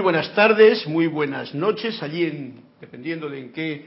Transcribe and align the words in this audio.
Muy 0.00 0.12
buenas 0.14 0.34
tardes, 0.34 0.86
muy 0.86 1.06
buenas 1.08 1.54
noches, 1.54 2.02
allí 2.02 2.24
en, 2.24 2.62
dependiendo 2.80 3.28
de 3.28 3.38
en 3.38 3.52
qué 3.52 3.84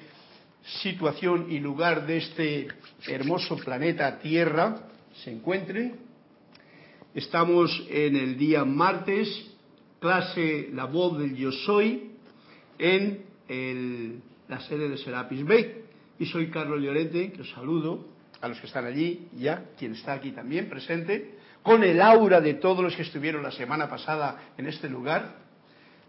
situación 0.83 1.47
y 1.49 1.57
lugar 1.57 2.05
de 2.05 2.17
este 2.17 2.67
hermoso 3.07 3.57
planeta 3.57 4.19
Tierra 4.19 4.75
se 5.23 5.31
encuentren. 5.31 5.95
Estamos 7.15 7.87
en 7.89 8.15
el 8.15 8.37
día 8.37 8.63
martes, 8.63 9.27
clase 9.99 10.69
La 10.71 10.85
voz 10.85 11.17
del 11.17 11.35
yo 11.35 11.51
soy, 11.51 12.11
en 12.77 14.21
la 14.47 14.61
sede 14.61 14.89
de 14.89 14.97
Serapis 14.99 15.43
Bay. 15.43 15.81
Y 16.19 16.27
soy 16.27 16.51
Carlos 16.51 16.79
Llorente, 16.79 17.31
que 17.31 17.41
os 17.41 17.49
saludo 17.49 18.05
a 18.39 18.47
los 18.47 18.59
que 18.59 18.67
están 18.67 18.85
allí, 18.85 19.29
ya, 19.35 19.65
quien 19.79 19.93
está 19.93 20.13
aquí 20.13 20.31
también 20.31 20.69
presente, 20.69 21.39
con 21.63 21.83
el 21.83 21.99
aura 21.99 22.39
de 22.39 22.53
todos 22.53 22.83
los 22.83 22.95
que 22.95 23.01
estuvieron 23.01 23.41
la 23.41 23.51
semana 23.51 23.89
pasada 23.89 24.51
en 24.59 24.67
este 24.67 24.87
lugar. 24.87 25.41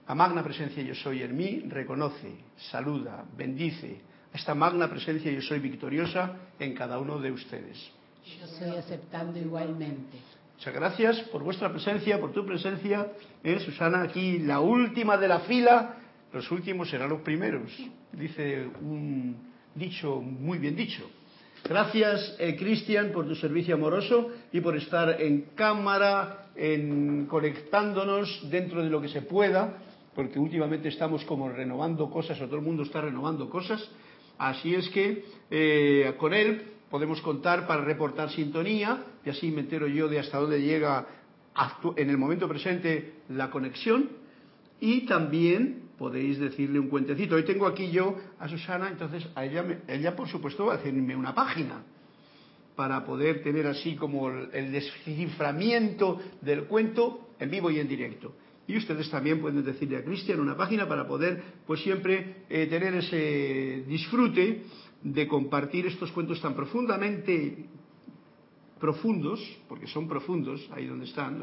La 0.06 0.14
magna 0.14 0.42
presencia 0.42 0.82
yo 0.82 0.94
soy 0.94 1.22
en 1.22 1.34
mí 1.34 1.64
reconoce, 1.66 2.30
saluda, 2.70 3.24
bendice 3.36 4.00
a 4.32 4.36
esta 4.36 4.54
magna 4.54 4.90
presencia 4.90 5.32
yo 5.32 5.40
soy 5.40 5.60
victoriosa 5.60 6.32
en 6.58 6.74
cada 6.74 6.98
uno 6.98 7.18
de 7.18 7.32
ustedes. 7.32 7.90
Yo 8.38 8.44
estoy 8.44 8.76
aceptando 8.76 9.38
igualmente. 9.38 10.18
Muchas 10.56 10.74
gracias 10.74 11.20
por 11.30 11.42
vuestra 11.42 11.70
presencia, 11.70 12.20
por 12.20 12.32
tu 12.32 12.44
presencia. 12.44 13.12
¿eh? 13.42 13.58
Susana, 13.60 14.02
aquí 14.02 14.40
la 14.40 14.60
última 14.60 15.16
de 15.16 15.28
la 15.28 15.40
fila, 15.40 15.96
los 16.32 16.50
últimos 16.50 16.90
serán 16.90 17.08
los 17.08 17.20
primeros, 17.22 17.70
dice 18.12 18.68
un 18.82 19.36
dicho 19.74 20.20
muy 20.20 20.58
bien 20.58 20.76
dicho. 20.76 21.08
Gracias, 21.66 22.36
eh, 22.38 22.56
Cristian, 22.56 23.10
por 23.10 23.26
tu 23.26 23.34
servicio 23.34 23.74
amoroso 23.74 24.30
y 24.52 24.60
por 24.60 24.76
estar 24.76 25.18
en 25.20 25.46
cámara, 25.54 26.50
en 26.54 27.24
conectándonos 27.26 28.50
dentro 28.50 28.82
de 28.82 28.90
lo 28.90 29.00
que 29.00 29.08
se 29.08 29.22
pueda, 29.22 29.78
porque 30.14 30.38
últimamente 30.38 30.88
estamos 30.88 31.24
como 31.24 31.48
renovando 31.48 32.08
cosas, 32.10 32.40
o 32.40 32.46
todo 32.46 32.56
el 32.56 32.62
mundo 32.62 32.82
está 32.82 33.00
renovando 33.00 33.48
cosas. 33.48 33.88
Así 34.38 34.74
es 34.74 34.88
que 34.90 35.24
eh, 35.50 36.14
con 36.18 36.34
él 36.34 36.62
podemos 36.90 37.20
contar 37.20 37.66
para 37.66 37.84
reportar 37.84 38.30
sintonía, 38.30 39.04
y 39.24 39.30
así 39.30 39.50
me 39.50 39.60
entero 39.60 39.86
yo 39.86 40.08
de 40.08 40.18
hasta 40.18 40.38
dónde 40.38 40.62
llega 40.62 41.06
en 41.96 42.10
el 42.10 42.18
momento 42.18 42.48
presente 42.48 43.14
la 43.28 43.50
conexión, 43.50 44.10
y 44.80 45.06
también 45.06 45.90
podéis 45.98 46.38
decirle 46.38 46.78
un 46.78 46.88
cuentecito. 46.88 47.36
Hoy 47.36 47.44
tengo 47.44 47.66
aquí 47.66 47.90
yo 47.90 48.16
a 48.38 48.48
Susana, 48.48 48.88
entonces 48.88 49.26
a 49.34 49.44
ella, 49.44 49.80
ella 49.88 50.16
por 50.16 50.28
supuesto 50.28 50.66
va 50.66 50.74
a 50.74 50.76
hacerme 50.76 51.16
una 51.16 51.34
página 51.34 51.82
para 52.76 53.04
poder 53.04 53.42
tener 53.42 53.66
así 53.66 53.94
como 53.94 54.28
el 54.28 54.72
desciframiento 54.72 56.20
del 56.40 56.64
cuento 56.64 57.28
en 57.38 57.50
vivo 57.50 57.70
y 57.70 57.78
en 57.78 57.88
directo. 57.88 58.34
Y 58.66 58.76
ustedes 58.76 59.10
también 59.10 59.40
pueden 59.40 59.62
decirle 59.64 59.98
a 59.98 60.04
Cristian 60.04 60.40
una 60.40 60.56
página 60.56 60.88
para 60.88 61.06
poder, 61.06 61.42
pues 61.66 61.80
siempre, 61.82 62.44
eh, 62.48 62.66
tener 62.66 62.94
ese 62.94 63.84
disfrute 63.86 64.62
de 65.02 65.28
compartir 65.28 65.86
estos 65.86 66.10
cuentos 66.12 66.40
tan 66.40 66.54
profundamente 66.54 67.66
profundos, 68.80 69.40
porque 69.68 69.86
son 69.86 70.08
profundos, 70.08 70.66
ahí 70.72 70.86
donde 70.86 71.04
están, 71.04 71.42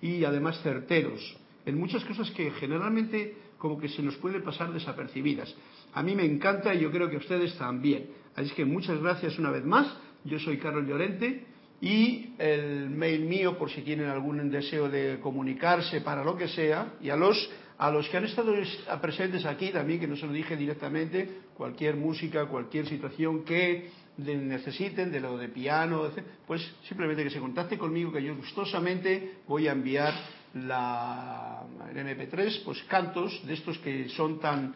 y 0.00 0.24
además 0.24 0.60
certeros, 0.62 1.36
en 1.66 1.78
muchas 1.78 2.04
cosas 2.04 2.30
que 2.30 2.50
generalmente 2.52 3.34
como 3.58 3.78
que 3.78 3.88
se 3.88 4.02
nos 4.02 4.16
puede 4.16 4.40
pasar 4.40 4.72
desapercibidas. 4.72 5.54
A 5.92 6.02
mí 6.02 6.14
me 6.14 6.24
encanta 6.24 6.74
y 6.74 6.80
yo 6.80 6.90
creo 6.90 7.10
que 7.10 7.16
a 7.16 7.18
ustedes 7.18 7.56
también. 7.58 8.10
Así 8.36 8.54
que 8.54 8.64
muchas 8.64 9.00
gracias 9.00 9.38
una 9.38 9.50
vez 9.50 9.64
más. 9.64 9.92
Yo 10.24 10.38
soy 10.38 10.58
Carlos 10.58 10.86
Llorente 10.86 11.44
y 11.80 12.34
el 12.38 12.90
mail 12.90 13.24
mío 13.24 13.56
por 13.56 13.70
si 13.70 13.82
tienen 13.82 14.08
algún 14.08 14.50
deseo 14.50 14.88
de 14.88 15.20
comunicarse 15.20 16.00
para 16.00 16.24
lo 16.24 16.36
que 16.36 16.48
sea 16.48 16.94
y 17.00 17.10
a 17.10 17.16
los 17.16 17.50
a 17.78 17.92
los 17.92 18.08
que 18.08 18.16
han 18.16 18.24
estado 18.24 18.52
presentes 19.00 19.44
aquí 19.44 19.70
también 19.70 20.00
que 20.00 20.08
no 20.08 20.16
se 20.16 20.26
lo 20.26 20.32
dije 20.32 20.56
directamente 20.56 21.42
cualquier 21.56 21.94
música 21.94 22.46
cualquier 22.46 22.88
situación 22.88 23.44
que 23.44 23.90
necesiten 24.16 25.12
de 25.12 25.20
lo 25.20 25.38
de 25.38 25.48
piano 25.48 26.10
pues 26.46 26.60
simplemente 26.88 27.22
que 27.22 27.30
se 27.30 27.38
contacte 27.38 27.78
conmigo 27.78 28.10
que 28.10 28.24
yo 28.24 28.34
gustosamente 28.34 29.34
voy 29.46 29.68
a 29.68 29.72
enviar 29.72 30.12
la, 30.54 31.62
el 31.90 31.96
MP3, 31.96 32.64
pues 32.64 32.82
cantos 32.84 33.46
de 33.46 33.54
estos 33.54 33.78
que 33.78 34.08
son 34.10 34.40
tan 34.40 34.74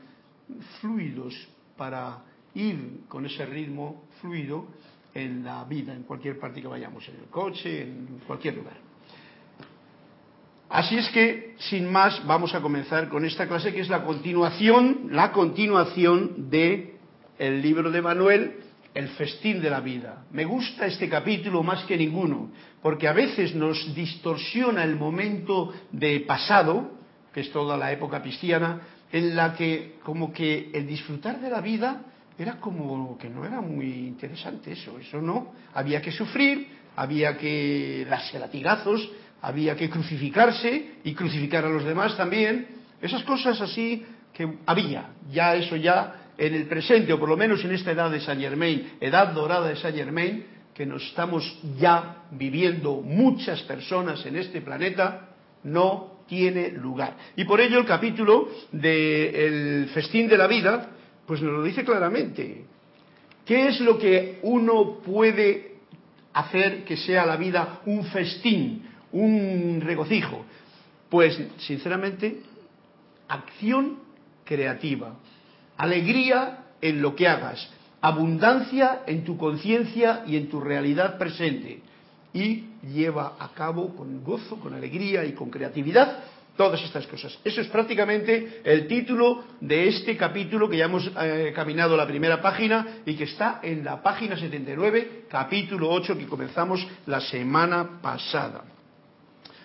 fluidos 0.81 1.35
para 1.77 2.23
ir 2.55 3.01
con 3.09 3.25
ese 3.27 3.47
ritmo 3.47 4.05
fluido 4.21 4.67
en 5.15 5.45
la 5.45 5.65
vida, 5.65 5.93
en 5.93 6.05
cualquier 6.05 6.39
parte 6.39 6.61
que 6.61 6.69
vayamos, 6.69 7.07
en 7.09 7.17
el 7.17 7.27
coche, 7.27 7.83
en 7.83 8.21
cualquier 8.27 8.57
lugar. 8.57 8.77
Así 10.69 10.97
es 10.97 11.09
que, 11.11 11.55
sin 11.59 11.91
más, 11.91 12.27
vamos 12.27 12.55
a 12.55 12.63
comenzar 12.63 13.11
con 13.11 13.27
esta 13.27 13.47
clase 13.47 13.75
que 13.75 13.81
es 13.81 13.91
la 13.91 14.05
continuación, 14.05 15.09
la 15.11 15.31
continuación 15.33 16.49
de 16.49 16.97
el 17.39 17.61
libro 17.61 17.91
de 17.91 18.01
Manuel, 18.01 18.55
el 18.95 19.09
festín 19.09 19.61
de 19.61 19.69
la 19.69 19.81
vida. 19.81 20.25
Me 20.31 20.45
gusta 20.45 20.87
este 20.87 21.09
capítulo 21.09 21.63
más 21.63 21.85
que 21.85 21.97
ninguno, 21.97 22.51
porque 22.81 23.09
a 23.09 23.13
veces 23.13 23.55
nos 23.55 23.95
distorsiona 23.95 24.85
el 24.85 24.97
momento 24.97 25.73
de 25.91 26.21
pasado, 26.21 26.93
que 27.35 27.41
es 27.41 27.53
toda 27.53 27.77
la 27.77 27.93
época 27.93 28.23
cristiana, 28.23 28.81
en 29.11 29.37
la 29.37 29.55
que 29.55 29.97
como 30.03 30.33
que 30.33 30.71
el 30.73 30.87
disfrutar 30.87 31.41
de 31.41 31.51
la 31.51 31.61
vida 31.61 32.03
era 32.39 32.59
como 32.59 33.17
que 33.19 33.29
no 33.29 33.45
era 33.45 33.61
muy 33.61 33.87
interesante 33.87 34.73
eso, 34.73 34.99
eso 34.99 35.21
no, 35.21 35.53
había 35.75 36.01
que 36.01 36.13
sufrir, 36.13 36.69
había 36.97 37.37
que 37.37 38.07
darse 38.09 38.39
latigazos, 38.39 39.11
había 39.43 39.77
que 39.77 39.91
crucificarse 39.91 40.97
y 41.05 41.15
crucificar 41.15 41.65
a 41.65 41.69
los 41.69 41.85
demás 41.85 42.17
también, 42.17 42.67
esas 43.01 43.25
cosas 43.25 43.61
así 43.61 44.05
que 44.33 44.59
había, 44.67 45.11
ya 45.31 45.55
eso 45.57 45.77
ya 45.77 46.31
en 46.39 46.55
el 46.55 46.67
presente, 46.67 47.13
o 47.13 47.19
por 47.19 47.29
lo 47.29 47.37
menos 47.37 47.63
en 47.65 47.73
esta 47.73 47.91
edad 47.91 48.11
de 48.11 48.21
Saint 48.21 48.41
Germain, 48.41 48.93
edad 49.01 49.33
dorada 49.33 49.69
de 49.69 49.77
Saint 49.77 49.97
Germain, 49.97 50.47
que 50.75 50.87
nos 50.87 51.05
estamos 51.05 51.59
ya 51.79 52.25
viviendo 52.31 53.03
muchas 53.03 53.63
personas 53.63 54.25
en 54.25 54.37
este 54.37 54.63
planeta, 54.63 55.29
no 55.65 56.23
tiene 56.27 56.71
lugar. 56.71 57.17
Y 57.37 57.45
por 57.45 57.61
ello 57.61 57.79
el 57.79 57.85
capítulo 57.85 58.49
del 58.71 59.91
festín 59.93 60.29
de 60.29 60.39
la 60.39 60.47
vida, 60.47 60.89
pues 61.27 61.41
nos 61.41 61.53
lo 61.53 61.63
dice 61.63 61.85
claramente. 61.85 62.65
¿Qué 63.45 63.69
es 63.69 63.81
lo 63.81 63.99
que 63.99 64.39
uno 64.43 64.99
puede 65.05 65.77
hacer 66.33 66.85
que 66.85 66.97
sea 66.97 67.27
la 67.27 67.37
vida 67.37 67.81
un 67.87 68.05
festín, 68.07 68.89
un 69.13 69.81
regocijo? 69.83 70.45
Pues, 71.09 71.39
sinceramente, 71.59 72.41
acción 73.29 73.99
creativa, 74.45 75.17
alegría 75.77 76.67
en 76.81 77.03
lo 77.03 77.15
que 77.15 77.29
hagas, 77.29 77.69
abundancia 78.01 79.03
en 79.07 79.25
tu 79.25 79.37
conciencia 79.37 80.25
y 80.27 80.37
en 80.37 80.49
tu 80.49 80.61
realidad 80.61 81.19
presente. 81.19 81.81
Y 82.33 82.65
lleva 82.93 83.37
a 83.39 83.53
cabo 83.53 83.95
con 83.95 84.25
gozo, 84.25 84.57
con 84.57 84.75
alegría 84.75 85.25
y 85.25 85.33
con 85.33 85.51
creatividad 85.51 86.19
todas 86.63 86.83
estas 86.85 87.09
cosas. 87.09 87.37
Eso 87.45 87.61
es 87.61 87.67
prácticamente 87.67 88.61
el 88.63 88.87
título 88.87 89.45
de 89.61 89.89
este 89.89 90.17
capítulo 90.17 90.69
que 90.69 90.77
ya 90.77 90.85
hemos 90.85 91.11
eh, 91.21 91.53
caminado 91.53 91.97
la 91.97 92.07
primera 92.07 92.41
página 92.41 92.99
y 93.05 93.17
que 93.17 93.25
está 93.25 93.59
en 93.65 93.85
la 93.85 94.01
página 94.01 94.37
79, 94.37 95.25
capítulo 95.29 95.91
8 95.91 96.17
que 96.17 96.27
comenzamos 96.27 96.87
la 97.07 97.21
semana 97.21 98.01
pasada. 98.01 98.63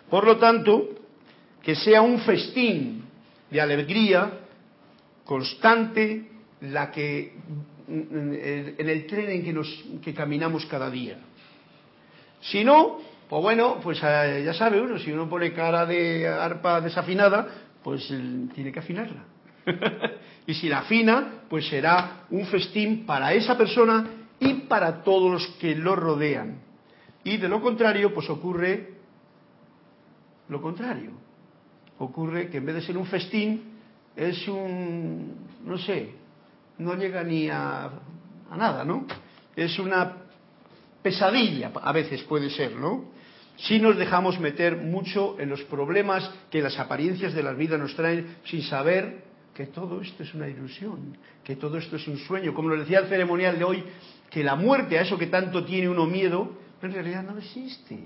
Por 0.09 0.25
lo 0.25 0.37
tanto, 0.37 0.89
que 1.61 1.75
sea 1.75 2.01
un 2.01 2.19
festín 2.21 3.03
de 3.51 3.61
alegría 3.61 4.31
constante 5.23 6.31
la 6.61 6.89
que 6.89 7.35
en 7.87 8.89
el 8.89 9.05
tren 9.05 9.29
en 9.29 9.43
que, 9.43 9.53
nos, 9.53 9.83
que 10.03 10.15
caminamos 10.15 10.65
cada 10.65 10.89
día. 10.89 11.19
Si 12.41 12.63
no, 12.63 12.99
pues 13.29 13.41
bueno, 13.41 13.79
pues 13.81 13.99
eh, 14.03 14.43
ya 14.45 14.53
sabe 14.53 14.81
uno, 14.81 14.97
si 14.97 15.11
uno 15.11 15.29
pone 15.29 15.53
cara 15.53 15.85
de 15.85 16.27
arpa 16.27 16.81
desafinada, 16.81 17.47
pues 17.83 18.07
tiene 18.53 18.71
que 18.71 18.79
afinarla. 18.79 19.23
y 20.47 20.53
si 20.53 20.69
la 20.69 20.79
afina, 20.79 21.41
pues 21.49 21.67
será 21.67 22.25
un 22.29 22.45
festín 22.45 23.05
para 23.05 23.33
esa 23.33 23.57
persona 23.57 24.05
y 24.39 24.53
para 24.53 25.03
todos 25.03 25.31
los 25.31 25.47
que 25.59 25.75
lo 25.75 25.95
rodean. 25.95 26.59
Y 27.23 27.37
de 27.37 27.49
lo 27.49 27.61
contrario, 27.61 28.13
pues 28.13 28.29
ocurre 28.29 28.93
lo 30.49 30.61
contrario. 30.61 31.11
Ocurre 31.99 32.49
que 32.49 32.57
en 32.57 32.65
vez 32.65 32.75
de 32.75 32.81
ser 32.81 32.97
un 32.97 33.05
festín, 33.05 33.77
es 34.15 34.47
un, 34.47 35.35
no 35.65 35.77
sé, 35.77 36.11
no 36.77 36.95
llega 36.95 37.23
ni 37.23 37.49
a, 37.49 37.89
nada, 38.55 38.83
¿no? 38.83 39.05
Es 39.55 39.77
una 39.79 40.13
pesadilla, 41.01 41.71
a 41.81 41.91
veces 41.91 42.23
puede 42.23 42.49
ser, 42.49 42.75
¿no? 42.75 43.16
Si 43.57 43.79
nos 43.79 43.97
dejamos 43.97 44.39
meter 44.39 44.77
mucho 44.77 45.39
en 45.39 45.49
los 45.49 45.63
problemas 45.63 46.29
que 46.51 46.61
las 46.61 46.77
apariencias 46.77 47.33
de 47.33 47.43
la 47.43 47.53
vida 47.53 47.77
nos 47.77 47.95
traen 47.95 48.37
sin 48.45 48.61
saber 48.61 49.23
que 49.53 49.65
todo 49.65 50.01
esto 50.01 50.21
es 50.21 50.33
una 50.35 50.47
ilusión, 50.47 51.17
que 51.43 51.55
todo 51.55 51.77
esto 51.77 51.95
es 51.95 52.07
un 52.07 52.17
sueño. 52.19 52.53
Como 52.53 52.69
lo 52.69 52.77
decía 52.77 52.99
el 52.99 53.07
ceremonial 53.07 53.57
de 53.57 53.63
hoy, 53.63 53.83
que 54.29 54.43
la 54.43 54.55
muerte, 54.55 54.99
a 54.99 55.01
eso 55.01 55.17
que 55.17 55.27
tanto 55.27 55.65
tiene 55.65 55.89
uno 55.89 56.05
miedo, 56.05 56.55
en 56.81 56.93
realidad 56.93 57.23
no 57.23 57.39
existe. 57.39 57.97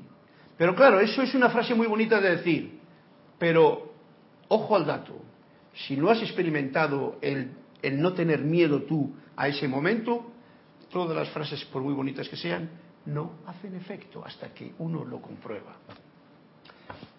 Pero 0.58 0.74
claro, 0.74 1.02
eso 1.02 1.22
es 1.22 1.36
una 1.36 1.50
frase 1.50 1.76
muy 1.76 1.88
bonita 1.88 2.22
de 2.22 2.38
decir, 2.38 2.80
pero 3.38 3.92
ojo 4.48 4.76
al 4.78 4.86
dato, 4.86 5.22
si 5.74 5.98
no 5.98 6.10
has 6.10 6.22
experimentado 6.22 7.18
el, 7.22 7.52
el 7.82 8.02
no 8.02 8.14
tener 8.14 8.40
miedo 8.40 8.84
tú 8.84 9.14
a 9.36 9.50
ese 9.50 9.68
momento, 9.68 10.32
todas 10.90 11.18
las 11.18 11.30
frases, 11.30 11.66
por 11.66 11.82
muy 11.82 11.94
bonitas 11.94 12.30
que 12.30 12.38
sean, 12.38 12.70
no 13.06 13.34
hacen 13.48 13.76
efecto 13.76 14.24
hasta 14.26 14.54
que 14.54 14.74
uno 14.80 15.04
lo 15.04 15.22
comprueba. 15.22 15.76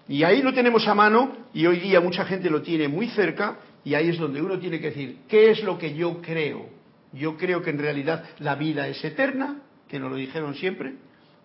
Y 0.08 0.24
ahí 0.24 0.42
lo 0.42 0.52
tenemos 0.52 0.86
a 0.88 0.94
mano 0.94 1.32
y 1.54 1.66
hoy 1.66 1.78
día 1.78 2.00
mucha 2.00 2.24
gente 2.24 2.50
lo 2.50 2.62
tiene 2.62 2.88
muy 2.88 3.08
cerca 3.08 3.58
y 3.84 3.94
ahí 3.94 4.08
es 4.10 4.18
donde 4.18 4.42
uno 4.42 4.58
tiene 4.58 4.80
que 4.80 4.88
decir, 4.88 5.20
¿qué 5.28 5.50
es 5.50 5.62
lo 5.62 5.78
que 5.78 5.94
yo 5.94 6.20
creo? 6.20 6.66
Yo 7.12 7.36
creo 7.36 7.62
que 7.62 7.70
en 7.70 7.78
realidad 7.78 8.24
la 8.38 8.54
vida 8.54 8.88
es 8.88 9.04
eterna, 9.04 9.62
que 9.88 9.98
nos 9.98 10.10
lo 10.10 10.16
dijeron 10.16 10.54
siempre, 10.54 10.94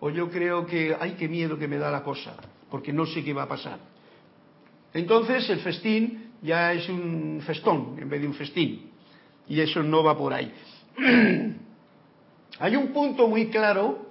o 0.00 0.10
yo 0.10 0.30
creo 0.30 0.66
que, 0.66 0.96
ay, 0.98 1.16
qué 1.18 1.28
miedo 1.28 1.58
que 1.58 1.68
me 1.68 1.78
da 1.78 1.90
la 1.90 2.02
cosa, 2.02 2.34
porque 2.70 2.92
no 2.92 3.06
sé 3.06 3.24
qué 3.24 3.32
va 3.32 3.42
a 3.44 3.48
pasar. 3.48 3.78
Entonces 4.94 5.48
el 5.50 5.60
festín 5.60 6.32
ya 6.42 6.72
es 6.72 6.88
un 6.88 7.42
festón 7.44 7.96
en 7.98 8.08
vez 8.08 8.20
de 8.20 8.26
un 8.26 8.34
festín, 8.34 8.90
y 9.48 9.60
eso 9.60 9.82
no 9.82 10.02
va 10.02 10.16
por 10.16 10.32
ahí. 10.32 10.52
Hay 12.60 12.76
un 12.76 12.88
punto 12.92 13.28
muy 13.28 13.48
claro 13.48 14.07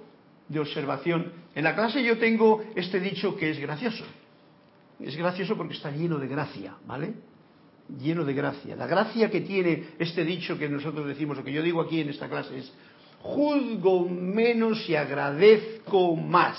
de 0.48 0.60
observación. 0.60 1.32
En 1.54 1.64
la 1.64 1.74
clase 1.74 2.02
yo 2.02 2.18
tengo 2.18 2.64
este 2.74 3.00
dicho 3.00 3.36
que 3.36 3.50
es 3.50 3.58
gracioso. 3.58 4.04
Es 5.00 5.16
gracioso 5.16 5.56
porque 5.56 5.74
está 5.74 5.90
lleno 5.90 6.18
de 6.18 6.26
gracia, 6.26 6.74
¿vale? 6.86 7.14
Lleno 8.00 8.24
de 8.24 8.34
gracia. 8.34 8.74
La 8.76 8.86
gracia 8.86 9.30
que 9.30 9.42
tiene 9.42 9.90
este 9.98 10.24
dicho 10.24 10.58
que 10.58 10.68
nosotros 10.68 11.06
decimos, 11.06 11.38
o 11.38 11.44
que 11.44 11.52
yo 11.52 11.62
digo 11.62 11.80
aquí 11.80 12.00
en 12.00 12.08
esta 12.08 12.28
clase, 12.28 12.58
es 12.58 12.72
juzgo 13.20 14.08
menos 14.08 14.88
y 14.88 14.96
agradezco 14.96 16.16
más. 16.16 16.58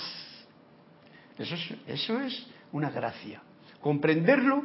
Eso 1.38 1.54
es, 1.54 1.74
eso 1.86 2.20
es 2.20 2.46
una 2.72 2.90
gracia. 2.90 3.42
Comprenderlo, 3.80 4.64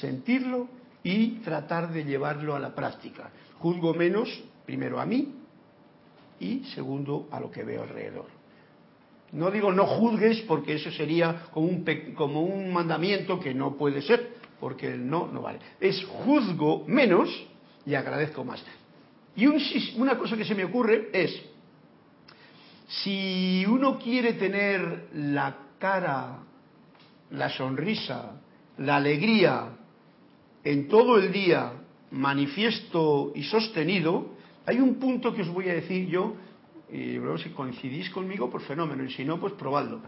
sentirlo 0.00 0.68
y 1.02 1.38
tratar 1.40 1.92
de 1.92 2.04
llevarlo 2.04 2.54
a 2.56 2.60
la 2.60 2.74
práctica. 2.74 3.30
Juzgo 3.58 3.94
menos, 3.94 4.28
primero 4.64 5.00
a 5.00 5.06
mí 5.06 5.45
y 6.40 6.64
segundo 6.74 7.28
a 7.30 7.40
lo 7.40 7.50
que 7.50 7.64
veo 7.64 7.82
alrededor. 7.82 8.26
No 9.32 9.50
digo 9.50 9.72
no 9.72 9.86
juzgues 9.86 10.40
porque 10.42 10.74
eso 10.74 10.90
sería 10.90 11.46
como 11.52 11.66
un, 11.66 11.84
como 12.14 12.42
un 12.42 12.72
mandamiento 12.72 13.40
que 13.40 13.54
no 13.54 13.76
puede 13.76 14.02
ser, 14.02 14.34
porque 14.60 14.88
el 14.88 15.08
no 15.08 15.28
no 15.32 15.42
vale. 15.42 15.58
Es 15.80 16.04
juzgo 16.04 16.84
menos 16.86 17.28
y 17.84 17.94
agradezco 17.94 18.44
más. 18.44 18.64
Y 19.34 19.46
una 19.46 20.16
cosa 20.16 20.36
que 20.36 20.44
se 20.44 20.54
me 20.54 20.64
ocurre 20.64 21.10
es, 21.12 21.42
si 22.86 23.64
uno 23.66 23.98
quiere 23.98 24.34
tener 24.34 25.08
la 25.12 25.56
cara, 25.78 26.38
la 27.30 27.50
sonrisa, 27.50 28.40
la 28.78 28.96
alegría 28.96 29.76
en 30.64 30.88
todo 30.88 31.18
el 31.18 31.32
día 31.32 31.72
manifiesto 32.12 33.32
y 33.34 33.42
sostenido, 33.42 34.35
hay 34.66 34.80
un 34.80 34.96
punto 34.96 35.32
que 35.32 35.42
os 35.42 35.48
voy 35.48 35.68
a 35.68 35.74
decir 35.74 36.08
yo 36.08 36.34
y 36.90 37.14
luego 37.14 37.38
si 37.38 37.50
coincidís 37.50 38.10
conmigo, 38.10 38.50
pues 38.50 38.64
fenómeno, 38.64 39.04
y 39.04 39.10
si 39.10 39.24
no, 39.24 39.40
pues 39.40 39.54
probadlo. 39.54 40.00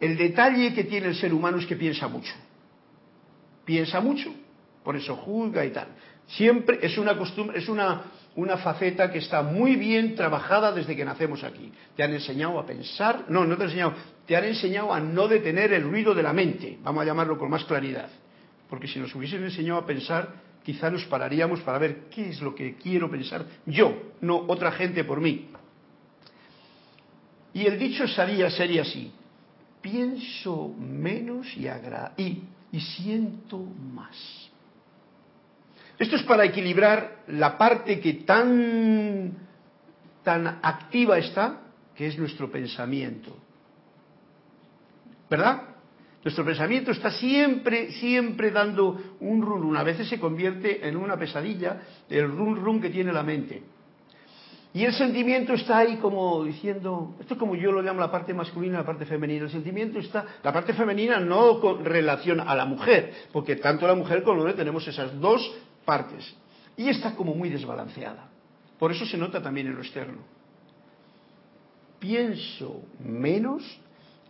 El 0.00 0.16
detalle 0.16 0.74
que 0.74 0.84
tiene 0.84 1.08
el 1.08 1.14
ser 1.14 1.32
humano 1.32 1.58
es 1.58 1.66
que 1.66 1.76
piensa 1.76 2.08
mucho. 2.08 2.32
Piensa 3.64 4.00
mucho, 4.00 4.32
por 4.82 4.96
eso 4.96 5.16
juzga 5.16 5.64
y 5.64 5.70
tal. 5.70 5.88
Siempre 6.26 6.78
es 6.82 6.98
una 6.98 7.16
costumbre, 7.16 7.58
es 7.58 7.68
una, 7.68 8.02
una 8.36 8.58
faceta 8.58 9.10
que 9.10 9.18
está 9.18 9.42
muy 9.42 9.76
bien 9.76 10.14
trabajada 10.14 10.72
desde 10.72 10.94
que 10.94 11.04
nacemos 11.04 11.42
aquí. 11.44 11.72
Te 11.96 12.02
han 12.02 12.12
enseñado 12.12 12.58
a 12.58 12.66
pensar, 12.66 13.24
no, 13.28 13.44
no 13.44 13.56
te 13.56 13.62
han 13.62 13.68
enseñado, 13.68 13.94
te 14.26 14.36
han 14.36 14.44
enseñado 14.44 14.92
a 14.92 15.00
no 15.00 15.28
detener 15.28 15.72
el 15.72 15.82
ruido 15.84 16.14
de 16.14 16.22
la 16.22 16.32
mente, 16.32 16.78
vamos 16.82 17.02
a 17.02 17.06
llamarlo 17.06 17.38
con 17.38 17.50
más 17.50 17.64
claridad. 17.64 18.08
Porque 18.68 18.88
si 18.88 18.98
nos 18.98 19.14
hubiesen 19.14 19.44
enseñado 19.44 19.80
a 19.80 19.86
pensar, 19.86 20.43
quizá 20.64 20.90
nos 20.90 21.04
pararíamos 21.04 21.60
para 21.60 21.78
ver 21.78 22.08
qué 22.08 22.30
es 22.30 22.40
lo 22.40 22.54
que 22.54 22.74
quiero 22.76 23.10
pensar 23.10 23.44
yo, 23.66 24.12
no 24.20 24.44
otra 24.48 24.72
gente 24.72 25.04
por 25.04 25.20
mí. 25.20 25.48
Y 27.52 27.66
el 27.66 27.78
dicho 27.78 28.08
sería, 28.08 28.50
sería 28.50 28.82
así, 28.82 29.12
pienso 29.80 30.74
menos 30.76 31.46
y, 31.56 31.66
y, 32.16 32.42
y 32.72 32.80
siento 32.80 33.58
más. 33.58 34.50
Esto 35.98 36.16
es 36.16 36.22
para 36.24 36.44
equilibrar 36.44 37.22
la 37.28 37.56
parte 37.56 38.00
que 38.00 38.14
tan, 38.14 39.32
tan 40.24 40.58
activa 40.62 41.18
está, 41.18 41.60
que 41.94 42.08
es 42.08 42.18
nuestro 42.18 42.50
pensamiento. 42.50 43.36
¿Verdad? 45.30 45.73
Nuestro 46.24 46.44
pensamiento 46.44 46.90
está 46.90 47.10
siempre, 47.10 47.92
siempre 47.92 48.50
dando 48.50 48.98
un 49.20 49.42
run 49.42 49.60
run. 49.60 49.76
A 49.76 49.82
veces 49.82 50.08
se 50.08 50.18
convierte 50.18 50.88
en 50.88 50.96
una 50.96 51.18
pesadilla 51.18 51.82
el 52.08 52.30
run 52.30 52.56
run 52.56 52.80
que 52.80 52.88
tiene 52.88 53.12
la 53.12 53.22
mente. 53.22 53.62
Y 54.72 54.84
el 54.84 54.94
sentimiento 54.94 55.52
está 55.52 55.78
ahí 55.78 55.98
como 55.98 56.42
diciendo, 56.42 57.14
esto 57.20 57.34
es 57.34 57.40
como 57.40 57.54
yo 57.54 57.70
lo 57.70 57.82
llamo 57.82 58.00
la 58.00 58.10
parte 58.10 58.32
masculina 58.32 58.78
la 58.78 58.86
parte 58.86 59.04
femenina. 59.04 59.44
El 59.44 59.50
sentimiento 59.50 59.98
está, 59.98 60.24
la 60.42 60.52
parte 60.52 60.72
femenina 60.72 61.20
no 61.20 61.60
con 61.60 61.84
relación 61.84 62.40
a 62.40 62.56
la 62.56 62.64
mujer, 62.64 63.12
porque 63.30 63.56
tanto 63.56 63.86
la 63.86 63.94
mujer 63.94 64.22
como 64.22 64.36
el 64.36 64.40
hombre 64.40 64.54
tenemos 64.54 64.88
esas 64.88 65.20
dos 65.20 65.54
partes. 65.84 66.34
Y 66.76 66.88
está 66.88 67.14
como 67.14 67.34
muy 67.34 67.50
desbalanceada. 67.50 68.30
Por 68.78 68.90
eso 68.90 69.04
se 69.04 69.18
nota 69.18 69.42
también 69.42 69.66
en 69.66 69.74
lo 69.74 69.82
externo. 69.82 70.22
Pienso 72.00 72.82
menos 72.98 73.62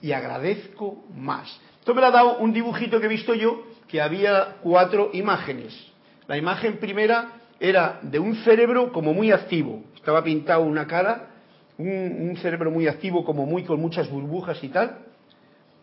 y 0.02 0.12
agradezco 0.12 1.02
más. 1.16 1.58
Esto 1.84 1.94
me 1.94 2.00
lo 2.00 2.06
ha 2.06 2.12
dado 2.12 2.38
un 2.38 2.54
dibujito 2.54 2.98
que 2.98 3.04
he 3.04 3.10
visto 3.10 3.34
yo, 3.34 3.62
que 3.88 4.00
había 4.00 4.56
cuatro 4.62 5.10
imágenes. 5.12 5.78
La 6.26 6.38
imagen 6.38 6.78
primera 6.78 7.32
era 7.60 7.98
de 8.00 8.18
un 8.18 8.36
cerebro 8.36 8.90
como 8.90 9.12
muy 9.12 9.30
activo. 9.32 9.84
Estaba 9.94 10.24
pintado 10.24 10.62
una 10.62 10.86
cara, 10.86 11.28
un, 11.76 12.38
cerebro 12.40 12.70
muy 12.70 12.88
activo, 12.88 13.22
como 13.22 13.44
muy 13.44 13.64
con 13.64 13.82
muchas 13.82 14.08
burbujas 14.08 14.64
y 14.64 14.70
tal. 14.70 14.96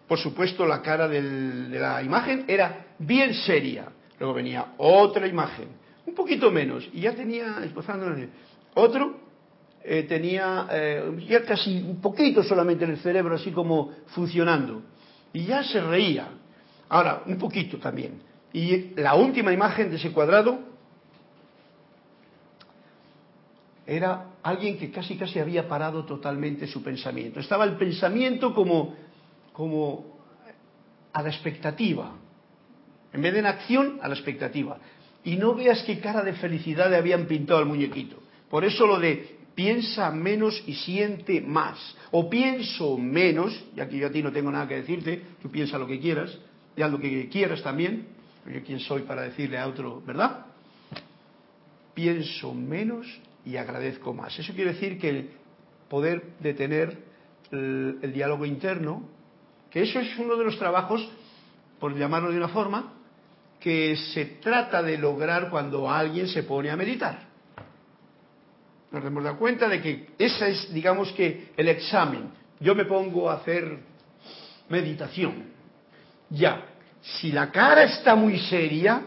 Por 0.07 0.17
supuesto, 0.17 0.65
la 0.65 0.81
cara 0.81 1.07
de 1.07 1.21
la 1.79 2.01
imagen 2.01 2.45
era 2.47 2.87
bien 2.97 3.35
seria. 3.35 3.85
Luego 4.17 4.33
venía 4.33 4.73
otra 4.77 5.27
imagen, 5.27 5.67
un 6.07 6.15
poquito 6.15 6.49
menos, 6.49 6.89
y 6.93 7.01
ya 7.01 7.13
tenía, 7.13 7.57
otro, 8.73 9.19
eh, 9.83 10.01
tenía 10.09 10.67
eh, 10.71 11.25
ya 11.29 11.43
casi 11.43 11.77
un 11.77 12.01
poquito 12.01 12.41
solamente 12.41 12.85
en 12.85 12.89
el 12.89 12.97
cerebro, 12.97 13.35
así 13.35 13.51
como 13.51 13.91
funcionando. 14.07 14.81
Y 15.33 15.45
ya 15.45 15.63
se 15.63 15.79
reía. 15.81 16.27
Ahora, 16.89 17.23
un 17.25 17.37
poquito 17.37 17.77
también. 17.77 18.21
Y 18.53 18.95
la 18.95 19.15
última 19.15 19.53
imagen 19.53 19.89
de 19.89 19.95
ese 19.95 20.11
cuadrado 20.11 20.59
era 23.85 24.25
alguien 24.43 24.77
que 24.77 24.91
casi 24.91 25.17
casi 25.17 25.39
había 25.39 25.67
parado 25.67 26.05
totalmente 26.05 26.67
su 26.67 26.83
pensamiento. 26.83 27.39
Estaba 27.39 27.63
el 27.63 27.77
pensamiento 27.77 28.53
como, 28.53 28.95
como 29.53 30.17
a 31.13 31.21
la 31.21 31.29
expectativa. 31.29 32.11
En 33.13 33.21
vez 33.21 33.33
de 33.33 33.39
en 33.39 33.45
acción, 33.45 33.99
a 34.01 34.07
la 34.07 34.15
expectativa. 34.15 34.77
Y 35.23 35.35
no 35.35 35.53
veas 35.53 35.83
qué 35.83 35.99
cara 35.99 36.23
de 36.23 36.33
felicidad 36.33 36.89
le 36.89 36.97
habían 36.97 37.25
pintado 37.25 37.59
al 37.59 37.65
muñequito. 37.65 38.17
Por 38.49 38.65
eso 38.65 38.87
lo 38.87 38.99
de 38.99 39.40
piensa 39.55 40.11
menos 40.11 40.63
y 40.65 40.73
siente 40.73 41.41
más. 41.41 41.77
O 42.11 42.29
pienso 42.29 42.97
menos, 42.97 43.63
y 43.75 43.81
aquí 43.81 43.97
yo 43.97 44.07
a 44.07 44.11
ti 44.11 44.21
no 44.21 44.31
tengo 44.31 44.51
nada 44.51 44.67
que 44.67 44.75
decirte, 44.75 45.21
tú 45.41 45.49
piensa 45.49 45.77
lo 45.77 45.87
que 45.87 45.99
quieras, 45.99 46.37
y 46.75 46.81
lo 46.81 46.99
que 46.99 47.29
quieras 47.29 47.61
también, 47.61 48.07
yo 48.45 48.63
quién 48.63 48.79
soy 48.79 49.01
para 49.01 49.23
decirle 49.23 49.57
a 49.57 49.67
otro, 49.67 50.01
¿verdad? 50.05 50.45
Pienso 51.93 52.53
menos 52.53 53.05
y 53.45 53.57
agradezco 53.57 54.13
más. 54.13 54.37
Eso 54.39 54.53
quiere 54.53 54.73
decir 54.73 54.97
que 54.97 55.09
el 55.09 55.29
poder 55.89 56.23
detener 56.39 56.97
el 57.51 58.13
diálogo 58.13 58.45
interno, 58.45 59.03
que 59.69 59.81
eso 59.81 59.99
es 59.99 60.17
uno 60.17 60.37
de 60.37 60.45
los 60.45 60.57
trabajos, 60.57 61.07
por 61.79 61.97
llamarlo 61.97 62.31
de 62.31 62.37
una 62.37 62.47
forma, 62.47 62.93
que 63.59 63.95
se 64.13 64.25
trata 64.25 64.81
de 64.81 64.97
lograr 64.97 65.49
cuando 65.49 65.89
alguien 65.89 66.27
se 66.27 66.43
pone 66.43 66.69
a 66.69 66.77
meditar 66.77 67.30
nos 68.91 69.05
hemos 69.05 69.23
dado 69.23 69.37
cuenta 69.37 69.69
de 69.69 69.81
que 69.81 70.07
ese 70.17 70.49
es, 70.49 70.73
digamos 70.73 71.11
que, 71.13 71.51
el 71.55 71.67
examen. 71.69 72.29
Yo 72.59 72.75
me 72.75 72.85
pongo 72.85 73.29
a 73.29 73.35
hacer 73.35 73.79
meditación. 74.69 75.45
Ya, 76.29 76.65
si 77.01 77.31
la 77.31 77.51
cara 77.51 77.83
está 77.83 78.15
muy 78.15 78.37
seria, 78.39 79.01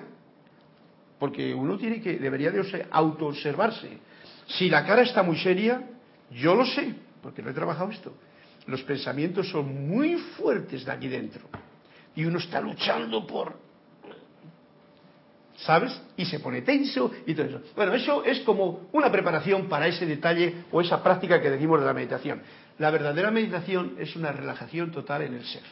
porque 1.19 1.55
uno 1.55 1.77
tiene 1.77 2.01
que, 2.01 2.19
debería 2.19 2.51
de 2.51 2.87
autoobservarse. 2.91 3.99
Si 4.47 4.69
la 4.69 4.85
cara 4.85 5.03
está 5.03 5.23
muy 5.23 5.39
seria, 5.39 5.83
yo 6.31 6.55
lo 6.55 6.65
sé, 6.67 6.95
porque 7.23 7.43
lo 7.43 7.51
he 7.51 7.55
trabajado 7.55 7.91
esto. 7.91 8.15
Los 8.67 8.83
pensamientos 8.83 9.49
son 9.51 9.89
muy 9.89 10.17
fuertes 10.17 10.85
de 10.85 10.93
aquí 10.93 11.09
dentro. 11.09 11.43
Y 12.17 12.25
uno 12.25 12.39
está 12.39 12.61
luchando 12.61 13.27
por 13.27 13.64
¿sabes? 15.57 16.01
Y 16.17 16.25
se 16.25 16.41
pone 16.41 16.63
tenso 16.63 17.11
y 17.27 17.35
todo 17.35 17.47
eso. 17.47 17.61
Bueno, 17.77 17.95
eso 17.95 18.25
es 18.25 18.41
como 18.41 18.89
una 18.93 19.11
preparación 19.11 19.69
para 19.69 19.87
ese 19.87 20.07
detalle 20.07 20.65
o 20.73 20.81
esa 20.81 21.03
práctica 21.03 21.41
que 21.41 21.51
decimos 21.51 21.81
de 21.81 21.87
la 21.87 21.95
meditación. 21.95 22.43
La 22.79 22.91
verdadera 22.91 23.31
meditación 23.31 23.95
es 23.99 24.17
una 24.17 24.33
relajación 24.33 24.91
total 24.91 25.23
en 25.23 25.35
el 25.35 25.45
ser. 25.45 25.63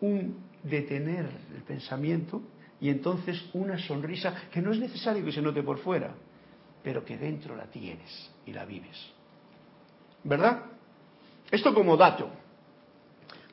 Un 0.00 0.46
detener 0.62 1.26
el 1.54 1.62
pensamiento 1.62 2.42
y 2.80 2.88
entonces 2.88 3.44
una 3.52 3.78
sonrisa 3.78 4.34
que 4.50 4.62
no 4.62 4.72
es 4.72 4.78
necesario 4.78 5.24
que 5.24 5.32
se 5.32 5.42
note 5.42 5.62
por 5.62 5.78
fuera, 5.78 6.14
pero 6.82 7.04
que 7.04 7.16
dentro 7.16 7.56
la 7.56 7.66
tienes 7.66 8.30
y 8.46 8.52
la 8.52 8.64
vives. 8.64 8.96
¿Verdad? 10.24 10.62
Esto 11.50 11.74
como 11.74 11.96
dato. 11.96 12.30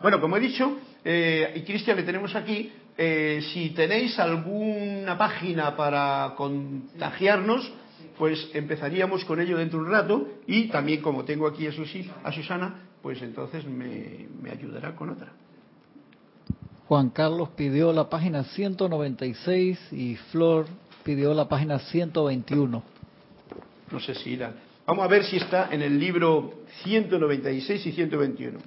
Bueno, 0.02 0.20
como 0.20 0.38
he 0.38 0.40
dicho, 0.40 0.78
eh, 1.04 1.54
y 1.56 1.62
Cristian 1.62 1.98
le 1.98 2.04
tenemos 2.04 2.36
aquí, 2.36 2.72
eh, 2.98 3.42
si 3.54 3.72
tenéis 3.72 4.18
alguna 4.20 5.18
página 5.18 5.76
para 5.76 6.34
contagiarnos, 6.36 7.72
pues 8.18 8.50
empezaríamos 8.54 9.26
con 9.26 9.42
ello 9.42 9.58
dentro 9.58 9.80
de 9.80 9.86
un 9.86 9.92
rato 9.92 10.28
y 10.48 10.70
también 10.70 11.02
como 11.02 11.26
tengo 11.26 11.48
aquí 11.48 11.68
a, 11.68 11.72
a 12.24 12.32
Susana, 12.32 12.88
pues 13.02 13.22
entonces 13.22 13.66
me, 13.66 14.28
me 14.42 14.50
ayudará 14.50 14.96
con 14.96 15.10
otra. 15.10 15.34
Juan 16.88 17.10
Carlos 17.10 17.50
pidió 17.56 17.92
la 17.92 18.10
página 18.10 18.44
196 18.44 19.92
y 19.92 20.16
Flor 20.32 20.68
pidió 21.04 21.34
la 21.34 21.50
página 21.50 21.80
121. 21.80 22.84
No 23.92 24.00
sé 24.00 24.16
si 24.16 24.32
irá. 24.32 24.54
Vamos 24.86 25.04
a 25.04 25.08
ver 25.08 25.24
si 25.24 25.38
está 25.38 25.70
en 25.72 25.82
el 25.82 26.00
libro 26.00 26.54
196 26.84 27.88
y 27.88 27.92
121. 27.92 28.60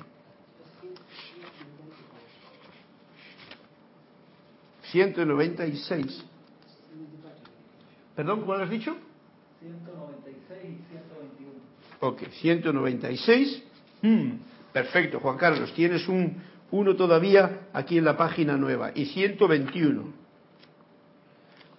196. 4.90 6.25
¿Perdón, 8.14 8.42
cuál 8.42 8.62
has 8.62 8.71
dicho? 8.71 8.97
196 9.61 10.64
y 10.64 10.90
121. 10.90 11.52
Ok, 12.00 12.23
196. 12.40 13.62
Hmm, 14.02 14.30
perfecto, 14.73 15.21
Juan 15.21 15.37
Carlos, 15.37 15.73
tienes 15.75 16.09
un 16.09 16.37
uno 16.71 16.97
todavía 16.97 17.68
aquí 17.73 17.99
en 17.99 18.04
la 18.04 18.16
página 18.16 18.57
nueva 18.57 18.92
y 18.95 19.07
121. 19.07 20.12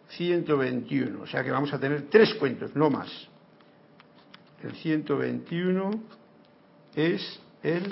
121, 0.09 1.21
o 1.21 1.27
sea 1.27 1.43
que 1.43 1.51
vamos 1.51 1.71
a 1.73 1.79
tener 1.79 2.09
tres 2.09 2.33
cuentos, 2.35 2.75
no 2.75 2.89
más. 2.89 3.09
El 4.63 4.73
121 4.75 5.91
es 6.95 7.39
el... 7.63 7.83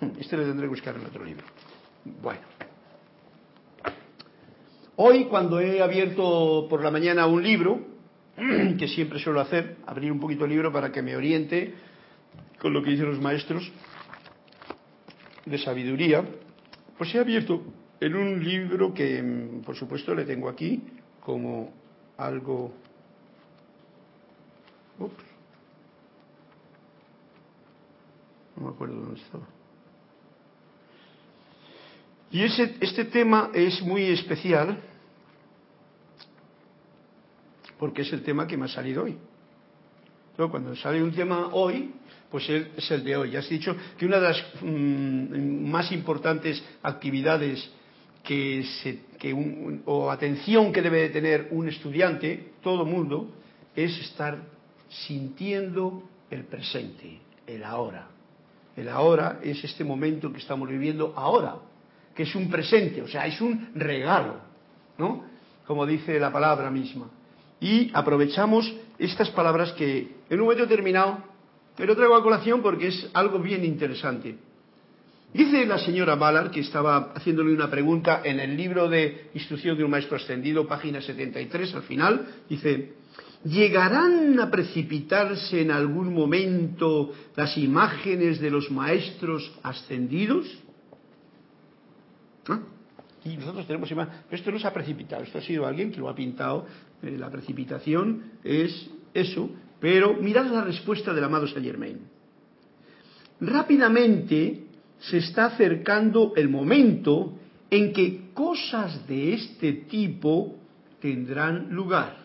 Hmm, 0.00 0.18
este 0.18 0.36
lo 0.36 0.44
tendré 0.44 0.66
que 0.66 0.70
buscar 0.70 0.96
en 0.96 1.06
otro 1.06 1.24
libro. 1.24 1.44
Bueno. 2.04 2.40
Hoy 4.96 5.24
cuando 5.24 5.58
he 5.58 5.82
abierto 5.82 6.66
por 6.68 6.82
la 6.82 6.90
mañana 6.90 7.26
un 7.26 7.42
libro, 7.42 7.80
que 8.78 8.88
siempre 8.88 9.18
suelo 9.18 9.40
hacer, 9.40 9.76
abrir 9.86 10.12
un 10.12 10.20
poquito 10.20 10.44
el 10.44 10.50
libro 10.50 10.70
para 10.70 10.92
que 10.92 11.00
me 11.00 11.16
oriente 11.16 11.74
con 12.60 12.72
lo 12.74 12.82
que 12.82 12.90
dicen 12.90 13.06
los 13.06 13.20
maestros, 13.20 13.72
de 15.46 15.58
sabiduría, 15.58 16.24
pues 16.96 17.14
he 17.14 17.18
abierto 17.18 17.62
en 18.00 18.14
un 18.14 18.44
libro 18.44 18.92
que, 18.94 19.22
mm, 19.22 19.62
por 19.62 19.74
supuesto, 19.76 20.14
le 20.14 20.24
tengo 20.24 20.48
aquí 20.48 20.82
como 21.20 21.72
algo... 22.18 22.72
No 28.54 28.66
me 28.66 28.68
acuerdo 28.68 28.94
dónde 28.94 29.20
estaba. 29.20 29.61
Y 32.32 32.42
ese, 32.42 32.76
este 32.80 33.04
tema 33.04 33.50
es 33.52 33.82
muy 33.82 34.04
especial 34.04 34.78
porque 37.78 38.02
es 38.02 38.12
el 38.12 38.22
tema 38.22 38.46
que 38.46 38.56
me 38.56 38.64
ha 38.64 38.68
salido 38.68 39.04
hoy. 39.04 39.18
cuando 40.36 40.74
sale 40.74 41.02
un 41.02 41.12
tema 41.12 41.48
hoy, 41.52 41.92
pues 42.30 42.48
es 42.48 42.90
el 42.90 43.04
de 43.04 43.16
hoy. 43.16 43.32
Ya 43.32 43.40
has 43.40 43.48
dicho 43.48 43.76
que 43.98 44.06
una 44.06 44.16
de 44.16 44.28
las 44.28 44.42
mm, 44.62 45.68
más 45.68 45.92
importantes 45.92 46.64
actividades 46.82 47.70
que 48.22 48.64
o 49.84 50.10
atención 50.10 50.72
que 50.72 50.80
debe 50.80 51.02
de 51.02 51.08
tener 51.10 51.48
un 51.50 51.68
estudiante, 51.68 52.52
todo 52.62 52.86
mundo, 52.86 53.34
es 53.76 53.98
estar 53.98 54.38
sintiendo 54.88 56.04
el 56.30 56.44
presente, 56.44 57.18
el 57.46 57.62
ahora. 57.64 58.08
El 58.76 58.88
ahora 58.88 59.40
es 59.42 59.62
este 59.64 59.84
momento 59.84 60.32
que 60.32 60.38
estamos 60.38 60.68
viviendo 60.68 61.12
ahora, 61.16 61.56
que 62.14 62.24
es 62.24 62.34
un 62.34 62.50
presente, 62.50 63.02
o 63.02 63.08
sea, 63.08 63.26
es 63.26 63.40
un 63.40 63.70
regalo, 63.74 64.36
¿no? 64.98 65.24
Como 65.66 65.86
dice 65.86 66.18
la 66.18 66.32
palabra 66.32 66.70
misma. 66.70 67.08
Y 67.60 67.90
aprovechamos 67.94 68.72
estas 68.98 69.30
palabras 69.30 69.72
que 69.72 70.16
en 70.28 70.40
un 70.40 70.46
momento 70.46 70.66
determinado 70.66 71.32
pero 71.76 71.96
traigo 71.96 72.14
a 72.14 72.22
colación 72.22 72.62
porque 72.62 72.88
es 72.88 73.10
algo 73.14 73.38
bien 73.38 73.64
interesante. 73.64 74.36
Dice 75.32 75.64
la 75.64 75.78
señora 75.78 76.14
Ballard, 76.14 76.50
que 76.50 76.60
estaba 76.60 77.12
haciéndole 77.14 77.54
una 77.54 77.70
pregunta 77.70 78.20
en 78.22 78.38
el 78.38 78.54
libro 78.54 78.88
de 78.88 79.30
Instrucción 79.32 79.78
de 79.78 79.84
un 79.84 79.90
Maestro 79.90 80.16
Ascendido, 80.16 80.68
página 80.68 81.00
73, 81.00 81.74
al 81.74 81.82
final, 81.84 82.26
dice, 82.50 82.92
¿llegarán 83.42 84.38
a 84.38 84.50
precipitarse 84.50 85.62
en 85.62 85.70
algún 85.70 86.12
momento 86.12 87.12
las 87.34 87.56
imágenes 87.56 88.40
de 88.40 88.50
los 88.50 88.70
Maestros 88.70 89.50
Ascendidos? 89.62 90.46
Y 93.24 93.36
nosotros 93.36 93.66
tenemos 93.66 93.88
pero 93.88 94.08
esto 94.30 94.50
no 94.50 94.58
se 94.58 94.66
ha 94.66 94.72
precipitado, 94.72 95.22
esto 95.22 95.38
ha 95.38 95.42
sido 95.42 95.66
alguien 95.66 95.92
que 95.92 96.00
lo 96.00 96.08
ha 96.08 96.14
pintado, 96.14 96.66
eh, 97.02 97.16
la 97.16 97.30
precipitación 97.30 98.32
es 98.42 98.90
eso, 99.14 99.48
pero 99.78 100.14
mirad 100.14 100.46
la 100.46 100.64
respuesta 100.64 101.14
del 101.14 101.24
amado 101.24 101.46
Saint 101.46 101.64
Germain. 101.64 102.00
Rápidamente 103.40 104.64
se 104.98 105.18
está 105.18 105.46
acercando 105.46 106.32
el 106.36 106.48
momento 106.48 107.38
en 107.70 107.92
que 107.92 108.30
cosas 108.34 109.06
de 109.06 109.34
este 109.34 109.72
tipo 109.72 110.56
tendrán 111.00 111.72
lugar. 111.72 112.16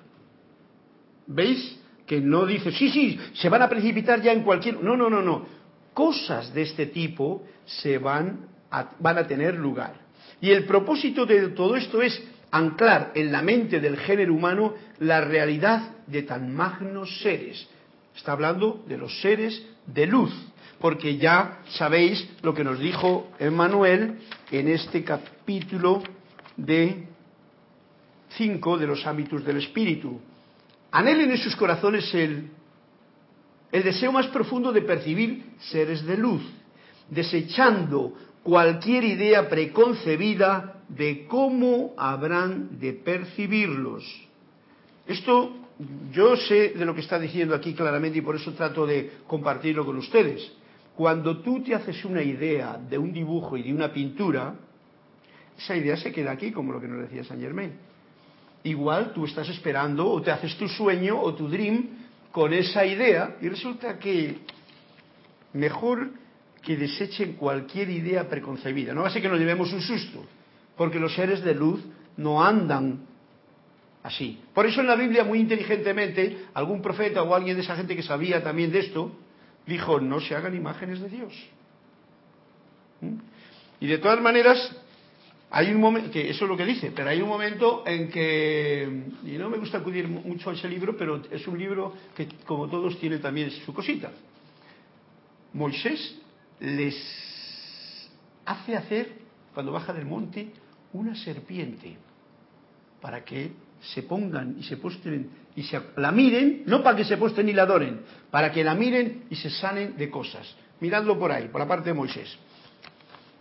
¿Veis? 1.28 1.80
Que 2.06 2.22
no 2.22 2.46
dice, 2.46 2.72
sí, 2.72 2.90
sí, 2.90 3.20
se 3.34 3.50
van 3.50 3.62
a 3.62 3.70
precipitar 3.70 4.22
ya 4.22 4.32
en 4.32 4.44
cualquier... 4.44 4.82
No, 4.82 4.96
no, 4.96 5.10
no, 5.10 5.22
no. 5.22 5.46
Cosas 5.94 6.54
de 6.54 6.62
este 6.62 6.86
tipo 6.86 7.44
se 7.66 7.98
van 7.98 8.48
a, 8.72 8.92
van 9.00 9.18
a 9.18 9.28
tener 9.28 9.56
lugar. 9.56 10.07
Y 10.42 10.52
el 10.52 10.66
propósito 10.66 11.26
de 11.26 11.50
todo 11.50 11.76
esto 11.76 12.02
es 12.02 12.22
anclar 12.52 13.12
en 13.16 13.32
la 13.32 13.42
mente 13.42 13.80
del 13.80 13.98
género 13.98 14.34
humano 14.34 14.74
la 15.00 15.22
realidad 15.22 15.96
de 16.08 16.24
tan 16.24 16.54
magnos 16.56 17.22
seres. 17.22 17.68
Está 18.16 18.32
hablando 18.32 18.84
de 18.88 18.98
los 18.98 19.22
seres 19.22 19.64
de 19.86 20.08
luz, 20.08 20.34
porque 20.80 21.18
ya 21.18 21.60
sabéis 21.70 22.28
lo 22.42 22.54
que 22.54 22.64
nos 22.64 22.80
dijo 22.80 23.32
Emmanuel 23.40 24.20
en 24.52 24.68
este 24.68 25.04
capítulo 25.04 26.02
de 26.56 27.08
5 28.30 28.78
de 28.78 28.88
los 28.88 29.06
ámbitos 29.06 29.44
del 29.44 29.58
espíritu. 29.58 30.20
Anhelen 30.92 31.32
en 31.32 31.38
sus 31.38 31.56
corazones 31.56 32.14
el, 32.14 32.50
el 33.72 33.84
deseo 33.84 34.12
más 34.12 34.28
profundo 34.28 34.72
de 34.72 34.82
percibir 34.82 35.46
seres 35.60 36.06
de 36.06 36.18
luz, 36.18 36.42
desechando 37.10 38.14
cualquier 38.48 39.04
idea 39.04 39.50
preconcebida 39.50 40.80
de 40.88 41.28
cómo 41.28 41.94
habrán 41.98 42.80
de 42.80 42.94
percibirlos. 42.94 44.06
Esto 45.06 45.52
yo 46.14 46.38
sé 46.38 46.70
de 46.70 46.86
lo 46.86 46.96
que 46.96 47.02
está 47.02 47.20
diciendo 47.20 47.54
aquí 47.54 47.74
claramente 47.74 48.20
y 48.20 48.22
por 48.22 48.38
eso 48.38 48.54
trato 48.54 48.88
de 48.88 49.18
compartirlo 49.28 49.86
con 49.86 49.98
ustedes. 49.98 50.50
Cuando 50.96 51.42
tú 51.42 51.62
te 51.62 51.76
haces 51.76 52.06
una 52.06 52.24
idea 52.24 52.80
de 52.90 52.98
un 52.98 53.12
dibujo 53.12 53.58
y 53.58 53.64
de 53.64 53.74
una 53.74 53.92
pintura, 53.92 54.56
esa 55.58 55.76
idea 55.76 55.98
se 55.98 56.14
queda 56.14 56.32
aquí, 56.32 56.54
como 56.54 56.72
lo 56.72 56.80
que 56.80 56.88
nos 56.88 57.02
decía 57.02 57.26
Saint 57.26 57.44
Germain. 57.44 57.74
Igual 58.64 59.12
tú 59.12 59.26
estás 59.26 59.50
esperando 59.50 60.10
o 60.10 60.22
te 60.22 60.32
haces 60.32 60.56
tu 60.56 60.70
sueño 60.70 61.20
o 61.22 61.36
tu 61.36 61.50
dream 61.50 61.90
con 62.32 62.54
esa 62.54 62.86
idea 62.86 63.36
y 63.42 63.50
resulta 63.50 64.00
que 64.00 64.38
mejor 65.52 66.12
que 66.68 66.76
desechen 66.76 67.38
cualquier 67.38 67.90
idea 67.90 68.28
preconcebida. 68.28 68.94
No 68.94 69.04
va 69.04 69.08
a 69.08 69.10
ser 69.10 69.22
que 69.22 69.30
nos 69.30 69.40
llevemos 69.40 69.72
un 69.72 69.80
susto, 69.80 70.26
porque 70.76 71.00
los 71.00 71.16
seres 71.16 71.42
de 71.42 71.56
luz 71.56 71.80
no 72.18 72.44
andan 72.44 73.06
así. 74.04 74.42
Por 74.54 74.66
eso 74.66 74.82
en 74.82 74.88
la 74.88 74.98
Biblia, 74.98 75.24
muy 75.24 75.40
inteligentemente, 75.40 76.48
algún 76.54 76.82
profeta 76.82 77.24
o 77.24 77.34
alguien 77.34 77.56
de 77.56 77.64
esa 77.64 77.78
gente 77.78 77.96
que 77.96 78.04
sabía 78.04 78.44
también 78.44 78.70
de 78.70 78.80
esto, 78.80 79.16
dijo, 79.66 80.02
no 80.02 80.20
se 80.20 80.36
hagan 80.36 80.58
imágenes 80.58 81.00
de 81.00 81.08
Dios. 81.08 81.32
¿Mm? 83.00 83.16
Y 83.80 83.88
de 83.88 84.00
todas 84.00 84.20
maneras, 84.20 84.76
hay 85.50 85.72
un 85.72 85.80
momento, 85.80 86.12
que 86.12 86.30
eso 86.30 86.44
es 86.44 86.50
lo 86.50 86.58
que 86.58 86.66
dice, 86.66 86.92
pero 86.94 87.12
hay 87.12 87.22
un 87.22 87.30
momento 87.30 87.86
en 87.88 88.10
que, 88.10 89.04
y 89.24 89.38
no 89.38 89.50
me 89.50 89.58
gusta 89.58 89.78
acudir 89.78 90.06
mucho 90.10 90.50
a 90.50 90.54
ese 90.54 90.68
libro, 90.68 90.98
pero 90.98 91.22
es 91.32 91.48
un 91.48 91.58
libro 91.58 91.94
que 92.14 92.28
como 92.46 92.68
todos 92.68 93.00
tiene 93.00 93.20
también 93.20 93.52
su 93.52 93.74
cosita. 93.74 94.12
Moisés 95.54 96.27
les 96.60 96.96
hace 98.46 98.76
hacer, 98.76 99.10
cuando 99.54 99.72
baja 99.72 99.94
del 99.94 100.06
monte, 100.06 100.52
una 100.94 101.16
serpiente 101.16 101.98
para 103.02 103.24
que 103.24 103.52
se 103.82 104.04
pongan 104.04 104.56
y 104.60 104.64
se 104.64 104.78
postren 104.78 105.30
y 105.56 105.64
se 105.64 105.80
la 105.98 106.12
miren, 106.12 106.64
no 106.66 106.84
para 106.84 106.98
que 106.98 107.06
se 107.06 107.18
postren 107.18 107.50
y 107.50 107.54
la 107.54 107.64
adoren, 107.64 108.02
para 108.32 108.52
que 108.52 108.64
la 108.64 108.74
miren 108.76 109.26
y 109.30 109.36
se 109.36 109.50
sanen 109.50 109.98
de 109.98 110.10
cosas. 110.10 110.56
Miradlo 110.80 111.18
por 111.18 111.32
ahí, 111.32 111.48
por 111.48 111.62
la 111.62 111.68
parte 111.68 111.90
de 111.90 111.94
Moisés. 111.94 112.38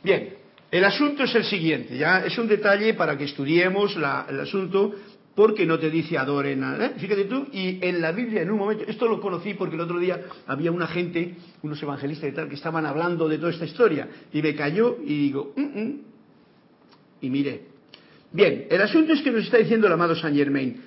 Bien, 0.02 0.34
El 0.70 0.84
asunto 0.84 1.22
es 1.22 1.34
el 1.34 1.44
siguiente, 1.44 1.96
ya 1.96 2.24
es 2.24 2.36
un 2.38 2.48
detalle 2.48 2.94
para 2.94 3.16
que 3.16 3.24
estudiemos 3.24 3.94
el 3.96 4.40
asunto 4.40 4.94
porque 5.36 5.66
no 5.66 5.78
te 5.78 5.90
dice 5.90 6.16
adoren 6.16 6.64
a... 6.64 6.84
¿eh? 6.84 6.92
Fíjate 6.96 7.26
tú, 7.26 7.46
y 7.52 7.78
en 7.82 8.00
la 8.00 8.10
Biblia 8.10 8.40
en 8.40 8.50
un 8.50 8.58
momento, 8.58 8.84
esto 8.88 9.06
lo 9.06 9.20
conocí 9.20 9.52
porque 9.52 9.76
el 9.76 9.82
otro 9.82 9.98
día 9.98 10.18
había 10.46 10.72
una 10.72 10.86
gente, 10.86 11.36
unos 11.62 11.80
evangelistas 11.80 12.30
y 12.30 12.32
tal, 12.32 12.48
que 12.48 12.54
estaban 12.54 12.86
hablando 12.86 13.28
de 13.28 13.36
toda 13.36 13.52
esta 13.52 13.66
historia, 13.66 14.08
y 14.32 14.40
me 14.40 14.54
cayó 14.54 14.96
y 15.04 15.14
digo, 15.14 15.52
"Mm, 15.54 15.80
mm", 15.80 16.00
y 17.20 17.30
miré. 17.30 17.66
Bien, 18.32 18.66
el 18.70 18.80
asunto 18.80 19.12
es 19.12 19.20
que 19.20 19.30
nos 19.30 19.44
está 19.44 19.58
diciendo 19.58 19.86
el 19.86 19.92
amado 19.92 20.16
Saint 20.16 20.36
Germain, 20.36 20.80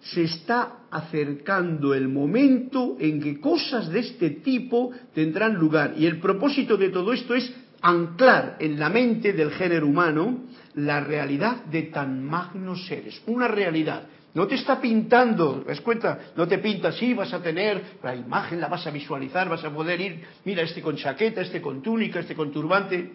se 0.00 0.22
está 0.22 0.86
acercando 0.90 1.92
el 1.92 2.08
momento 2.08 2.96
en 3.00 3.20
que 3.20 3.40
cosas 3.40 3.88
de 3.90 4.00
este 4.00 4.30
tipo 4.30 4.92
tendrán 5.12 5.54
lugar. 5.54 5.94
Y 5.96 6.06
el 6.06 6.18
propósito 6.20 6.76
de 6.76 6.90
todo 6.90 7.12
esto 7.12 7.34
es 7.34 7.52
anclar 7.82 8.56
en 8.60 8.78
la 8.78 8.88
mente 8.88 9.32
del 9.32 9.50
género 9.50 9.86
humano 9.86 10.44
la 10.74 11.00
realidad 11.00 11.64
de 11.64 11.82
tan 11.82 12.24
magnos 12.24 12.86
seres. 12.86 13.20
Una 13.26 13.48
realidad. 13.48 14.06
No 14.34 14.46
te 14.46 14.54
está 14.54 14.80
pintando, 14.80 15.62
¿ves 15.66 15.82
cuenta? 15.82 16.32
No 16.36 16.48
te 16.48 16.58
pinta 16.58 16.88
así, 16.88 17.12
vas 17.12 17.34
a 17.34 17.42
tener 17.42 17.98
la 18.02 18.16
imagen, 18.16 18.60
la 18.60 18.68
vas 18.68 18.86
a 18.86 18.90
visualizar, 18.90 19.48
vas 19.48 19.62
a 19.62 19.70
poder 19.70 20.00
ir, 20.00 20.24
mira, 20.44 20.62
este 20.62 20.80
con 20.80 20.96
chaqueta, 20.96 21.42
este 21.42 21.60
con 21.60 21.82
túnica, 21.82 22.20
este 22.20 22.34
con 22.34 22.50
turbante. 22.50 23.12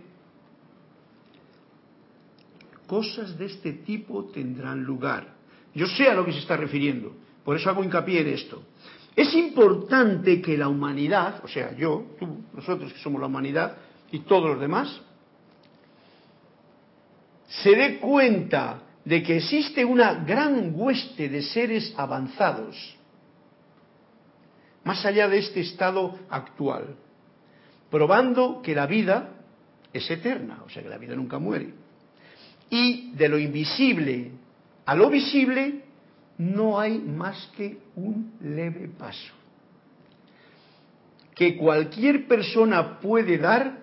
Cosas 2.85 3.35
de 3.37 3.45
este 3.47 3.73
tipo 3.73 4.25
tendrán 4.25 4.83
lugar. 4.83 5.33
Yo 5.73 5.87
sé 5.87 6.07
a 6.07 6.13
lo 6.13 6.23
que 6.23 6.33
se 6.33 6.39
está 6.39 6.55
refiriendo, 6.55 7.15
por 7.43 7.55
eso 7.55 7.69
hago 7.69 7.83
hincapié 7.83 8.21
en 8.21 8.27
esto. 8.27 8.63
Es 9.15 9.33
importante 9.33 10.39
que 10.39 10.55
la 10.55 10.67
humanidad, 10.67 11.43
o 11.43 11.47
sea, 11.47 11.75
yo, 11.75 12.15
tú, 12.19 12.43
nosotros 12.53 12.93
que 12.93 12.99
somos 12.99 13.19
la 13.19 13.25
humanidad 13.25 13.75
y 14.11 14.19
todos 14.19 14.51
los 14.51 14.59
demás, 14.59 15.01
se 17.47 17.71
dé 17.75 17.99
cuenta 17.99 18.81
de 19.05 19.23
que 19.23 19.37
existe 19.37 19.85
una 19.85 20.13
gran 20.25 20.71
hueste 20.75 21.29
de 21.29 21.41
seres 21.41 21.93
avanzados, 21.97 22.95
más 24.83 25.05
allá 25.05 25.27
de 25.27 25.39
este 25.39 25.61
estado 25.61 26.17
actual, 26.29 26.95
probando 27.89 28.61
que 28.61 28.75
la 28.75 28.85
vida 28.85 29.29
es 29.93 30.09
eterna, 30.09 30.63
o 30.65 30.69
sea, 30.69 30.83
que 30.83 30.89
la 30.89 30.97
vida 30.97 31.15
nunca 31.15 31.39
muere. 31.39 31.73
Y 32.69 33.11
de 33.11 33.29
lo 33.29 33.37
invisible 33.37 34.31
a 34.85 34.95
lo 34.95 35.09
visible 35.09 35.83
no 36.37 36.79
hay 36.79 36.97
más 36.99 37.51
que 37.55 37.77
un 37.95 38.33
leve 38.41 38.89
paso 38.97 39.33
que 41.37 41.55
cualquier 41.55 42.27
persona 42.27 42.99
puede 42.99 43.37
dar 43.37 43.77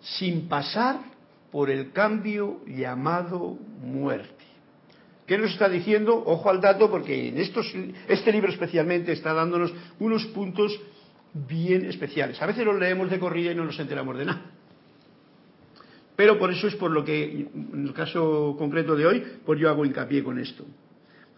sin 0.00 0.48
pasar 0.48 1.00
por 1.50 1.70
el 1.70 1.92
cambio 1.92 2.60
llamado 2.66 3.58
muerte. 3.82 4.44
¿Qué 5.26 5.38
nos 5.38 5.52
está 5.52 5.68
diciendo? 5.68 6.22
Ojo 6.26 6.50
al 6.50 6.60
dato 6.60 6.90
porque 6.90 7.28
en 7.28 7.38
estos, 7.38 7.72
este 8.08 8.32
libro 8.32 8.50
especialmente 8.50 9.12
está 9.12 9.32
dándonos 9.32 9.72
unos 10.00 10.26
puntos 10.26 10.78
bien 11.32 11.84
especiales. 11.84 12.40
A 12.42 12.46
veces 12.46 12.64
los 12.64 12.78
leemos 12.78 13.10
de 13.10 13.18
corrida 13.18 13.52
y 13.52 13.54
no 13.54 13.64
nos 13.64 13.78
enteramos 13.78 14.18
de 14.18 14.24
nada. 14.24 14.42
Pero 16.16 16.38
por 16.38 16.52
eso 16.52 16.66
es 16.66 16.74
por 16.74 16.90
lo 16.90 17.04
que, 17.04 17.48
en 17.54 17.86
el 17.86 17.94
caso 17.94 18.54
concreto 18.58 18.94
de 18.96 19.06
hoy, 19.06 19.24
pues 19.46 19.58
yo 19.58 19.70
hago 19.70 19.86
hincapié 19.86 20.22
con 20.22 20.38
esto. 20.38 20.66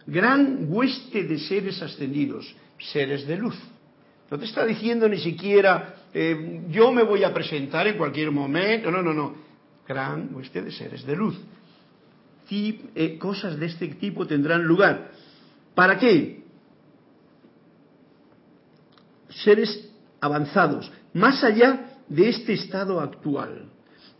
Gran 0.05 0.65
hueste 0.67 1.23
de 1.23 1.39
seres 1.39 1.81
ascendidos, 1.81 2.53
seres 2.79 3.25
de 3.25 3.37
luz. 3.37 3.55
No 4.29 4.37
te 4.37 4.45
está 4.45 4.65
diciendo 4.65 5.07
ni 5.07 5.19
siquiera, 5.19 5.95
eh, 6.13 6.61
yo 6.69 6.91
me 6.91 7.03
voy 7.03 7.23
a 7.23 7.33
presentar 7.33 7.87
en 7.87 7.97
cualquier 7.97 8.31
momento, 8.31 8.91
no, 8.91 9.01
no, 9.01 9.13
no. 9.13 9.35
Gran 9.87 10.33
hueste 10.33 10.61
de 10.61 10.71
seres 10.71 11.05
de 11.05 11.15
luz. 11.15 11.39
Eh, 12.49 13.17
cosas 13.17 13.57
de 13.59 13.65
este 13.65 13.87
tipo 13.87 14.27
tendrán 14.27 14.63
lugar. 14.63 15.11
¿Para 15.73 15.97
qué? 15.97 16.43
Seres 19.29 19.89
avanzados, 20.21 20.91
más 21.13 21.43
allá 21.43 21.97
de 22.07 22.29
este 22.29 22.53
estado 22.53 22.99
actual 22.99 23.72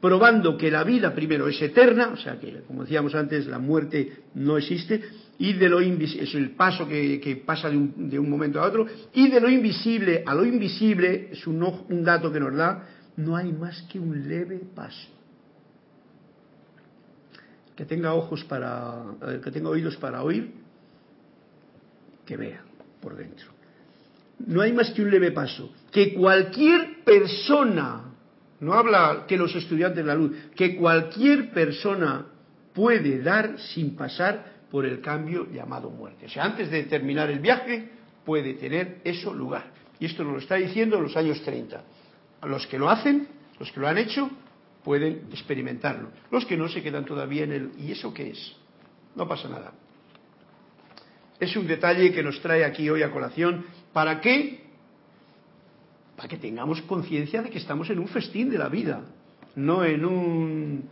probando 0.04 0.58
que 0.58 0.70
la 0.70 0.84
vida 0.84 1.16
primero 1.16 1.48
es 1.48 1.62
eterna, 1.62 2.10
o 2.10 2.18
sea 2.18 2.38
que, 2.38 2.63
como 2.68 2.82
decíamos 2.82 3.16
antes, 3.16 3.48
la 3.48 3.58
muerte 3.58 4.24
no 4.36 4.58
existe, 4.58 5.02
y 5.38 5.54
de 5.54 5.70
lo 5.70 5.82
invisible, 5.82 6.26
es 6.26 6.36
el 6.36 6.52
paso 6.58 6.86
que, 6.86 7.42
pasa 7.46 7.70
de 7.70 7.78
un, 7.78 8.10
de 8.10 8.20
un, 8.20 8.30
momento 8.30 8.60
a 8.60 8.68
otro, 8.68 8.86
y 9.13 9.30
de 9.30 9.39
lo 9.39 9.50
invisible 9.50 10.22
a 10.26 10.36
lo 10.36 10.44
invisible, 10.44 11.30
es 11.32 11.48
un, 11.48 11.63
un 11.63 12.04
dato 12.04 12.34
que 12.34 12.39
nos 12.42 12.54
da, 12.54 12.86
no 13.16 13.38
hay 13.38 13.54
más 13.54 13.82
que 13.84 13.98
un 13.98 14.28
leve 14.28 14.60
paso. 14.76 15.08
Que 17.74 17.86
tenga 17.86 18.13
ojos 18.13 18.44
para, 18.44 19.06
que 19.42 19.52
tenga 19.52 19.70
oídos 19.70 19.96
para 19.96 20.22
oír, 20.22 20.52
que 22.26 22.36
vea 22.36 22.62
por 23.00 23.16
dentro. 23.16 23.48
No 24.48 24.60
hay 24.60 24.74
más 24.74 24.92
que 24.92 25.02
un 25.02 25.12
leve 25.12 25.32
paso. 25.32 25.74
Que 25.94 26.13
cualquier 26.13 27.06
persona 27.06 28.12
no 28.63 28.73
habla 28.73 29.26
que 29.28 29.38
los 29.38 29.54
estudiantes 29.56 29.97
de 29.97 30.08
la 30.08 30.15
luz, 30.15 30.36
que 30.56 30.76
cualquier 30.76 31.52
persona 31.52 32.26
puede 32.73 33.21
dar 33.21 33.60
sin 33.60 33.95
pasar 33.95 34.54
por 34.71 34.86
el 34.86 35.02
cambio 35.02 35.47
llamado 35.52 35.89
muerte. 35.89 36.26
O 36.26 36.30
sea, 36.30 36.45
antes 36.45 36.71
de 36.71 36.84
terminar 36.84 37.30
el 37.30 37.39
viaje 37.39 37.89
puede 38.26 38.54
tener 38.56 39.02
eso 39.04 39.34
lugar. 39.34 39.65
Y 39.99 40.06
esto 40.06 40.23
nos 40.23 40.34
lo 40.34 40.39
está 40.39 40.56
diciendo 40.56 40.97
en 40.97 41.04
los 41.04 41.15
años 41.15 41.41
30. 41.43 41.84
A 42.41 42.47
los 42.47 42.65
que 42.67 42.80
lo 42.80 42.89
hacen, 42.89 43.28
los 43.60 43.71
que 43.71 43.80
lo 43.80 43.88
han 43.88 43.97
hecho, 43.97 44.30
pueden 44.84 45.28
experimentarlo. 45.32 46.10
Los 46.32 46.45
que 46.45 46.58
no 46.58 46.67
se 46.67 46.82
quedan 46.82 47.06
todavía 47.06 47.43
en 47.43 47.52
el 47.52 47.71
¿y 47.78 47.91
eso 47.91 48.13
qué 48.13 48.32
es? 48.32 48.56
No 49.15 49.28
pasa 49.28 49.47
nada. 49.47 49.73
Es 51.39 51.56
un 51.56 51.67
detalle 51.67 52.12
que 52.12 52.23
nos 52.23 52.41
trae 52.41 52.65
aquí 52.65 52.89
hoy 52.89 53.04
a 53.04 53.12
colación. 53.12 53.65
¿Para 53.91 54.21
qué? 54.21 54.62
Para 56.15 56.28
que 56.28 56.38
tengamos 56.38 56.82
conciencia 56.84 57.41
de 57.41 57.49
que 57.49 57.58
estamos 57.58 57.89
en 57.89 57.99
un 57.99 58.08
festín 58.08 58.49
de 58.49 58.58
la 58.58 58.69
vida, 58.69 59.02
no 59.56 59.84
en 59.84 60.06
un 60.06 60.84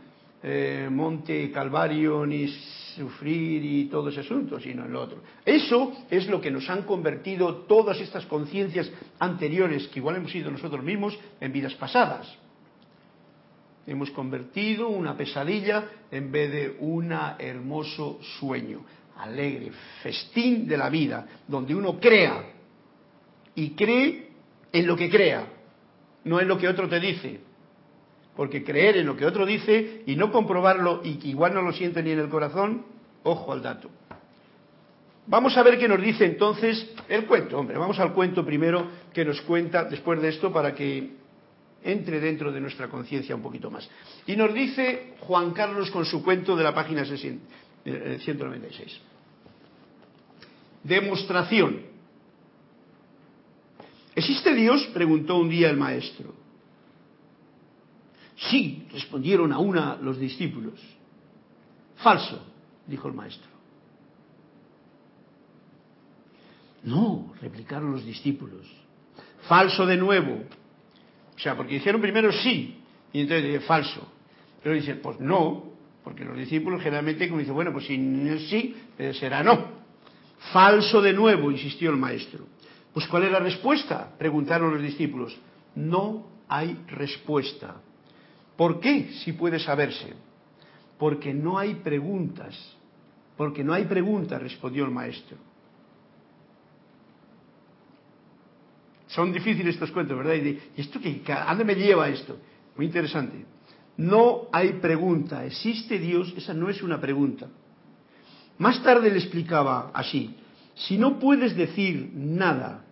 eh, 0.43 0.89
monte 0.91 1.51
calvario 1.51 2.25
ni 2.25 2.47
sufrir 2.95 3.63
y 3.63 3.85
todo 3.85 4.09
ese 4.09 4.21
asunto, 4.21 4.59
sino 4.59 4.85
en 4.85 4.91
lo 4.91 5.01
otro. 5.01 5.19
Eso 5.45 5.93
es 6.09 6.27
lo 6.27 6.41
que 6.41 6.51
nos 6.51 6.69
han 6.69 6.83
convertido 6.83 7.55
todas 7.67 7.99
estas 7.99 8.25
conciencias 8.25 8.91
anteriores, 9.19 9.87
que 9.87 9.99
igual 9.99 10.17
hemos 10.17 10.31
sido 10.31 10.51
nosotros 10.51 10.83
mismos, 10.83 11.17
en 11.39 11.51
vidas 11.51 11.75
pasadas. 11.75 12.27
Hemos 13.85 14.11
convertido 14.11 14.89
una 14.89 15.15
pesadilla 15.15 15.85
en 16.11 16.31
vez 16.31 16.51
de 16.51 16.77
un 16.79 17.11
hermoso 17.39 18.19
sueño, 18.39 18.83
alegre, 19.17 19.71
festín 20.01 20.67
de 20.67 20.77
la 20.77 20.89
vida, 20.89 21.27
donde 21.47 21.75
uno 21.75 21.99
crea 21.99 22.43
y 23.55 23.71
cree 23.71 24.30
en 24.71 24.87
lo 24.87 24.95
que 24.95 25.09
crea, 25.09 25.47
no 26.23 26.39
en 26.39 26.47
lo 26.47 26.57
que 26.57 26.67
otro 26.67 26.87
te 26.87 26.99
dice. 26.99 27.39
Porque 28.35 28.63
creer 28.63 28.97
en 28.97 29.05
lo 29.05 29.17
que 29.17 29.25
otro 29.25 29.45
dice 29.45 30.03
y 30.05 30.15
no 30.15 30.31
comprobarlo 30.31 31.01
y 31.03 31.15
que 31.15 31.27
igual 31.27 31.53
no 31.53 31.61
lo 31.61 31.73
siente 31.73 32.01
ni 32.01 32.11
en 32.11 32.19
el 32.19 32.29
corazón, 32.29 32.85
ojo 33.23 33.51
al 33.51 33.61
dato. 33.61 33.89
Vamos 35.27 35.55
a 35.55 35.63
ver 35.63 35.77
qué 35.77 35.87
nos 35.87 36.01
dice 36.01 36.25
entonces 36.25 36.93
el 37.07 37.25
cuento, 37.25 37.57
hombre, 37.59 37.77
vamos 37.77 37.99
al 37.99 38.13
cuento 38.13 38.45
primero 38.45 38.87
que 39.13 39.23
nos 39.23 39.41
cuenta 39.41 39.83
después 39.83 40.21
de 40.21 40.29
esto 40.29 40.51
para 40.51 40.73
que 40.73 41.11
entre 41.83 42.19
dentro 42.19 42.51
de 42.51 42.59
nuestra 42.59 42.87
conciencia 42.87 43.35
un 43.35 43.41
poquito 43.41 43.69
más. 43.69 43.89
Y 44.25 44.35
nos 44.35 44.53
dice 44.53 45.13
Juan 45.19 45.51
Carlos 45.51 45.91
con 45.91 46.05
su 46.05 46.23
cuento 46.23 46.55
de 46.55 46.63
la 46.63 46.73
página 46.73 47.05
196. 47.05 48.99
Demostración. 50.83 51.90
¿Existe 54.15 54.53
Dios? 54.53 54.89
preguntó 54.93 55.37
un 55.37 55.49
día 55.49 55.69
el 55.69 55.77
maestro. 55.77 56.33
Sí, 58.49 58.87
respondieron 58.91 59.53
a 59.53 59.59
una 59.59 59.95
los 59.97 60.19
discípulos. 60.19 60.79
Falso, 61.97 62.41
dijo 62.87 63.07
el 63.07 63.13
maestro. 63.13 63.49
No, 66.83 67.33
replicaron 67.41 67.91
los 67.91 68.03
discípulos. 68.03 68.65
Falso 69.47 69.85
de 69.85 69.97
nuevo. 69.97 70.43
O 71.35 71.39
sea, 71.39 71.55
porque 71.55 71.75
dijeron 71.75 72.01
primero 72.01 72.31
sí, 72.31 72.77
y 73.13 73.21
entonces 73.21 73.45
dije 73.45 73.59
falso. 73.61 74.11
Pero 74.63 74.75
dicen, 74.75 74.99
pues 75.01 75.19
no, 75.19 75.71
porque 76.03 76.25
los 76.25 76.37
discípulos 76.37 76.81
generalmente 76.81 77.27
como 77.27 77.39
dicen, 77.39 77.53
bueno, 77.53 77.71
pues 77.71 77.85
si 77.85 77.97
no 77.97 78.33
es 78.33 78.49
sí, 78.49 78.75
será 79.19 79.43
no. 79.43 79.81
Falso 80.51 81.01
de 81.01 81.13
nuevo, 81.13 81.51
insistió 81.51 81.91
el 81.91 81.97
maestro. 81.97 82.45
Pues 82.93 83.07
¿cuál 83.07 83.23
es 83.23 83.31
la 83.31 83.39
respuesta? 83.39 84.11
Preguntaron 84.17 84.73
los 84.73 84.81
discípulos. 84.81 85.37
No 85.75 86.27
hay 86.47 86.77
respuesta. 86.87 87.75
¿Por 88.57 88.79
qué? 88.79 89.11
Si 89.23 89.33
puede 89.33 89.59
saberse. 89.59 90.13
Porque 90.97 91.33
no 91.33 91.57
hay 91.57 91.75
preguntas. 91.75 92.55
Porque 93.37 93.63
no 93.63 93.73
hay 93.73 93.85
preguntas, 93.85 94.41
respondió 94.41 94.85
el 94.85 94.91
maestro. 94.91 95.37
Son 99.07 99.31
difíciles 99.31 99.73
estos 99.73 99.91
cuentos, 99.91 100.17
¿verdad? 100.17 100.35
Y, 100.35 100.59
¿y 100.77 100.81
esto 100.81 100.99
qué? 101.01 101.21
¿A 101.33 101.47
dónde 101.47 101.65
me 101.65 101.75
lleva 101.75 102.07
esto? 102.09 102.37
Muy 102.75 102.85
interesante. 102.85 103.45
No 103.97 104.47
hay 104.51 104.73
pregunta. 104.73 105.45
¿Existe 105.45 105.97
Dios? 105.97 106.33
Esa 106.37 106.53
no 106.53 106.69
es 106.69 106.81
una 106.81 106.99
pregunta. 106.99 107.47
Más 108.57 108.81
tarde 108.83 109.09
le 109.09 109.17
explicaba 109.17 109.91
así. 109.93 110.35
Si 110.87 110.97
no 110.97 111.19
puedes 111.19 111.55
decir 111.55 112.11
nada, 112.13 112.85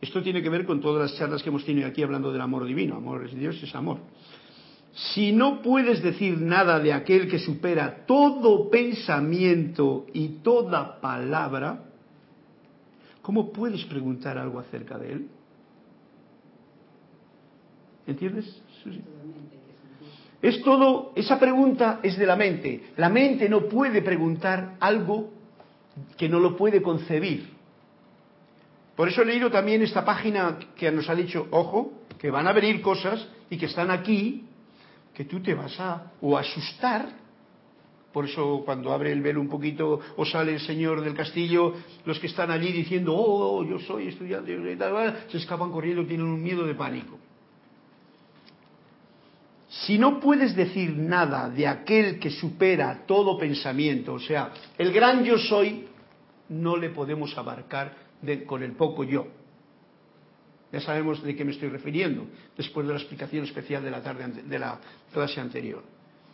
esto 0.00 0.22
tiene 0.22 0.42
que 0.42 0.50
ver 0.50 0.66
con 0.66 0.80
todas 0.80 1.10
las 1.10 1.18
charlas 1.18 1.42
que 1.42 1.48
hemos 1.48 1.64
tenido 1.64 1.86
aquí 1.86 2.02
hablando 2.02 2.32
del 2.32 2.40
amor 2.40 2.64
divino. 2.64 2.96
Amor 2.96 3.24
es 3.24 3.34
Dios, 3.34 3.62
es 3.62 3.74
amor. 3.74 3.98
Si 4.92 5.32
no 5.32 5.60
puedes 5.60 6.02
decir 6.02 6.40
nada 6.40 6.78
de 6.78 6.92
aquel 6.92 7.28
que 7.28 7.38
supera 7.38 8.04
todo 8.06 8.70
pensamiento 8.70 10.06
y 10.12 10.40
toda 10.42 11.00
palabra, 11.00 11.84
¿cómo 13.22 13.52
puedes 13.52 13.84
preguntar 13.86 14.38
algo 14.38 14.60
acerca 14.60 14.98
de 14.98 15.12
él? 15.12 15.28
¿Entiendes? 18.06 18.62
Es 20.42 20.62
todo, 20.62 21.12
esa 21.16 21.40
pregunta 21.40 22.00
es 22.02 22.18
de 22.18 22.26
la 22.26 22.36
mente. 22.36 22.90
La 22.96 23.08
mente 23.08 23.48
no 23.48 23.62
puede 23.62 24.02
preguntar 24.02 24.76
algo 24.78 25.33
que 26.16 26.28
no 26.28 26.40
lo 26.40 26.56
puede 26.56 26.82
concebir. 26.82 27.54
Por 28.96 29.08
eso 29.08 29.22
he 29.22 29.24
leído 29.24 29.50
también 29.50 29.82
esta 29.82 30.04
página 30.04 30.58
que 30.76 30.90
nos 30.92 31.08
ha 31.08 31.14
dicho, 31.14 31.48
ojo, 31.50 31.92
que 32.18 32.30
van 32.30 32.46
a 32.46 32.52
venir 32.52 32.80
cosas 32.80 33.26
y 33.50 33.56
que 33.56 33.66
están 33.66 33.90
aquí, 33.90 34.44
que 35.12 35.24
tú 35.24 35.40
te 35.40 35.54
vas 35.54 35.78
a 35.80 36.12
o 36.20 36.38
asustar. 36.38 37.24
Por 38.12 38.26
eso 38.26 38.62
cuando 38.64 38.92
abre 38.92 39.10
el 39.10 39.20
velo 39.22 39.40
un 39.40 39.48
poquito 39.48 40.00
o 40.16 40.24
sale 40.24 40.54
el 40.54 40.60
señor 40.60 41.00
del 41.00 41.14
castillo, 41.14 41.74
los 42.04 42.20
que 42.20 42.28
están 42.28 42.52
allí 42.52 42.70
diciendo, 42.70 43.12
oh, 43.16 43.64
yo 43.64 43.80
soy 43.80 44.08
estudiante, 44.08 44.56
se 45.28 45.38
escapan 45.38 45.72
corriendo, 45.72 46.06
tienen 46.06 46.26
un 46.26 46.40
miedo 46.40 46.64
de 46.64 46.74
pánico. 46.74 47.18
Si 49.82 49.98
no 49.98 50.20
puedes 50.20 50.54
decir 50.54 50.96
nada 50.96 51.50
de 51.50 51.66
aquel 51.66 52.20
que 52.20 52.30
supera 52.30 53.02
todo 53.06 53.36
pensamiento, 53.36 54.14
o 54.14 54.20
sea, 54.20 54.52
el 54.78 54.92
gran 54.92 55.24
yo 55.24 55.36
soy, 55.36 55.86
no 56.48 56.76
le 56.76 56.90
podemos 56.90 57.36
abarcar 57.36 57.92
con 58.46 58.62
el 58.62 58.72
poco 58.72 59.02
yo. 59.02 59.26
Ya 60.72 60.80
sabemos 60.80 61.22
de 61.22 61.34
qué 61.34 61.44
me 61.44 61.52
estoy 61.52 61.70
refiriendo, 61.70 62.26
después 62.56 62.86
de 62.86 62.92
la 62.92 62.98
explicación 63.00 63.44
especial 63.44 63.82
de 63.82 63.90
la 63.90 64.02
tarde 64.02 64.42
de 64.42 64.58
la 64.58 64.78
clase 65.12 65.40
anterior. 65.40 65.82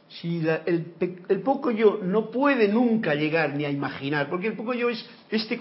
Si 0.08 0.42
el, 0.66 1.40
poco 1.42 1.70
yo 1.70 2.00
no 2.02 2.30
puede 2.30 2.68
nunca 2.68 3.14
llegar 3.14 3.54
ni 3.54 3.64
a 3.64 3.70
imaginar, 3.70 4.28
porque 4.28 4.48
el 4.48 4.54
poco 4.54 4.74
yo 4.74 4.90
es 4.90 5.08
este, 5.30 5.58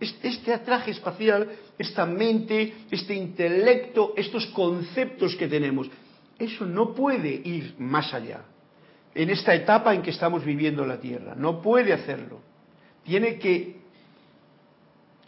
este 0.00 0.58
traje 0.58 0.90
espacial, 0.90 1.48
esta 1.78 2.04
mente, 2.04 2.74
este 2.90 3.14
intelecto, 3.14 4.12
estos 4.16 4.46
conceptos 4.46 5.36
que 5.36 5.48
tenemos 5.48 5.88
eso 6.38 6.64
no 6.64 6.94
puede 6.94 7.30
ir 7.44 7.74
más 7.78 8.14
allá. 8.14 8.42
En 9.14 9.30
esta 9.30 9.54
etapa 9.54 9.94
en 9.94 10.02
que 10.02 10.10
estamos 10.10 10.44
viviendo 10.44 10.86
la 10.86 11.00
Tierra, 11.00 11.34
no 11.34 11.60
puede 11.60 11.92
hacerlo. 11.92 12.40
Tiene 13.04 13.38
que 13.38 13.78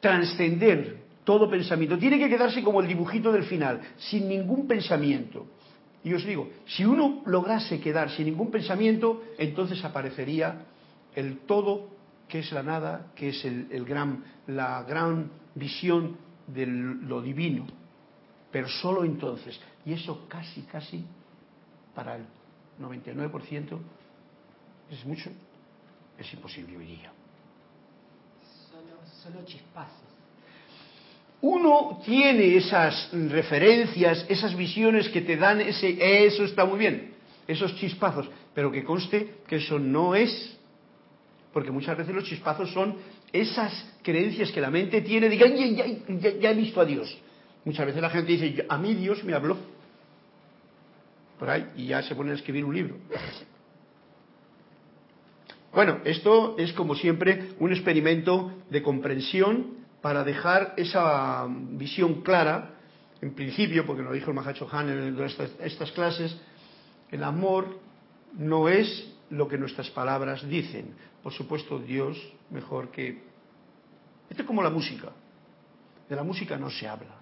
trascender 0.01 1.01
todo 1.25 1.51
pensamiento. 1.51 1.99
Tiene 1.99 2.19
que 2.19 2.29
quedarse 2.29 2.63
como 2.63 2.81
el 2.81 2.89
dibujito 2.89 3.33
del 3.33 3.45
final, 3.45 3.81
sin 3.97 4.29
ningún 4.29 4.67
pensamiento. 4.67 5.47
Y 6.03 6.15
os 6.15 6.25
digo, 6.25 6.49
si 6.67 6.85
uno 6.85 7.23
lograse 7.27 7.81
quedar 7.81 8.11
sin 8.11 8.27
ningún 8.27 8.51
pensamiento, 8.51 9.23
entonces 9.39 9.85
aparecería 9.85 10.63
el 11.15 11.39
todo 11.41 11.89
que 12.27 12.39
es 12.39 12.53
la 12.53 12.63
nada, 12.63 13.13
que 13.15 13.31
es 13.31 13.45
el, 13.45 13.85
gran, 13.85 14.25
la 14.47 14.83
gran 14.85 15.31
visión 15.55 16.17
de 16.47 16.67
lo 16.67 17.21
divino. 17.21 17.67
Pero 18.51 18.69
solo 18.69 19.05
entonces. 19.05 19.61
Y 19.85 19.93
eso 19.93 20.27
casi, 20.29 20.63
casi, 20.63 21.05
para 21.95 22.17
el 22.17 22.25
99% 22.81 23.79
es 24.91 25.05
mucho, 25.05 25.31
es 26.19 26.33
imposible 26.35 26.77
hoy 26.77 26.87
día. 26.87 27.13
Solo, 29.23 29.45
chispazos. 29.45 30.09
Uno 31.43 32.01
tiene 32.05 32.57
esas 32.57 33.11
referencias, 33.13 34.27
esas 34.29 34.55
visiones 34.55 35.09
que 35.09 35.23
te 35.23 35.37
dan 35.37 35.61
ese, 35.61 36.27
eso 36.27 36.45
está 36.45 36.65
muy 36.67 36.79
bien, 36.79 37.15
esos 37.47 37.75
chispazos, 37.77 38.29
pero 38.55 38.71
que 38.71 38.85
conste 38.85 39.39
que 39.47 39.57
eso 39.57 39.79
no 39.79 40.15
es, 40.15 40.59
porque 41.53 41.71
muchas 41.71 41.97
veces 41.97 42.15
los 42.15 42.25
chispazos 42.25 42.71
son 42.73 42.97
esas 43.33 43.73
creencias 44.03 44.51
que 44.53 44.61
la 44.61 44.71
mente 44.71 45.01
tiene, 45.01 45.29
digan, 45.29 45.55
ya, 45.57 45.87
ya, 45.87 46.39
ya 46.39 46.51
he 46.51 46.55
visto 46.55 46.81
a 46.81 46.85
Dios. 46.85 47.17
Muchas 47.65 47.87
veces 47.87 48.01
la 48.01 48.11
gente 48.11 48.33
dice, 48.33 48.67
a 48.69 48.79
mí 48.79 48.95
Dios 48.95 49.23
me 49.25 49.35
habló 49.35 49.57
por 51.39 51.51
ahí 51.51 51.71
y 51.77 51.87
ya 51.87 52.03
se 52.03 52.15
pone 52.15 52.33
a 52.33 52.35
escribir 52.35 52.65
un 52.65 52.75
libro. 52.75 52.97
Bueno, 55.73 55.99
esto 56.05 56.57
es 56.59 56.73
como 56.73 56.95
siempre 56.95 57.53
un 57.59 57.73
experimento 57.73 58.53
de 58.71 58.83
comprensión 58.83 59.79
para 60.01 60.25
dejar 60.25 60.75
esa 60.77 61.47
visión 61.49 62.23
clara, 62.23 62.75
en 63.21 63.35
principio, 63.35 63.87
porque 63.87 64.03
lo 64.03 64.13
dijo 64.13 64.31
el 64.31 64.37
Mahacho 64.37 64.69
Han 64.71 64.89
en 64.89 65.21
estas, 65.23 65.51
estas 65.61 65.93
clases, 65.93 66.37
el 67.11 67.23
amor 67.23 67.79
no 68.37 68.69
es 68.69 69.13
lo 69.31 69.47
que 69.47 69.59
nuestras 69.59 69.91
palabras 69.91 70.49
dicen. 70.49 70.95
Por 71.23 71.33
supuesto, 71.33 71.79
Dios 71.79 72.19
mejor 72.51 72.91
que... 72.91 73.23
Esto 74.29 74.43
es 74.43 74.47
como 74.47 74.63
la 74.63 74.71
música. 74.71 75.11
De 76.09 76.17
la 76.17 76.25
música 76.25 76.57
no 76.57 76.71
se 76.71 76.89
habla. 76.89 77.20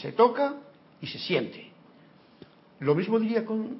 Se 0.00 0.12
toca 0.12 0.56
y 1.00 1.06
se 1.06 1.18
siente. 1.18 1.70
Lo 2.80 2.94
mismo 2.94 3.18
diría 3.20 3.44
con 3.44 3.78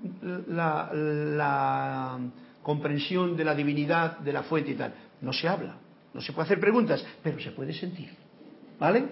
la, 0.48 2.20
comprensión 2.62 3.36
de 3.36 3.44
la 3.44 3.54
divinidad, 3.54 4.18
de 4.18 4.32
la 4.32 4.44
fuente 4.44 4.70
y 4.70 4.74
tal. 4.74 4.94
No 5.20 5.32
se 5.32 5.48
habla, 5.48 5.76
no 6.14 6.20
se 6.20 6.32
puede 6.32 6.46
hacer 6.46 6.60
preguntas, 6.60 7.04
pero 7.22 7.40
se 7.40 7.50
puede 7.50 7.72
sentir. 7.72 8.10
¿Vale? 8.78 9.06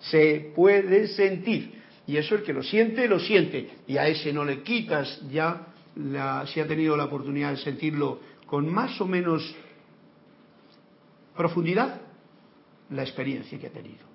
Se 0.00 0.52
puede 0.54 1.08
sentir. 1.08 1.78
Y 2.06 2.16
eso 2.16 2.36
el 2.36 2.42
que 2.42 2.54
lo 2.54 2.62
siente, 2.62 3.06
lo 3.06 3.18
siente. 3.18 3.68
Y 3.86 3.98
a 3.98 4.08
ese 4.08 4.32
no 4.32 4.44
le 4.44 4.62
quitas 4.62 5.20
ya, 5.30 5.66
si 6.46 6.60
ha 6.60 6.66
tenido 6.66 6.96
la 6.96 7.04
oportunidad 7.04 7.50
de 7.50 7.58
sentirlo 7.58 8.20
con 8.46 8.72
más 8.72 8.98
o 9.00 9.06
menos 9.06 9.54
profundidad, 11.36 12.00
la 12.90 13.02
experiencia 13.02 13.58
que 13.58 13.66
ha 13.66 13.72
tenido. 13.72 14.07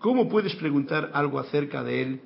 ¿Cómo 0.00 0.28
puedes 0.28 0.54
preguntar 0.56 1.10
algo 1.12 1.38
acerca 1.38 1.82
de 1.82 2.02
él 2.02 2.20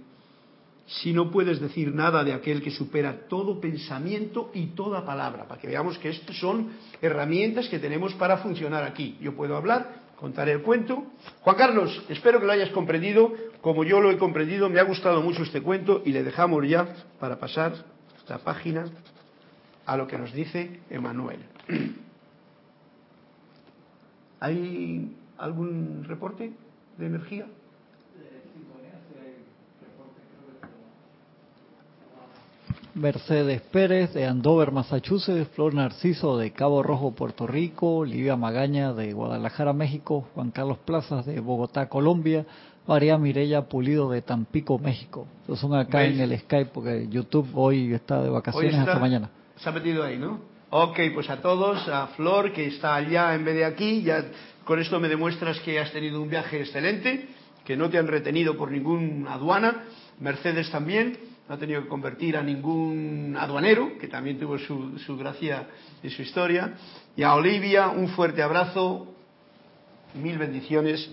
si 0.87 1.13
no 1.13 1.31
puedes 1.31 1.61
decir 1.61 1.95
nada 1.95 2.25
de 2.25 2.33
aquel 2.33 2.63
que 2.63 2.71
supera 2.71 3.27
todo 3.29 3.61
pensamiento 3.61 4.51
y 4.53 4.67
toda 4.69 5.07
palabra, 5.07 5.47
para 5.47 5.61
que 5.61 5.69
veamos 5.69 5.97
que 5.99 6.11
estas 6.11 6.37
son 6.37 6.71
herramientas 7.01 7.69
que 7.69 7.79
tenemos 7.79 8.15
para 8.15 8.39
funcionar 8.39 8.85
aquí. 8.85 9.17
Yo 9.21 9.35
puedo 9.35 9.57
hablar, 9.57 10.03
contar 10.17 10.49
el 10.49 10.63
cuento. 10.63 11.05
Juan 11.41 11.57
Carlos, 11.57 12.05
espero 12.09 12.41
que 12.41 12.47
lo 12.47 12.53
hayas 12.53 12.71
comprendido, 12.71 13.33
como 13.61 13.85
yo 13.85 14.01
lo 14.01 14.11
he 14.11 14.19
comprendido, 14.19 14.69
me 14.69 14.81
ha 14.81 14.85
gustado 14.85 15.23
mucho 15.23 15.43
este 15.43 15.63
cuento 15.63 16.03
y 16.05 16.13
le 16.13 16.25
dejamos 16.25 16.69
ya 16.69 16.95
para 17.19 17.39
pasar 17.39 17.73
la 18.29 18.39
página 18.39 18.85
a 19.87 19.97
lo 19.97 20.07
que 20.07 20.19
nos 20.19 20.33
dice 20.33 20.81
Emanuel. 20.91 21.41
¿Hay 24.41 25.17
algún 25.39 26.05
reporte 26.05 26.53
de 26.99 27.07
energía? 27.07 27.47
Mercedes 32.95 33.63
Pérez 33.63 34.13
de 34.13 34.27
Andover, 34.27 34.71
Massachusetts, 34.71 35.49
Flor 35.55 35.73
Narciso 35.73 36.37
de 36.37 36.53
Cabo 36.53 36.83
Rojo, 36.83 37.13
Puerto 37.13 37.47
Rico, 37.47 38.05
Livia 38.05 38.37
Magaña 38.37 38.93
de 38.93 39.15
Guadalajara, 39.15 39.73
México, 39.73 40.29
Juan 40.35 40.51
Carlos 40.51 40.77
Plazas 40.85 41.25
de 41.25 41.41
Bogotá, 41.41 41.89
Colombia, 41.89 42.45
María 42.87 43.17
Mirella 43.17 43.63
Pulido 43.63 44.11
de 44.11 44.21
Tampico, 44.21 44.79
México. 44.79 45.27
Estos 45.41 45.61
son 45.61 45.75
acá 45.75 46.05
en 46.05 46.21
el 46.21 46.39
Skype 46.39 46.71
porque 46.73 47.09
YouTube 47.09 47.49
hoy 47.55 47.95
está 47.95 48.23
de 48.23 48.29
vacaciones 48.29 48.75
hasta 48.75 48.99
mañana. 48.99 49.31
Se 49.57 49.71
ha 49.71 49.73
metido 49.73 50.05
ahí, 50.05 50.19
¿no? 50.19 50.41
Ok, 50.69 50.99
pues 51.15 51.31
a 51.31 51.41
todos, 51.41 51.89
a 51.89 52.09
Flor 52.09 52.53
que 52.53 52.67
está 52.67 52.95
allá 52.95 53.35
en 53.35 53.45
vez 53.45 53.55
de 53.55 53.65
aquí, 53.65 54.03
ya 54.03 54.23
con 54.65 54.79
esto 54.79 55.01
me 55.01 55.09
demuestras 55.09 55.59
que 55.61 55.81
has 55.81 55.91
tenido 55.93 56.21
un 56.21 56.29
viaje 56.29 56.61
excelente, 56.61 57.29
que 57.65 57.75
no 57.75 57.89
te 57.89 57.97
han 57.97 58.07
retenido 58.07 58.57
por 58.57 58.71
ninguna 58.71 59.35
aduana, 59.35 59.85
Mercedes 60.21 60.71
también 60.71 61.32
no 61.49 61.55
ha 61.55 61.59
tenido 61.59 61.83
que 61.83 61.89
convertir 61.89 62.37
a 62.37 62.43
ningún 62.43 63.37
aduanero, 63.39 63.99
que 63.99 64.09
también 64.09 64.39
tuvo 64.39 64.59
su, 64.59 65.17
gracia 65.17 65.67
y 66.03 66.11
su 66.11 66.23
historia. 66.23 66.75
Y 67.17 67.23
a 67.23 67.35
Olivia, 67.35 67.89
un 67.89 68.09
fuerte 68.09 68.43
abrazo, 68.43 69.09
mil 70.15 70.39
bendiciones 70.39 71.11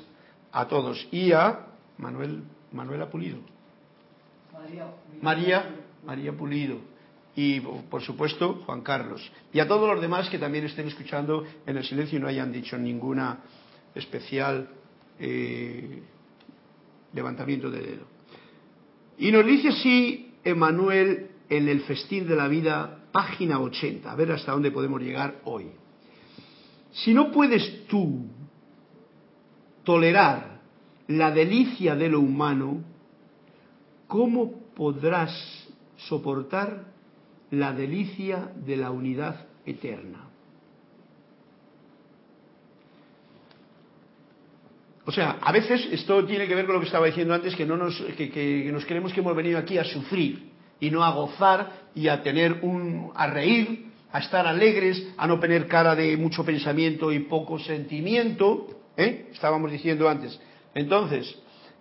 a 0.52 0.68
todos. 0.68 1.08
Y 1.12 1.32
a 1.32 1.68
Manuel, 1.98 2.44
Manuela 2.72 3.10
Pulido. 3.10 3.40
María, 5.22 5.64
María 6.06 6.34
Pulido. 6.34 6.78
Y 7.36 7.62
por 7.62 8.02
supuesto, 8.02 8.62
Juan 8.66 8.82
Carlos. 8.82 9.32
Y 9.54 9.60
a 9.60 9.68
todos 9.68 9.90
los 9.90 10.02
demás 10.02 10.30
que 10.30 10.38
también 10.38 10.66
estén 10.66 10.88
escuchando 10.88 11.46
en 11.66 11.78
el 11.78 11.86
silencio 11.86 12.18
y 12.18 12.22
no 12.22 12.28
hayan 12.28 12.52
dicho 12.52 12.78
ninguna 12.78 13.40
especial 13.96 14.70
eh, 15.20 16.02
levantamiento 17.14 17.72
de 17.72 17.80
dedo. 17.80 18.09
Y 19.20 19.32
nos 19.34 19.46
dice 19.46 19.68
así 19.68 20.32
Emanuel 20.46 21.28
en 21.50 21.68
el 21.68 21.82
festín 21.82 22.26
de 22.26 22.38
la 22.38 22.48
vida, 22.48 23.04
página 23.12 23.60
80, 23.60 24.10
a 24.10 24.16
ver 24.16 24.32
hasta 24.32 24.54
dónde 24.54 24.72
podemos 24.72 25.02
llegar 25.02 25.42
hoy. 25.44 25.66
Si 26.92 27.14
no 27.14 27.30
puedes 27.30 27.86
tú 27.88 28.26
tolerar 29.84 30.62
la 31.08 31.32
delicia 31.32 31.96
de 31.96 32.08
lo 32.10 32.22
humano, 32.22 32.82
¿cómo 34.08 34.54
podrás 34.74 35.68
soportar 35.98 36.94
la 37.52 37.74
delicia 37.74 38.54
de 38.56 38.78
la 38.78 38.90
unidad 38.90 39.48
eterna? 39.66 40.29
O 45.10 45.12
sea, 45.12 45.40
a 45.42 45.52
veces 45.52 45.88
esto 45.92 46.24
tiene 46.24 46.48
que 46.48 46.54
ver 46.54 46.68
con 46.68 46.76
lo 46.76 46.82
que 46.82 46.86
estaba 46.86 47.08
diciendo 47.08 47.34
antes, 47.34 47.56
que 47.56 47.66
no 47.66 47.76
nos, 47.76 48.00
que, 48.16 48.70
nos 48.72 48.86
creemos 48.86 49.12
que 49.12 49.22
hemos 49.22 49.36
venido 49.36 49.58
aquí 49.58 49.76
a 49.80 49.84
sufrir 49.84 50.52
y 50.80 50.92
no 50.92 51.04
a 51.04 51.10
gozar 51.10 51.88
y 51.96 52.10
a 52.10 52.22
tener 52.22 52.60
un, 52.62 53.10
a 53.16 53.26
reír, 53.26 53.88
a 54.12 54.20
estar 54.20 54.46
alegres, 54.46 55.04
a 55.18 55.26
no 55.26 55.40
tener 55.40 55.66
cara 55.66 55.96
de 55.96 56.16
mucho 56.16 56.46
pensamiento 56.46 57.12
y 57.12 57.22
poco 57.22 57.58
sentimiento, 57.58 58.68
¿eh? 58.96 59.30
estábamos 59.34 59.72
diciendo 59.72 60.08
antes. 60.08 60.40
Entonces, 60.76 61.36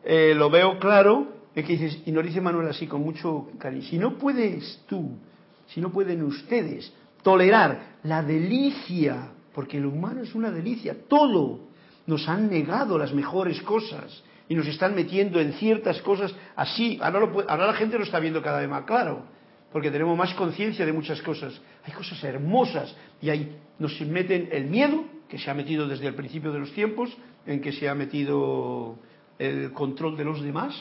eh, 0.05 0.33
lo 0.35 0.49
veo 0.49 0.79
claro, 0.79 1.29
que 1.55 2.01
y 2.07 2.11
nos 2.11 2.25
dice 2.25 2.41
Manuel 2.41 2.69
así 2.69 2.87
con 2.87 3.03
mucho 3.03 3.49
cariño, 3.59 3.83
si 3.83 3.99
no 3.99 4.17
puedes 4.17 4.85
tú, 4.89 5.19
si 5.67 5.83
no 5.83 5.93
pueden 5.93 6.23
ustedes 6.23 6.91
tolerar 7.23 7.99
la 8.05 8.23
delicia, 8.23 9.33
porque 9.53 9.77
el 9.77 9.85
humano 9.85 10.23
es 10.23 10.35
una 10.35 10.51
delicia, 10.51 10.97
todo, 11.07 11.68
nos 12.09 12.27
han 12.27 12.49
negado 12.49 12.99
las 12.99 13.13
mejores 13.13 13.61
cosas 13.61 14.25
y 14.49 14.55
nos 14.55 14.67
están 14.67 14.95
metiendo 14.95 15.41
en 15.41 15.53
ciertas 15.53 16.01
cosas 16.01 16.35
así. 16.57 16.99
Ahora, 17.03 17.21
ahora 17.49 17.67
la 17.67 17.75
gente 17.75 17.99
lo 17.99 18.05
está 18.05 18.19
viendo 18.19 18.41
cada 18.43 18.61
vez 18.61 18.69
más 18.69 18.85
claro, 18.85 19.25
porque 19.71 19.91
tenemos 19.91 20.17
más 20.17 20.33
conciencia 20.33 20.87
de 20.87 20.93
muchas 20.95 21.21
cosas. 21.21 21.61
Hay 21.85 21.93
cosas 21.93 22.25
hermosas 22.25 22.97
y 23.21 23.29
ahí 23.29 23.59
nos 23.79 24.01
meten 24.01 24.49
el 24.51 24.65
miedo, 24.65 25.05
que 25.29 25.39
se 25.39 25.51
ha 25.51 25.55
metido 25.55 25.87
desde 25.87 26.07
el 26.07 26.15
principio 26.15 26.51
de 26.51 26.61
los 26.61 26.73
tiempos, 26.73 27.15
en 27.47 27.61
que 27.61 27.73
se 27.73 27.91
ha 27.91 27.95
metido 27.95 28.97
el 29.39 29.71
control 29.73 30.17
de 30.17 30.25
los 30.25 30.41
demás. 30.41 30.75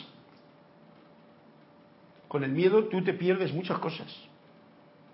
Con 2.29 2.45
el 2.45 2.53
miedo 2.53 2.85
tú 2.85 3.03
te 3.03 3.13
pierdes 3.13 3.53
muchas 3.53 3.79
cosas, 3.79 4.07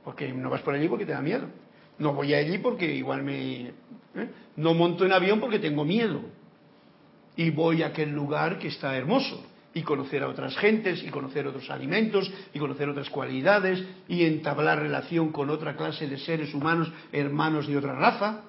porque 0.03 0.31
no 0.31 0.51
vas 0.51 0.61
por 0.61 0.75
allí 0.75 0.87
porque 0.87 1.07
te 1.07 1.13
da 1.13 1.21
miedo. 1.23 1.47
No 1.97 2.13
voy 2.13 2.33
allí 2.33 2.57
porque 2.57 2.93
igual 2.93 3.23
me... 3.23 3.67
¿eh? 4.15 4.29
No 4.55 4.73
monto 4.73 5.05
en 5.05 5.13
avión 5.13 5.39
porque 5.39 5.59
tengo 5.59 5.85
miedo. 5.85 6.21
Y 7.35 7.49
voy 7.49 7.83
a 7.83 7.87
aquel 7.87 8.11
lugar 8.11 8.59
que 8.59 8.67
está 8.67 8.95
hermoso. 8.95 9.45
Y 9.75 9.81
conocer 9.81 10.21
a 10.21 10.27
otras 10.27 10.55
gentes, 10.57 11.03
y 11.03 11.09
conocer 11.09 11.47
otros 11.47 11.69
alimentos, 11.71 12.31
y 12.53 12.59
conocer 12.59 12.89
otras 12.89 13.09
cualidades, 13.09 13.83
y 14.07 14.23
entablar 14.23 14.79
relación 14.79 15.31
con 15.31 15.49
otra 15.49 15.75
clase 15.75 16.07
de 16.07 16.19
seres 16.19 16.53
humanos, 16.53 16.91
hermanos 17.11 17.65
de 17.65 17.77
otra 17.77 17.95
raza. 17.95 18.43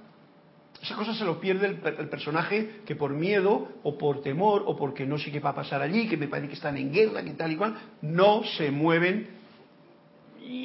Esa 0.83 0.97
cosa 0.97 1.15
se 1.15 1.25
lo 1.25 1.41
pierde 1.41 1.67
el, 1.67 2.09
personaje 2.11 2.83
que 2.85 2.95
por 2.95 3.15
miedo 3.15 3.69
o 3.85 3.97
por 3.97 4.21
temor 4.21 4.65
o 4.67 4.77
porque 4.77 5.07
no 5.07 5.17
sé 5.17 5.33
qué 5.33 5.41
va 5.41 5.51
a 5.51 5.55
pasar 5.55 5.81
allí, 5.81 6.07
que 6.09 6.19
me 6.19 6.29
parece 6.29 6.49
que 6.49 6.55
están 6.55 6.77
en 6.77 6.93
guerra, 6.93 7.23
que 7.23 7.31
tal 7.31 7.53
y 7.53 7.57
cual, 7.57 7.75
no 8.03 8.43
se 8.45 8.71
mueven 8.71 9.29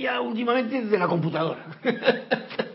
ya 0.01 0.19
últimamente 0.19 0.83
de 0.83 0.97
la 0.97 1.07
computadora. 1.07 1.65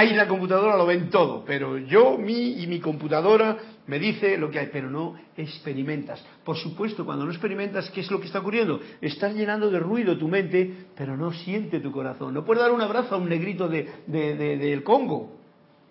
Ahí 0.00 0.14
la 0.14 0.26
computadora 0.26 0.78
lo 0.78 0.86
ven 0.86 1.10
todo, 1.10 1.44
pero 1.44 1.76
yo, 1.76 2.16
mi 2.16 2.62
y 2.62 2.66
mi 2.66 2.80
computadora 2.80 3.58
me 3.86 3.98
dice 3.98 4.38
lo 4.38 4.50
que 4.50 4.58
hay, 4.58 4.70
pero 4.72 4.88
no 4.88 5.14
experimentas. 5.36 6.24
Por 6.42 6.56
supuesto, 6.56 7.04
cuando 7.04 7.26
no 7.26 7.30
experimentas, 7.30 7.90
¿qué 7.90 8.00
es 8.00 8.10
lo 8.10 8.18
que 8.18 8.24
está 8.24 8.38
ocurriendo? 8.38 8.80
Estás 9.02 9.34
llenando 9.34 9.70
de 9.70 9.78
ruido 9.78 10.16
tu 10.16 10.26
mente, 10.26 10.86
pero 10.96 11.18
no 11.18 11.34
siente 11.34 11.80
tu 11.80 11.92
corazón. 11.92 12.32
No 12.32 12.46
puedes 12.46 12.62
dar 12.62 12.72
un 12.72 12.80
abrazo 12.80 13.14
a 13.14 13.18
un 13.18 13.28
negrito 13.28 13.68
del 13.68 13.88
de, 14.06 14.82
Congo, 14.84 15.36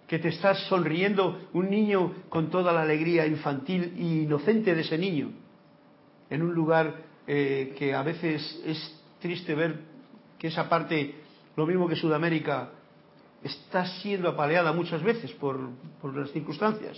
que 0.07 0.17
te 0.17 0.29
estás 0.29 0.57
sonriendo, 0.69 1.41
un 1.53 1.69
niño 1.69 2.11
con 2.29 2.49
toda 2.49 2.73
la 2.73 2.81
alegría 2.81 3.27
infantil 3.27 3.93
e 3.95 4.23
inocente 4.23 4.73
de 4.73 4.81
ese 4.81 4.97
niño, 4.97 5.29
en 6.31 6.41
un 6.41 6.55
lugar 6.55 6.95
eh, 7.27 7.75
que 7.77 7.93
a 7.93 8.01
veces 8.01 8.59
es 8.65 9.03
triste 9.21 9.53
ver 9.53 9.81
que 10.39 10.47
esa 10.47 10.67
parte, 10.67 11.13
lo 11.55 11.67
mismo 11.67 11.87
que 11.87 11.95
Sudamérica, 11.95 12.71
está 13.43 13.85
siendo 13.85 14.29
apaleada 14.29 14.73
muchas 14.73 15.01
veces 15.03 15.31
por, 15.33 15.69
por 16.01 16.15
las 16.15 16.31
circunstancias. 16.31 16.97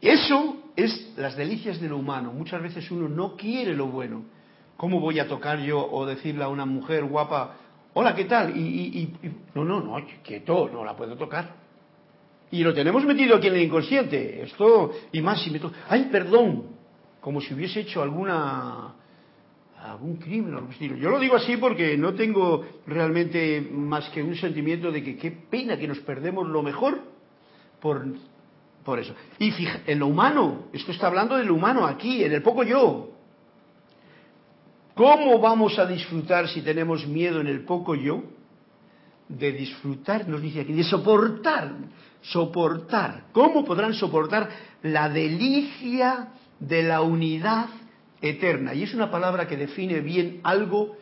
Eso 0.00 0.56
es 0.74 1.12
las 1.16 1.36
delicias 1.36 1.80
de 1.80 1.88
lo 1.88 1.98
humano. 1.98 2.32
Muchas 2.32 2.60
veces 2.60 2.90
uno 2.90 3.08
no 3.08 3.36
quiere 3.36 3.74
lo 3.74 3.86
bueno. 3.86 4.24
¿Cómo 4.76 4.98
voy 4.98 5.20
a 5.20 5.28
tocar 5.28 5.60
yo 5.60 5.78
o 5.78 6.04
decirle 6.06 6.42
a 6.42 6.48
una 6.48 6.66
mujer 6.66 7.04
guapa, 7.04 7.54
hola, 7.94 8.14
¿qué 8.14 8.24
tal? 8.24 8.56
Y, 8.56 9.14
no, 9.54 9.64
no, 9.64 9.80
no, 9.80 10.04
quieto, 10.24 10.68
no 10.72 10.84
la 10.84 10.96
puedo 10.96 11.16
tocar. 11.16 11.54
Y 12.50 12.64
lo 12.64 12.74
tenemos 12.74 13.04
metido 13.04 13.36
aquí 13.36 13.46
en 13.46 13.54
el 13.54 13.62
inconsciente. 13.62 14.42
Esto, 14.42 14.92
y 15.12 15.20
más 15.22 15.40
si 15.42 15.50
me 15.50 15.60
toca, 15.60 15.76
ay, 15.88 16.08
perdón, 16.10 16.64
como 17.20 17.40
si 17.40 17.54
hubiese 17.54 17.80
hecho 17.80 18.02
alguna 18.02 18.94
algún 19.82 20.16
crimen 20.16 20.54
o 20.54 20.58
algo 20.58 20.70
así. 20.70 20.88
Yo 20.98 21.10
lo 21.10 21.18
digo 21.18 21.36
así 21.36 21.56
porque 21.56 21.96
no 21.96 22.14
tengo 22.14 22.64
realmente 22.86 23.60
más 23.72 24.08
que 24.10 24.22
un 24.22 24.36
sentimiento 24.36 24.92
de 24.92 25.02
que 25.02 25.16
qué 25.16 25.30
pena 25.30 25.76
que 25.76 25.88
nos 25.88 25.98
perdemos 26.00 26.48
lo 26.48 26.62
mejor 26.62 27.00
por, 27.80 28.04
por 28.84 28.98
eso. 28.98 29.14
Y 29.38 29.50
fija, 29.50 29.80
en 29.86 29.98
lo 29.98 30.06
humano, 30.06 30.66
esto 30.72 30.92
está 30.92 31.08
hablando 31.08 31.36
de 31.36 31.44
lo 31.44 31.54
humano 31.54 31.84
aquí, 31.86 32.22
en 32.22 32.32
el 32.32 32.42
poco 32.42 32.62
yo. 32.62 33.08
¿Cómo 34.94 35.38
vamos 35.40 35.78
a 35.78 35.86
disfrutar 35.86 36.48
si 36.48 36.62
tenemos 36.62 37.06
miedo 37.06 37.40
en 37.40 37.46
el 37.46 37.64
poco 37.64 37.94
yo? 37.94 38.22
De 39.28 39.50
disfrutar, 39.50 40.28
nos 40.28 40.42
dice 40.42 40.60
aquí, 40.60 40.74
de 40.74 40.84
soportar, 40.84 41.72
soportar. 42.20 43.24
¿Cómo 43.32 43.64
podrán 43.64 43.94
soportar 43.94 44.48
la 44.82 45.08
delicia 45.08 46.28
de 46.60 46.82
la 46.82 47.00
unidad 47.00 47.66
eterna. 48.22 48.72
Y 48.72 48.84
es 48.84 48.94
una 48.94 49.10
palabra 49.10 49.46
que 49.46 49.56
define 49.56 50.00
bien 50.00 50.40
algo 50.44 50.96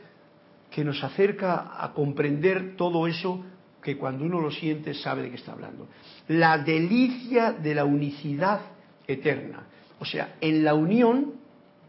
que 0.70 0.84
nos 0.84 1.02
acerca 1.04 1.72
a 1.78 1.92
comprender 1.92 2.76
todo 2.76 3.06
eso 3.06 3.44
que 3.82 3.96
cuando 3.96 4.24
uno 4.24 4.40
lo 4.40 4.50
siente 4.50 4.94
sabe 4.94 5.22
de 5.22 5.30
qué 5.30 5.36
está 5.36 5.52
hablando. 5.52 5.88
La 6.28 6.58
delicia 6.58 7.52
de 7.52 7.74
la 7.74 7.84
unicidad 7.84 8.60
eterna. 9.06 9.66
O 9.98 10.04
sea, 10.04 10.36
en 10.40 10.64
la 10.64 10.74
unión, 10.74 11.34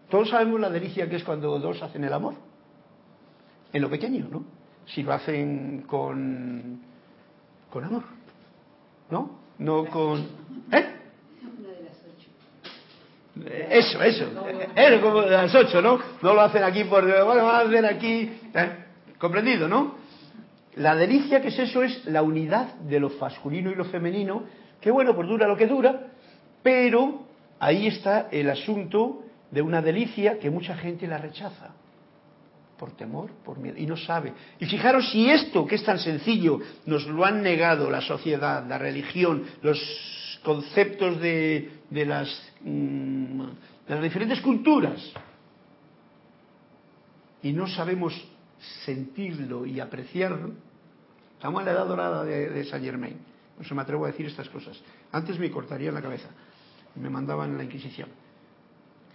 todos 0.09 0.29
sabemos 0.29 0.59
la 0.59 0.69
delicia 0.69 1.09
que 1.09 1.17
es 1.17 1.23
cuando 1.23 1.57
dos 1.59 1.81
hacen 1.81 2.03
el 2.03 2.13
amor. 2.13 2.35
En 3.71 3.81
lo 3.81 3.89
pequeño, 3.89 4.27
¿no? 4.29 4.43
Si 4.85 5.03
lo 5.03 5.13
hacen 5.13 5.83
con, 5.87 6.81
con 7.69 7.83
amor. 7.83 8.03
¿No? 9.09 9.39
No 9.59 9.85
con... 9.85 10.19
¿Eh? 10.71 11.00
Eso, 13.69 14.01
eso. 14.01 14.25
Es 14.75 15.01
como 15.01 15.21
las 15.21 15.53
ocho, 15.55 15.81
¿no? 15.81 15.99
No 16.21 16.33
lo 16.33 16.41
hacen 16.41 16.63
aquí 16.63 16.83
por... 16.83 17.03
Bueno, 17.03 17.45
van 17.45 17.85
a 17.85 17.87
aquí... 17.89 18.31
¿eh? 18.53 18.69
¿Comprendido, 19.17 19.67
no? 19.67 19.95
La 20.75 20.95
delicia 20.95 21.41
que 21.41 21.49
es 21.49 21.59
eso 21.59 21.83
es 21.83 22.05
la 22.05 22.21
unidad 22.21 22.75
de 22.75 22.99
lo 22.99 23.09
masculino 23.09 23.71
y 23.71 23.75
lo 23.75 23.85
femenino, 23.85 24.43
que 24.79 24.89
bueno, 24.89 25.13
pues 25.15 25.27
dura 25.27 25.47
lo 25.47 25.57
que 25.57 25.67
dura, 25.67 26.07
pero 26.63 27.23
ahí 27.59 27.87
está 27.87 28.29
el 28.31 28.49
asunto 28.49 29.23
de 29.51 29.61
una 29.61 29.81
delicia 29.81 30.39
que 30.39 30.49
mucha 30.49 30.75
gente 30.77 31.07
la 31.07 31.17
rechaza 31.17 31.75
por 32.79 32.95
temor, 32.95 33.29
por 33.45 33.59
miedo, 33.59 33.77
y 33.77 33.85
no 33.85 33.95
sabe. 33.95 34.33
Y 34.59 34.65
fijaros 34.65 35.11
si 35.11 35.29
esto, 35.29 35.67
que 35.67 35.75
es 35.75 35.83
tan 35.83 35.99
sencillo, 35.99 36.59
nos 36.87 37.05
lo 37.05 37.23
han 37.25 37.43
negado 37.43 37.91
la 37.91 38.01
sociedad, 38.01 38.65
la 38.67 38.79
religión, 38.79 39.43
los 39.61 40.39
conceptos 40.41 41.21
de, 41.21 41.69
de, 41.91 42.05
las, 42.07 42.27
mm, 42.63 43.41
de 43.87 43.95
las 43.95 44.03
diferentes 44.03 44.41
culturas 44.41 45.01
y 47.43 47.51
no 47.53 47.67
sabemos 47.67 48.13
sentirlo 48.85 49.65
y 49.65 49.79
apreciarlo, 49.79 50.51
estamos 51.33 51.61
en 51.61 51.65
la 51.65 51.71
edad 51.71 51.87
dorada 51.87 52.23
de, 52.23 52.63
Saint 52.65 52.85
Germain. 52.85 53.17
No 53.57 53.63
se 53.65 53.73
me 53.73 53.81
atrevo 53.81 54.05
a 54.05 54.07
decir 54.07 54.25
estas 54.27 54.49
cosas. 54.49 54.79
Antes 55.11 55.39
me 55.39 55.49
cortarían 55.49 55.93
la 55.93 56.01
cabeza, 56.01 56.29
me 56.95 57.09
mandaban 57.09 57.51
en 57.51 57.57
la 57.57 57.63
Inquisición. 57.63 58.09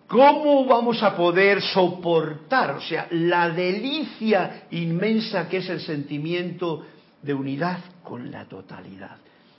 ¿Cómo 0.09 0.65
vamos 0.67 1.03
a 1.03 1.17
poder 1.17 1.61
soportar, 1.61 2.77
o 2.77 2.81
sea, 2.81 3.09
la 3.11 3.51
delicia 3.51 4.67
inmensa 4.71 5.49
que 5.49 5.59
es 5.59 5.69
el 5.69 5.81
sentimiento 5.81 6.87
de 7.23 7.35
unidad 7.35 7.79
con 8.03 8.31
la 8.31 8.45
totalidad? 8.45 9.19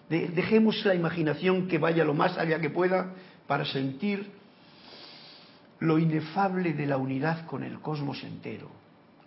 dejemos 0.09 0.85
la 0.85 0.95
imaginación 0.95 1.67
que 1.67 1.77
vaya 1.77 2.05
lo 2.05 2.13
más 2.13 2.37
allá 2.37 2.61
que 2.61 2.69
pueda 2.69 3.13
para 3.47 3.65
sentir 3.65 4.29
lo 5.79 5.99
inefable 5.99 6.73
de 6.73 6.85
la 6.85 6.97
unidad 6.97 7.45
con 7.45 7.63
el 7.63 7.79
cosmos 7.79 8.23
entero, 8.23 8.69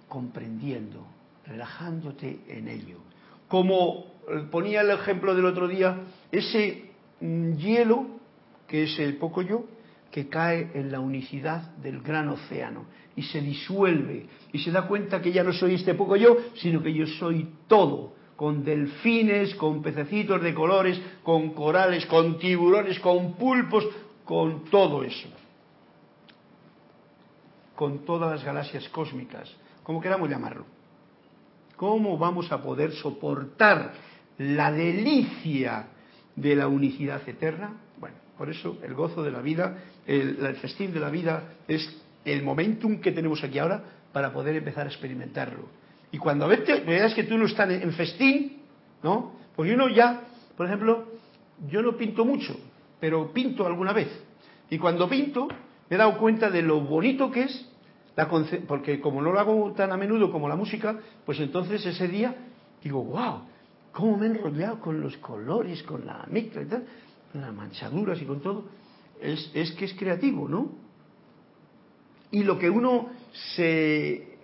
comprendiendo, 0.09 1.07
relajándote 1.47 2.41
en 2.49 2.69
ello. 2.69 2.99
Como 3.49 4.05
eh, 4.29 4.45
ponía 4.51 4.83
el 4.83 4.91
ejemplo 4.91 5.35
del 5.35 5.47
otro 5.47 5.69
día, 5.69 5.97
ese 6.31 6.91
mm, 7.21 7.53
hielo, 7.57 8.07
que 8.67 8.85
es 8.85 8.99
el 8.99 9.17
poco 9.17 9.43
yo, 9.43 9.65
que 10.11 10.29
cae 10.29 10.71
en 10.75 10.91
la 10.91 11.01
unicidad 11.01 11.63
del 11.77 12.01
gran 12.01 12.29
océano 12.29 12.87
y 13.15 13.23
se 13.23 13.41
disuelve 13.41 14.27
y 14.53 14.59
se 14.59 14.73
da 14.73 14.87
cuenta 14.87 15.23
que 15.23 15.33
ya 15.33 15.45
no 15.45 15.53
soy 15.53 15.75
este 15.75 15.95
poco 15.95 16.17
yo, 16.17 16.37
sino 16.57 16.83
que 16.83 16.93
yo 16.93 17.07
soy 17.07 17.49
todo, 17.69 18.15
con 18.35 18.65
delfines, 18.65 19.55
con 19.55 19.83
pececitos 19.83 20.43
de 20.43 20.55
colores, 20.55 21.01
con 21.23 21.51
corales, 21.51 22.07
con 22.07 22.39
tiburones, 22.39 22.99
con 22.99 23.35
pulpos, 23.35 23.87
con 24.31 24.63
todo 24.67 25.03
eso. 25.03 25.29
Con 27.75 28.05
todas 28.05 28.31
las 28.31 28.45
galaxias 28.45 28.89
cósmicas, 28.91 29.53
como 29.83 30.01
queramos 30.01 30.31
llamarlo. 30.31 30.67
¿Cómo 31.75 32.17
vamos 32.17 32.53
a 32.53 32.63
poder 32.63 32.93
soportar 32.93 33.93
la 34.39 34.71
delicia 34.71 35.89
de 36.37 36.55
la 36.55 36.69
unicidad 36.69 37.29
eterna? 37.29 37.73
Bueno, 37.99 38.15
por 38.39 38.49
eso 38.49 38.79
el 38.85 38.95
gozo 38.95 39.25
de 39.25 39.33
la 39.33 39.41
vida, 39.41 39.79
el, 40.07 40.37
festín 40.63 40.93
de 40.93 41.01
la 41.01 41.11
vida 41.11 41.55
es 41.67 42.01
el 42.25 42.45
momentum 42.45 43.01
que 43.01 43.11
tenemos 43.11 43.43
aquí 43.43 43.59
ahora 43.59 43.83
para 44.13 44.33
poder 44.33 44.55
empezar 44.55 44.87
a 44.87 44.91
experimentarlo. 44.91 45.65
Y 46.13 46.19
cuando 46.19 46.47
veas 46.47 47.15
que 47.15 47.25
tú 47.25 47.37
no 47.37 47.47
estás 47.47 47.69
en 47.69 47.93
festín, 47.95 48.63
¿no? 49.03 49.33
Porque 49.57 49.75
uno 49.75 49.89
ya, 49.89 50.21
por 50.57 50.67
ejemplo, 50.67 51.09
yo 51.69 51.83
no 51.83 51.97
pinto 51.97 52.25
mucho, 52.25 52.57
pero 53.01 53.33
pinto 53.33 53.67
alguna 53.67 53.93
vez. 53.93 54.09
Y 54.69 54.79
cuando 54.79 55.09
pinto, 55.09 55.49
me 55.89 55.97
he 55.97 55.99
dado 55.99 56.19
cuenta 56.19 56.51
de 56.51 56.63
lo 56.63 56.81
bonito 56.81 57.31
que 57.31 57.45
es, 57.45 57.67
la 58.17 58.29
porque 58.69 59.01
como 59.01 59.23
no 59.23 59.33
lo 59.33 59.41
hago 59.41 59.73
tan 59.73 59.93
a 59.93 59.97
menudo 59.97 60.31
como 60.31 60.49
la 60.49 60.57
música, 60.57 60.99
pues 61.25 61.41
entonces 61.41 61.85
ese 61.87 62.07
día 62.07 62.37
digo, 62.83 63.03
wow, 63.03 63.43
cómo 63.93 64.17
me 64.19 64.27
he 64.27 64.31
enrollado 64.31 64.81
con 64.81 65.01
los 65.01 65.17
colores, 65.17 65.83
con 65.83 66.05
la 66.07 66.27
mezcla 66.31 66.63
y 66.63 66.67
tal, 66.67 66.85
con 67.33 67.41
las 67.41 67.55
manchaduras 67.55 68.21
y 68.21 68.25
con 68.25 68.41
todo. 68.41 68.65
Es, 69.21 69.51
es 69.55 69.73
que 69.73 69.87
es 69.87 69.95
creativo, 69.95 70.49
¿no? 70.49 70.73
Y 72.31 72.45
lo 72.45 72.59
que 72.59 72.71
uno 72.71 73.09
se 73.57 74.39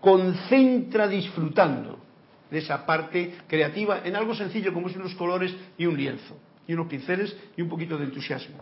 concentra 0.00 1.08
disfrutando 1.08 1.98
de 2.50 2.58
esa 2.58 2.86
parte 2.86 3.34
creativa 3.46 4.00
en 4.04 4.16
algo 4.16 4.34
sencillo 4.34 4.72
como 4.72 4.88
son 4.88 5.02
unos 5.02 5.14
colores 5.14 5.54
y 5.76 5.86
un 5.86 5.96
lienzo, 5.96 6.36
y 6.68 6.74
unos 6.74 6.86
pinceles 6.86 7.34
y 7.56 7.62
un 7.62 7.68
poquito 7.68 7.98
de 7.98 8.04
entusiasmo. 8.04 8.58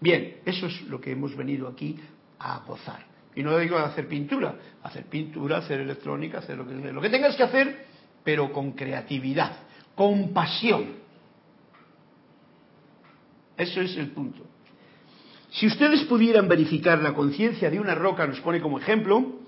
Bien, 0.00 0.38
eso 0.44 0.66
es 0.66 0.82
lo 0.82 1.00
que 1.00 1.12
hemos 1.12 1.36
venido 1.36 1.68
aquí 1.68 1.96
a 2.38 2.60
gozar. 2.66 3.06
Y 3.36 3.42
no 3.42 3.56
digo 3.58 3.76
hacer 3.76 4.08
pintura, 4.08 4.56
hacer 4.82 5.04
pintura, 5.04 5.58
hacer 5.58 5.80
electrónica, 5.80 6.38
hacer 6.38 6.56
lo 6.56 6.66
que, 6.66 6.74
lo 6.74 7.00
que 7.00 7.10
tengas 7.10 7.36
que 7.36 7.42
hacer, 7.42 7.86
pero 8.24 8.50
con 8.50 8.72
creatividad, 8.72 9.52
con 9.94 10.32
pasión. 10.32 10.96
Eso 13.56 13.80
es 13.82 13.96
el 13.96 14.10
punto. 14.10 14.44
Si 15.50 15.66
ustedes 15.66 16.04
pudieran 16.04 16.48
verificar 16.48 17.02
la 17.02 17.12
conciencia 17.12 17.70
de 17.70 17.78
una 17.78 17.94
roca, 17.94 18.26
nos 18.26 18.40
pone 18.40 18.60
como 18.60 18.78
ejemplo, 18.78 19.40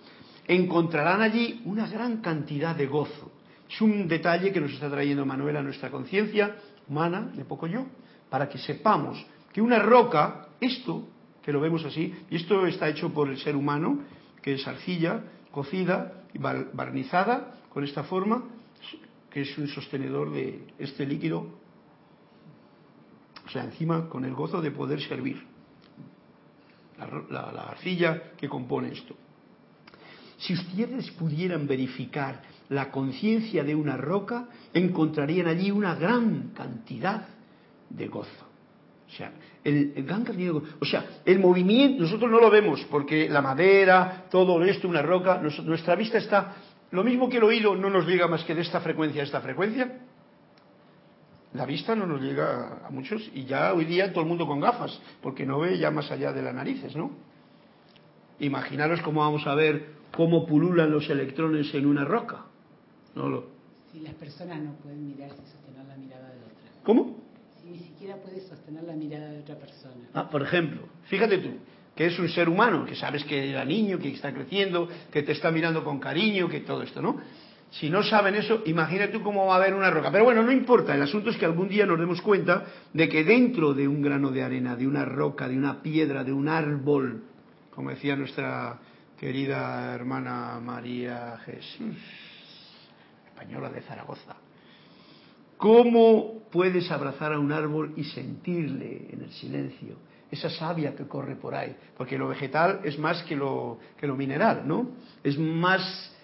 encontrarán 0.47 1.23
allí 1.23 1.63
una 1.65 1.87
gran 1.87 2.19
cantidad 2.19 2.77
de 2.77 2.87
gozo. 2.87 3.33
Es 3.71 3.81
un 3.81 4.09
detalle 4.09 4.53
que 4.53 4.61
nos 4.61 4.73
está 4.73 4.91
trayendo 4.91 5.25
Manuel 5.25 5.57
a 5.57 5.63
nuestra 5.63 5.91
conciencia 5.91 6.57
humana, 6.91 7.31
de 7.35 7.45
poco 7.45 7.67
yo, 7.67 7.87
para 8.29 8.49
que 8.49 8.59
sepamos 8.59 9.25
que 9.53 9.63
una 9.63 9.79
roca, 9.79 10.49
esto, 10.61 11.09
que 11.43 11.53
lo 11.53 11.61
vemos 11.61 11.85
así, 11.85 12.15
y 12.29 12.37
esto 12.37 12.67
está 12.67 12.89
hecho 12.89 13.15
por 13.15 13.31
el 13.31 13.39
ser 13.39 13.57
humano, 13.57 14.01
que 14.43 14.55
es 14.55 14.67
arcilla 14.67 15.23
cocida 15.51 16.25
y 16.35 16.39
barnizada 16.39 17.55
con 17.73 17.85
esta 17.85 18.03
forma, 18.03 18.45
que 19.31 19.43
es 19.43 19.57
un 19.59 19.69
sostenedor 19.69 20.33
de 20.33 20.67
este 20.79 21.07
líquido, 21.07 21.47
o 23.47 23.51
sea, 23.51 23.65
encima 23.65 24.09
con 24.09 24.25
el 24.25 24.35
gozo 24.35 24.61
de 24.61 24.71
poder 24.71 25.01
servir. 25.01 25.47
la 27.31 27.69
arcilla 27.71 28.33
que 28.37 28.49
compone 28.49 28.93
esto. 28.93 29.15
Si 30.39 30.55
ustedes 30.55 31.11
pudieran 31.13 31.67
verificar 31.67 32.43
la 32.71 32.91
conciencia 32.91 33.65
de 33.65 33.75
una 33.75 33.97
roca, 33.97 34.47
encontrarían 34.73 35.49
allí 35.49 35.71
una 35.71 35.97
gran 35.97 36.53
cantidad 36.55 37.27
de 37.91 38.07
gozo. 38.07 38.47
O 39.09 39.13
sea, 39.13 39.33
el, 39.65 39.93
gran 40.05 40.25
cantidad 40.25 40.53
de 40.53 40.61
gozo. 40.61 40.77
O 40.81 40.85
sea, 40.85 41.05
el 41.25 41.41
movimiento, 41.41 42.05
nosotros 42.05 42.31
no 42.31 42.41
lo 42.41 42.49
vemos 42.49 42.87
porque 42.89 43.29
la 43.29 43.43
madera, 43.43 44.27
todo 44.31 44.63
esto, 44.65 44.89
una 44.89 45.03
roca, 45.03 45.43
nuestra 45.65 45.97
vista 45.97 46.19
está, 46.19 46.55
lo 46.93 47.03
mismo 47.03 47.29
que 47.29 47.39
el 47.39 47.45
oído 47.45 47.75
no 47.75 47.91
nos 47.91 48.07
llega 48.07 48.29
más 48.29 48.45
que 48.45 48.55
de 48.55 48.63
esta 48.63 48.81
frecuencia 48.81 49.23
a 49.23 49.25
esta 49.25 49.41
frecuencia. 49.41 49.99
La 51.55 51.67
vista 51.67 51.97
no 51.97 52.07
nos 52.07 52.21
llega 52.21 52.87
a 52.87 52.91
muchos 52.91 53.29
y 53.35 53.47
ya 53.47 53.75
hoy 53.75 53.85
día 53.85 54.13
todo 54.13 54.23
el 54.23 54.29
mundo 54.29 54.47
con 54.47 54.61
gafas, 54.61 55.01
porque 55.21 55.45
no 55.45 55.59
ve 55.59 55.77
ya 55.77 55.91
más 55.91 56.09
allá 56.13 56.33
de 56.33 56.43
las 56.43 56.55
narices, 56.55 56.95
¿no? 56.95 57.11
Imaginaros 58.39 59.03
cómo 59.03 59.23
vamos 59.23 59.45
a 59.49 59.57
ver 59.57 59.99
cómo 60.17 60.47
pululan 60.47 60.93
los 60.93 61.11
electrones 61.11 61.75
en 61.75 61.87
una 61.87 62.05
roca. 62.05 62.45
No 63.15 63.29
lo... 63.29 63.45
Si 63.93 64.01
las 64.01 64.15
personas 64.15 64.61
no 64.61 64.73
pueden 64.75 65.07
mirar 65.07 65.31
sin 65.31 65.47
sostener 65.47 65.85
la 65.87 65.97
mirada 65.97 66.29
de 66.29 66.39
otra. 66.39 66.83
¿Cómo? 66.85 67.17
Si 67.61 67.71
ni 67.71 67.79
siquiera 67.79 68.17
puedes 68.17 68.47
sostener 68.47 68.85
la 68.85 68.95
mirada 68.95 69.31
de 69.31 69.41
otra 69.41 69.57
persona. 69.57 70.09
Ah, 70.15 70.31
por 70.31 70.43
ejemplo, 70.43 70.83
fíjate 71.05 71.39
tú, 71.39 71.51
que 71.95 72.07
es 72.07 72.19
un 72.19 72.29
ser 72.29 72.49
humano, 72.49 72.87
que 72.87 72.95
sabes 72.95 73.25
que 73.25 73.51
era 73.51 73.65
niño, 73.65 73.99
que 73.99 74.13
está 74.13 74.33
creciendo, 74.33 74.89
que 75.11 75.23
te 75.23 75.33
está 75.33 75.51
mirando 75.51 75.83
con 75.83 75.99
cariño, 75.99 76.49
que 76.49 76.61
todo 76.61 76.83
esto, 76.83 77.03
¿no? 77.03 77.21
Si 77.73 77.89
no 77.89 78.03
saben 78.03 78.35
eso, 78.35 78.63
imagínate 78.67 79.13
tú 79.13 79.23
cómo 79.23 79.47
va 79.47 79.55
a 79.55 79.57
haber 79.59 79.75
una 79.75 79.91
roca. 79.91 80.11
Pero 80.11 80.25
bueno, 80.25 80.43
no 80.43 80.51
importa, 80.51 80.95
el 80.95 81.03
asunto 81.03 81.31
es 81.31 81.37
que 81.37 81.45
algún 81.45 81.69
día 81.69 81.87
nos 81.87 81.99
demos 81.99 82.21
cuenta 82.21 82.67
de 82.93 83.09
que 83.09 83.23
dentro 83.23 83.75
de 83.75 83.87
un 83.87 84.03
grano 84.03 84.31
de 84.31 84.43
arena, 84.43 84.75
de 84.75 84.89
una 84.89 85.05
roca, 85.05 85.49
de 85.49 85.57
una 85.57 85.81
piedra, 85.81 86.25
de 86.25 86.33
un 86.33 86.49
árbol, 86.49 87.23
como 87.75 87.91
decía 87.91 88.17
nuestra 88.17 88.79
querida 89.19 89.95
hermana 89.95 90.59
María 90.61 91.39
Jesús, 91.45 91.97
española 93.41 93.71
de 93.71 93.81
Zaragoza. 93.83 94.37
¿Cómo 95.57 96.43
puedes 96.51 96.91
abrazar 96.91 97.33
a 97.33 97.39
un 97.39 97.53
árbol 97.53 97.95
y 97.97 98.05
sentirle 98.05 99.09
en 99.11 99.23
el 99.23 99.31
silencio? 99.33 99.97
Esa 100.31 100.51
savia 100.51 100.95
que 100.95 101.07
corre 101.07 101.37
por 101.37 101.55
ahí. 101.55 101.75
Porque 101.97 102.19
lo 102.19 102.29
vegetal 102.29 102.81
es 102.85 102.99
más 102.99 103.23
que 103.23 103.37
lo, 103.37 103.79
que 103.99 104.07
lo 104.07 104.15
mineral, 104.15 104.63
¿no? 104.67 104.91
Es 105.25 105.39
más 105.39 106.15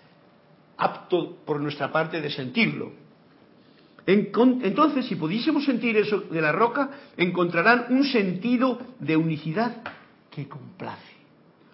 apto 0.77 1.39
por 1.45 1.61
nuestra 1.61 1.91
parte 1.91 2.21
de 2.21 2.31
sentirlo. 2.31 2.93
Entonces, 4.07 5.07
si 5.07 5.17
pudiésemos 5.17 5.65
sentir 5.65 5.97
eso 5.97 6.21
de 6.21 6.41
la 6.41 6.53
roca, 6.53 6.91
encontrarán 7.17 7.87
un 7.91 8.05
sentido 8.05 8.79
de 9.01 9.17
unicidad 9.17 9.83
que 10.31 10.47
complace. 10.47 11.17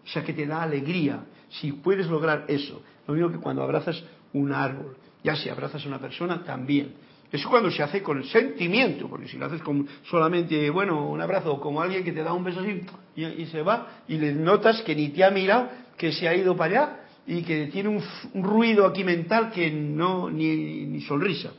O 0.05 0.09
sea, 0.09 0.25
que 0.25 0.33
te 0.33 0.47
da 0.47 0.63
alegría 0.63 1.25
si 1.51 1.73
puedes 1.73 2.07
lograr 2.07 2.45
eso. 2.49 2.83
Lo 3.07 3.15
mismo 3.15 3.31
que 3.31 3.39
cuando 3.39 3.63
abrazas 3.63 4.03
un 4.33 4.53
árbol. 4.53 4.97
Ya 5.23 5.37
si 5.37 5.49
abrazas 5.49 5.85
a 5.85 5.89
una 5.89 5.99
persona, 5.99 6.43
también. 6.45 6.95
Eso 7.33 7.49
cuando 7.49 7.71
se 7.71 7.83
hace 7.83 8.03
con 8.03 8.23
sentimiento, 8.25 9.09
porque 9.09 9.27
si 9.27 9.39
lo 9.39 9.47
haces 9.47 9.63
con 9.63 9.89
solamente, 10.05 10.69
bueno, 10.69 11.09
un 11.09 11.21
abrazo, 11.21 11.59
como 11.61 11.81
alguien 11.81 12.05
que 12.05 12.13
te 12.13 12.23
da 12.23 12.35
un 12.35 12.45
beso 12.45 12.61
así 12.61 12.83
y, 13.17 13.47
se 13.47 13.63
va, 13.63 14.03
y 14.07 14.19
le 14.19 14.35
notas 14.35 14.83
que 14.83 14.95
ni 14.95 15.09
te 15.09 15.25
ha 15.25 15.31
mirado, 15.31 15.71
que 15.97 16.13
se 16.13 16.29
ha 16.29 16.35
ido 16.37 16.55
para 16.55 16.83
allá 16.83 17.01
y 17.27 17.43
que 17.43 17.69
tiene 17.69 17.89
un, 17.89 18.03
un 18.35 18.45
ruido 18.45 18.85
aquí 18.85 19.03
mental 19.03 19.51
que 19.51 19.71
no, 19.71 20.29
ni, 20.29 20.85
ni 20.85 21.01
sonrisa, 21.01 21.53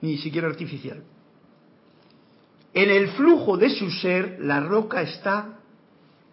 ni 0.00 0.16
siquiera 0.18 0.46
artificial. 0.46 1.02
En 2.72 2.90
el 2.90 3.08
flujo 3.08 3.56
de 3.56 3.70
su 3.70 3.90
ser, 3.90 4.38
la 4.40 4.60
roca 4.60 5.02
está 5.02 5.58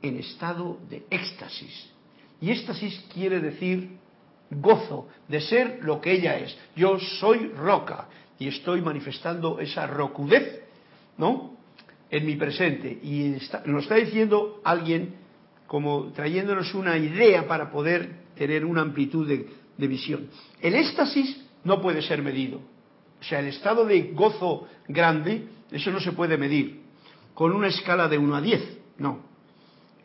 en 0.04 0.18
estado 0.18 0.78
de 0.90 1.04
éxtasis. 1.10 1.90
Y 2.42 2.52
éxtasis 2.52 3.06
quiere 3.12 3.40
decir 3.40 3.90
gozo 4.56 5.08
de 5.28 5.42
ser 5.42 5.80
lo 5.82 6.02
que 6.02 6.12
ella 6.14 6.38
es. 6.38 6.58
Yo 6.76 7.00
soy 7.00 7.50
roca 7.50 8.08
y 8.40 8.48
estoy 8.48 8.82
manifestando 8.82 9.60
esa 9.60 9.88
rocudez, 9.88 10.62
¿no? 11.18 11.58
En 12.10 12.26
mi 12.26 12.36
presente. 12.36 13.00
Y 13.02 13.34
está, 13.36 13.64
nos 13.66 13.84
está 13.84 13.96
diciendo 13.96 14.62
alguien 14.64 15.16
como 15.68 16.12
trayéndonos 16.12 16.74
una 16.74 16.98
idea 16.98 17.48
para 17.48 17.72
poder 17.72 18.24
tener 18.36 18.66
una 18.66 18.82
amplitud 18.82 19.28
de, 19.28 19.48
de 19.78 19.88
visión. 19.88 20.30
El 20.62 20.76
éxtasis 20.76 21.42
no 21.64 21.82
puede 21.82 22.02
ser 22.02 22.22
medido. 22.22 22.60
O 23.20 23.24
sea, 23.24 23.40
el 23.40 23.48
estado 23.48 23.86
de 23.86 24.12
gozo 24.14 24.68
grande, 24.88 25.48
eso 25.72 25.92
no 25.92 26.00
se 26.00 26.12
puede 26.12 26.38
medir 26.38 26.82
con 27.34 27.52
una 27.52 27.68
escala 27.68 28.08
de 28.08 28.18
1 28.18 28.36
a 28.36 28.42
10, 28.42 28.78
no 28.98 29.34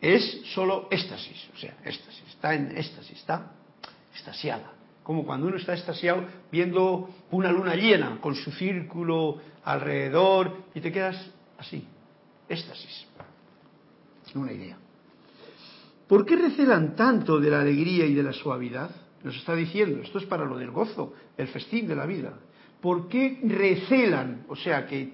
es 0.01 0.41
solo 0.53 0.87
éxtasis, 0.91 1.49
o 1.53 1.57
sea, 1.57 1.77
éxtasis, 1.83 2.23
está 2.29 2.53
en 2.53 2.77
éxtasis, 2.77 3.17
está 3.17 3.51
extasiada. 4.19 4.73
Como 5.03 5.25
cuando 5.25 5.47
uno 5.47 5.57
está 5.57 5.73
extasiado 5.73 6.25
viendo 6.51 7.09
una 7.31 7.51
luna 7.51 7.75
llena 7.75 8.19
con 8.21 8.35
su 8.35 8.51
círculo 8.51 9.37
alrededor 9.63 10.65
y 10.75 10.81
te 10.81 10.91
quedas 10.91 11.31
así, 11.57 11.83
éxtasis. 12.47 13.07
Una 14.35 14.53
idea. 14.53 14.77
¿Por 16.07 16.25
qué 16.25 16.35
recelan 16.35 16.95
tanto 16.95 17.39
de 17.39 17.49
la 17.49 17.61
alegría 17.61 18.05
y 18.05 18.13
de 18.13 18.23
la 18.23 18.33
suavidad? 18.33 18.91
Nos 19.23 19.35
está 19.35 19.55
diciendo, 19.55 20.01
esto 20.03 20.19
es 20.19 20.25
para 20.25 20.45
lo 20.45 20.57
del 20.57 20.71
gozo, 20.71 21.13
el 21.35 21.47
festín 21.47 21.87
de 21.87 21.95
la 21.95 22.05
vida. 22.05 22.33
¿Por 22.79 23.07
qué 23.07 23.39
recelan? 23.43 24.45
O 24.47 24.55
sea 24.55 24.85
que 24.85 25.13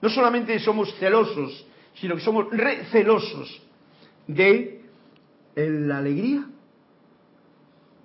no 0.00 0.08
solamente 0.08 0.58
somos 0.58 0.94
celosos 0.94 1.66
sino 1.94 2.16
que 2.16 2.22
somos 2.22 2.50
recelosos 2.50 3.62
de 4.26 4.82
la 5.54 5.98
alegría 5.98 6.44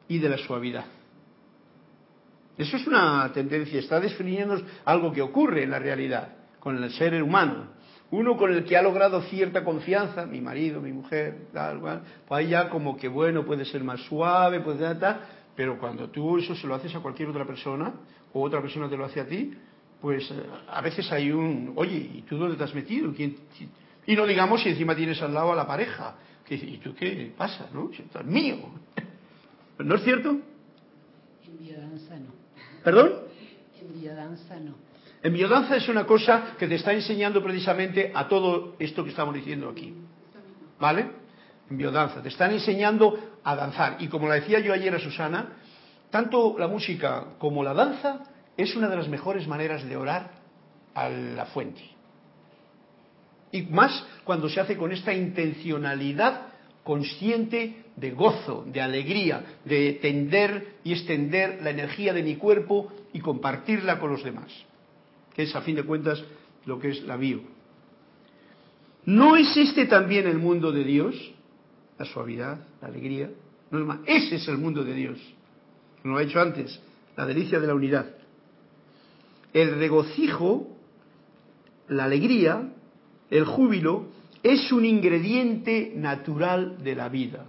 y 0.09 0.19
de 0.19 0.27
la 0.27 0.37
suavidad. 0.37 0.85
Eso 2.57 2.75
es 2.75 2.85
una 2.85 3.31
tendencia, 3.33 3.79
está 3.79 4.01
definiendo 4.01 4.61
algo 4.83 5.13
que 5.13 5.21
ocurre 5.21 5.63
en 5.63 5.71
la 5.71 5.79
realidad 5.79 6.35
con 6.59 6.83
el 6.83 6.91
ser 6.91 7.23
humano. 7.23 7.79
Uno 8.11 8.35
con 8.35 8.51
el 8.51 8.65
que 8.65 8.75
ha 8.75 8.81
logrado 8.81 9.21
cierta 9.21 9.63
confianza, 9.63 10.25
mi 10.25 10.41
marido, 10.41 10.81
mi 10.81 10.91
mujer, 10.91 11.47
tal, 11.53 11.79
cual, 11.79 12.01
pues 12.27 12.39
ahí 12.39 12.49
ya 12.49 12.67
como 12.67 12.97
que 12.97 13.07
bueno, 13.07 13.45
puede 13.45 13.63
ser 13.63 13.83
más 13.83 14.01
suave, 14.01 14.59
puede 14.59 14.79
ser 14.79 14.99
tal, 14.99 15.21
pero 15.55 15.79
cuando 15.79 16.09
tú 16.09 16.37
eso 16.37 16.53
se 16.53 16.67
lo 16.67 16.75
haces 16.75 16.93
a 16.95 16.99
cualquier 16.99 17.29
otra 17.29 17.45
persona, 17.45 17.93
o 18.33 18.41
otra 18.41 18.61
persona 18.61 18.89
te 18.89 18.97
lo 18.97 19.05
hace 19.05 19.21
a 19.21 19.25
ti, 19.25 19.53
pues 20.01 20.29
eh, 20.31 20.43
a 20.69 20.81
veces 20.81 21.09
hay 21.11 21.31
un, 21.31 21.73
oye, 21.75 21.97
¿y 22.13 22.21
tú 22.23 22.37
dónde 22.37 22.57
te 22.57 22.63
has 22.63 22.73
metido? 22.73 23.13
Y 24.05 24.15
no 24.15 24.25
digamos 24.25 24.63
si 24.63 24.69
encima 24.69 24.95
tienes 24.95 25.21
al 25.21 25.33
lado 25.33 25.53
a 25.53 25.55
la 25.55 25.67
pareja, 25.67 26.15
que 26.45 26.55
¿y 26.55 26.79
tú 26.83 26.95
qué 26.95 27.31
pasa? 27.37 27.69
¿No? 27.73 27.89
Si 27.95 28.01
esto 28.01 28.19
es 28.19 28.25
mío. 28.25 28.57
¿No 29.79 29.95
es 29.95 30.03
cierto? 30.03 30.37
En 31.45 31.57
biodanza 31.57 32.15
no. 32.19 32.33
¿Perdón? 32.83 33.13
En 33.79 33.99
biodanza 33.99 34.59
no. 34.59 34.75
En 35.23 35.33
biodanza 35.33 35.75
es 35.77 35.87
una 35.87 36.05
cosa 36.05 36.55
que 36.57 36.67
te 36.67 36.75
está 36.75 36.93
enseñando 36.93 37.41
precisamente 37.41 38.11
a 38.13 38.27
todo 38.27 38.75
esto 38.79 39.03
que 39.03 39.09
estamos 39.09 39.33
diciendo 39.35 39.69
aquí. 39.69 39.93
¿Vale? 40.79 41.09
En 41.69 41.77
biodanza. 41.77 42.21
Te 42.21 42.29
están 42.29 42.51
enseñando 42.51 43.37
a 43.43 43.55
danzar. 43.55 43.97
Y 43.99 44.07
como 44.07 44.27
la 44.27 44.35
decía 44.35 44.59
yo 44.59 44.73
ayer 44.73 44.93
a 44.93 44.99
Susana, 44.99 45.53
tanto 46.09 46.57
la 46.57 46.67
música 46.67 47.35
como 47.37 47.63
la 47.63 47.73
danza 47.73 48.23
es 48.57 48.75
una 48.75 48.89
de 48.89 48.97
las 48.97 49.07
mejores 49.07 49.47
maneras 49.47 49.87
de 49.87 49.95
orar 49.95 50.31
a 50.93 51.09
la 51.09 51.45
fuente. 51.45 51.81
Y 53.51 53.63
más 53.63 54.05
cuando 54.25 54.49
se 54.49 54.59
hace 54.59 54.77
con 54.77 54.91
esta 54.91 55.13
intencionalidad 55.13 56.48
consciente 56.89 57.83
de 57.97 58.11
gozo, 58.13 58.65
de 58.65 58.81
alegría, 58.81 59.59
de 59.63 59.99
tender 60.01 60.77
y 60.83 60.93
extender 60.93 61.59
la 61.61 61.69
energía 61.69 62.13
de 62.13 62.23
mi 62.23 62.35
cuerpo 62.35 62.91
y 63.13 63.19
compartirla 63.19 63.99
con 63.99 64.09
los 64.09 64.23
demás, 64.23 64.51
que 65.35 65.43
es 65.43 65.55
a 65.55 65.61
fin 65.61 65.75
de 65.75 65.83
cuentas 65.83 66.23
lo 66.65 66.79
que 66.79 66.89
es 66.89 67.03
la 67.03 67.15
bio. 67.15 67.41
¿No 69.05 69.35
existe 69.35 69.85
también 69.85 70.25
el 70.25 70.39
mundo 70.39 70.71
de 70.71 70.83
Dios? 70.83 71.13
La 71.99 72.05
suavidad, 72.05 72.65
la 72.81 72.87
alegría. 72.87 73.29
No 73.69 73.77
es 73.77 73.85
más, 73.85 73.99
ese 74.07 74.37
es 74.37 74.47
el 74.47 74.57
mundo 74.57 74.83
de 74.83 74.95
Dios. 74.95 75.19
Como 76.01 76.15
lo 76.15 76.19
ha 76.21 76.23
hecho 76.23 76.41
antes, 76.41 76.81
la 77.15 77.27
delicia 77.27 77.59
de 77.59 77.67
la 77.67 77.75
unidad. 77.75 78.15
El 79.53 79.77
regocijo, 79.77 80.75
la 81.87 82.05
alegría, 82.05 82.73
el 83.29 83.45
júbilo, 83.45 84.07
es 84.43 84.71
un 84.71 84.85
ingrediente 84.85 85.91
natural 85.95 86.81
de 86.83 86.95
la 86.95 87.09
vida. 87.09 87.45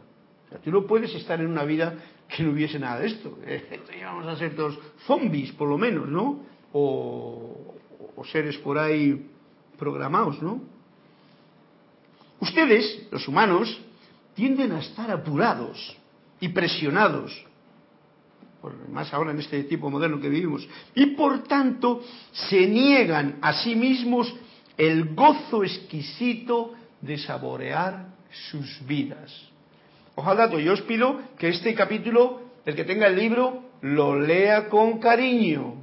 tú 0.64 0.70
no 0.70 0.86
puedes 0.86 1.14
estar 1.14 1.40
en 1.40 1.46
una 1.46 1.64
vida 1.64 1.94
que 2.28 2.42
no 2.42 2.52
hubiese 2.52 2.78
nada 2.78 3.00
de 3.00 3.08
esto. 3.08 3.38
Vamos 4.02 4.26
a 4.26 4.36
ser 4.36 4.54
todos 4.54 4.78
zombies, 5.06 5.52
por 5.52 5.68
lo 5.68 5.78
menos, 5.78 6.08
¿no? 6.08 6.44
O, 6.72 7.74
o 8.16 8.24
seres 8.24 8.56
por 8.58 8.78
ahí 8.78 9.26
programados, 9.78 10.40
¿no? 10.42 10.60
Ustedes, 12.40 13.06
los 13.10 13.26
humanos, 13.28 13.80
tienden 14.34 14.72
a 14.72 14.80
estar 14.80 15.10
apurados 15.10 15.96
y 16.40 16.48
presionados, 16.48 17.44
más 18.90 19.12
ahora 19.12 19.32
en 19.32 19.38
este 19.38 19.64
tipo 19.64 19.90
moderno 19.90 20.20
que 20.20 20.28
vivimos, 20.28 20.66
y 20.94 21.06
por 21.06 21.42
tanto 21.44 22.02
se 22.32 22.66
niegan 22.66 23.38
a 23.42 23.52
sí 23.52 23.74
mismos 23.74 24.34
el 24.76 25.14
gozo 25.14 25.62
exquisito 25.62 26.74
de 27.00 27.18
saborear 27.18 28.06
sus 28.50 28.86
vidas. 28.86 29.30
Ojalá, 30.14 30.50
yo 30.58 30.72
os 30.72 30.82
pido 30.82 31.20
que 31.38 31.48
este 31.48 31.74
capítulo, 31.74 32.42
el 32.66 32.74
que 32.74 32.84
tenga 32.84 33.06
el 33.06 33.16
libro, 33.16 33.70
lo 33.82 34.18
lea 34.18 34.68
con 34.68 34.98
cariño, 34.98 35.80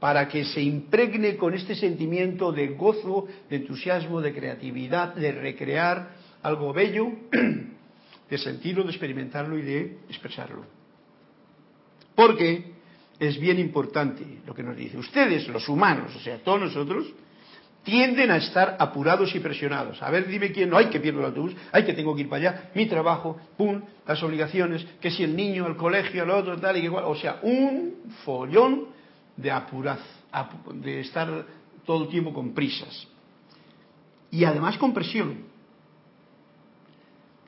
para 0.00 0.28
que 0.28 0.44
se 0.44 0.62
impregne 0.62 1.36
con 1.36 1.54
este 1.54 1.74
sentimiento 1.74 2.52
de 2.52 2.68
gozo, 2.68 3.26
de 3.48 3.56
entusiasmo, 3.56 4.20
de 4.20 4.32
creatividad, 4.32 5.14
de 5.14 5.32
recrear 5.32 6.10
algo 6.42 6.72
bello, 6.72 7.10
de 8.30 8.38
sentirlo, 8.38 8.84
de 8.84 8.90
experimentarlo 8.90 9.58
y 9.58 9.62
de 9.62 9.98
expresarlo. 10.08 10.64
Porque 12.14 12.72
es 13.18 13.38
bien 13.38 13.58
importante 13.58 14.24
lo 14.46 14.54
que 14.54 14.62
nos 14.62 14.76
dice. 14.76 14.98
Ustedes, 14.98 15.48
los 15.48 15.68
humanos, 15.68 16.14
o 16.14 16.20
sea, 16.20 16.38
todos 16.38 16.60
nosotros, 16.60 17.06
tienden 17.88 18.30
a 18.30 18.36
estar 18.36 18.76
apurados 18.78 19.34
y 19.34 19.40
presionados. 19.40 20.02
A 20.02 20.10
ver, 20.10 20.28
dime 20.28 20.52
quién, 20.52 20.68
no, 20.68 20.76
hay 20.76 20.90
que 20.90 21.00
pierdo 21.00 21.20
el 21.20 21.26
autobús, 21.26 21.56
hay 21.72 21.86
que 21.86 21.94
tengo 21.94 22.14
que 22.14 22.20
ir 22.20 22.28
para 22.28 22.50
allá, 22.50 22.70
mi 22.74 22.84
trabajo, 22.84 23.38
pum, 23.56 23.80
las 24.06 24.22
obligaciones, 24.22 24.84
que 25.00 25.10
si 25.10 25.24
el 25.24 25.34
niño, 25.34 25.66
el 25.66 25.74
colegio, 25.74 26.24
el 26.24 26.30
otro, 26.30 26.58
tal 26.58 26.76
y 26.76 26.80
igual. 26.80 27.04
O 27.06 27.14
sea, 27.14 27.38
un 27.42 28.12
follón 28.26 28.88
de 29.38 29.50
apuraz, 29.50 30.00
de 30.74 31.00
estar 31.00 31.46
todo 31.86 32.04
el 32.04 32.10
tiempo 32.10 32.34
con 32.34 32.52
prisas. 32.52 33.08
Y 34.30 34.44
además 34.44 34.76
con 34.76 34.92
presión. 34.92 35.44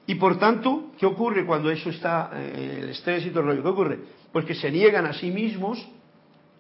Y 0.07 0.15
por 0.15 0.39
tanto, 0.39 0.93
¿qué 0.99 1.05
ocurre 1.05 1.45
cuando 1.45 1.71
eso 1.71 1.91
está, 1.91 2.31
eh, 2.33 2.79
el 2.83 2.89
estrés 2.89 3.27
y 3.27 3.29
todo 3.29 3.41
el 3.41 3.47
rollo? 3.49 3.63
¿Qué 3.63 3.69
ocurre? 3.69 3.99
Pues 4.33 4.47
que 4.47 4.55
se 4.55 4.71
niegan 4.71 5.05
a 5.05 5.13
sí 5.13 5.31
mismos 5.31 5.87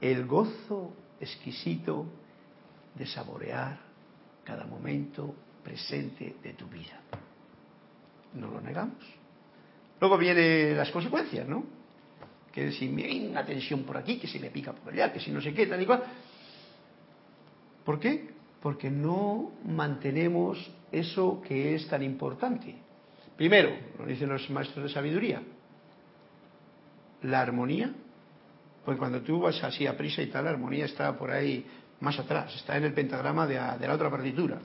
el 0.02 0.26
gozo 0.26 0.92
exquisito 1.18 2.19
de 2.94 3.06
saborear 3.06 3.78
cada 4.44 4.64
momento 4.64 5.34
presente 5.62 6.36
de 6.42 6.52
tu 6.54 6.66
vida. 6.66 7.00
No 8.34 8.48
lo 8.48 8.60
negamos. 8.60 9.04
Luego 10.00 10.16
vienen 10.16 10.76
las 10.76 10.90
consecuencias, 10.90 11.46
¿no? 11.46 11.64
Que 12.52 12.72
si 12.72 12.88
me 12.88 13.04
hay 13.04 13.26
una 13.26 13.44
tensión 13.44 13.84
por 13.84 13.96
aquí, 13.96 14.18
que 14.18 14.26
se 14.26 14.40
me 14.40 14.50
pica 14.50 14.72
por 14.72 14.92
allá, 14.92 15.12
que 15.12 15.20
si 15.20 15.30
no 15.30 15.40
sé 15.40 15.52
qué, 15.52 15.66
tal 15.66 15.80
y 15.80 15.86
cual. 15.86 16.02
¿Por 17.84 18.00
qué? 18.00 18.30
Porque 18.62 18.90
no 18.90 19.52
mantenemos 19.64 20.70
eso 20.90 21.40
que 21.46 21.74
es 21.74 21.86
tan 21.88 22.02
importante. 22.02 22.76
Primero, 23.36 23.70
lo 23.98 24.06
dicen 24.06 24.28
los 24.28 24.48
maestros 24.50 24.84
de 24.84 24.90
sabiduría, 24.90 25.42
la 27.22 27.40
armonía. 27.40 27.92
Pues 28.84 28.98
cuando 28.98 29.20
tú 29.22 29.40
vas 29.40 29.62
así 29.62 29.86
a 29.86 29.96
prisa 29.96 30.22
y 30.22 30.26
tal, 30.26 30.44
la 30.44 30.50
armonía 30.50 30.86
está 30.86 31.16
por 31.16 31.30
ahí 31.30 31.64
más 32.00 32.18
atrás, 32.18 32.54
está 32.54 32.76
en 32.76 32.84
el 32.84 32.94
pentagrama 32.94 33.46
de, 33.46 33.54
la 33.54 33.94
otra 33.94 34.10
partitura, 34.10 34.58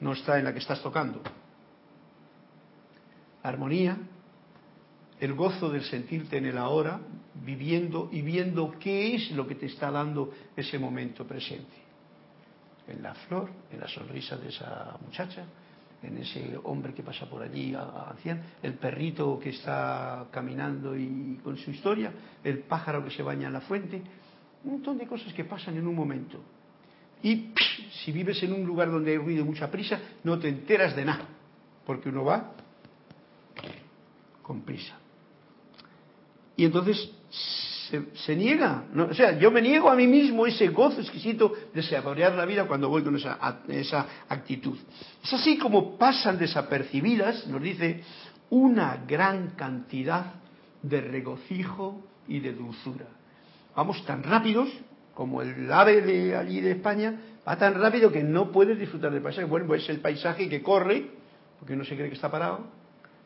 no 0.00 0.12
está 0.12 0.38
en 0.38 0.44
la 0.44 0.52
que 0.52 0.60
estás 0.60 0.82
tocando. 0.82 1.20
armonía, 3.42 3.96
el 5.20 5.34
gozo 5.34 5.70
del 5.70 5.82
sentirte 5.82 6.36
en 6.36 6.46
el 6.46 6.58
ahora, 6.58 7.00
viviendo 7.34 8.08
y 8.12 8.22
viendo 8.22 8.74
qué 8.78 9.16
es 9.16 9.30
lo 9.32 9.46
que 9.46 9.56
te 9.56 9.66
está 9.66 9.90
dando 9.90 10.32
ese 10.56 10.78
momento 10.78 11.26
presente. 11.26 11.76
En 12.86 13.02
la 13.02 13.14
flor, 13.14 13.50
en 13.70 13.80
la 13.80 13.88
sonrisa 13.88 14.36
de 14.36 14.48
esa 14.48 14.96
muchacha, 15.04 15.44
en 16.02 16.18
ese 16.18 16.56
hombre 16.62 16.94
que 16.94 17.02
pasa 17.02 17.26
por 17.26 17.42
allí, 17.42 17.74
el 18.62 18.74
perrito 18.74 19.38
que 19.40 19.50
está 19.50 20.26
caminando 20.30 20.96
y 20.96 21.40
con 21.42 21.56
su 21.56 21.72
historia, 21.72 22.12
el 22.44 22.60
pájaro 22.60 23.04
que 23.04 23.10
se 23.10 23.22
baña 23.22 23.48
en 23.48 23.52
la 23.52 23.60
fuente, 23.62 24.00
un 24.64 24.72
montón 24.72 24.98
de 24.98 25.06
cosas 25.06 25.32
que 25.32 25.44
pasan 25.44 25.76
en 25.76 25.86
un 25.86 25.94
momento. 25.94 26.40
Y 27.22 27.50
si 28.04 28.12
vives 28.12 28.42
en 28.42 28.52
un 28.52 28.64
lugar 28.64 28.90
donde 28.90 29.12
hay 29.12 29.18
ruido 29.18 29.44
mucha 29.44 29.70
prisa, 29.70 30.00
no 30.24 30.38
te 30.38 30.48
enteras 30.48 30.94
de 30.94 31.04
nada, 31.04 31.26
porque 31.84 32.08
uno 32.08 32.24
va 32.24 32.52
con 34.42 34.62
prisa. 34.62 34.96
Y 36.56 36.64
entonces 36.64 37.10
se, 38.14 38.36
niega, 38.36 38.84
o 38.94 39.14
sea, 39.14 39.38
yo 39.38 39.50
me 39.50 39.62
niego 39.62 39.90
a 39.90 39.94
mí 39.94 40.06
mismo 40.06 40.46
ese 40.46 40.68
gozo 40.68 41.00
exquisito 41.00 41.52
de 41.72 41.82
saborear 41.82 42.34
la 42.34 42.44
vida 42.44 42.66
cuando 42.66 42.88
voy 42.88 43.02
con 43.02 43.16
esa, 43.16 43.60
esa 43.68 44.06
actitud. 44.28 44.76
Es 45.22 45.32
así 45.32 45.58
como 45.58 45.96
pasan 45.96 46.38
desapercibidas, 46.38 47.46
nos 47.46 47.62
dice, 47.62 48.02
una 48.50 49.04
gran 49.06 49.50
cantidad 49.50 50.34
de 50.82 51.00
regocijo 51.00 52.02
y 52.26 52.40
de 52.40 52.52
dulzura. 52.52 53.06
Vamos 53.74 54.04
tan 54.04 54.22
rápidos 54.22 54.68
como 55.18 55.42
el 55.42 55.72
ave 55.72 56.00
de 56.00 56.36
allí 56.36 56.60
de 56.60 56.70
España, 56.70 57.12
va 57.46 57.58
tan 57.58 57.74
rápido 57.74 58.12
que 58.12 58.22
no 58.22 58.52
puedes 58.52 58.78
disfrutar 58.78 59.10
del 59.10 59.20
paisaje. 59.20 59.48
Bueno, 59.48 59.66
pues 59.66 59.82
es 59.82 59.88
el 59.88 59.98
paisaje 59.98 60.48
que 60.48 60.62
corre, 60.62 61.10
porque 61.58 61.74
uno 61.74 61.84
se 61.84 61.96
cree 61.96 62.08
que 62.08 62.14
está 62.14 62.30
parado, 62.30 62.60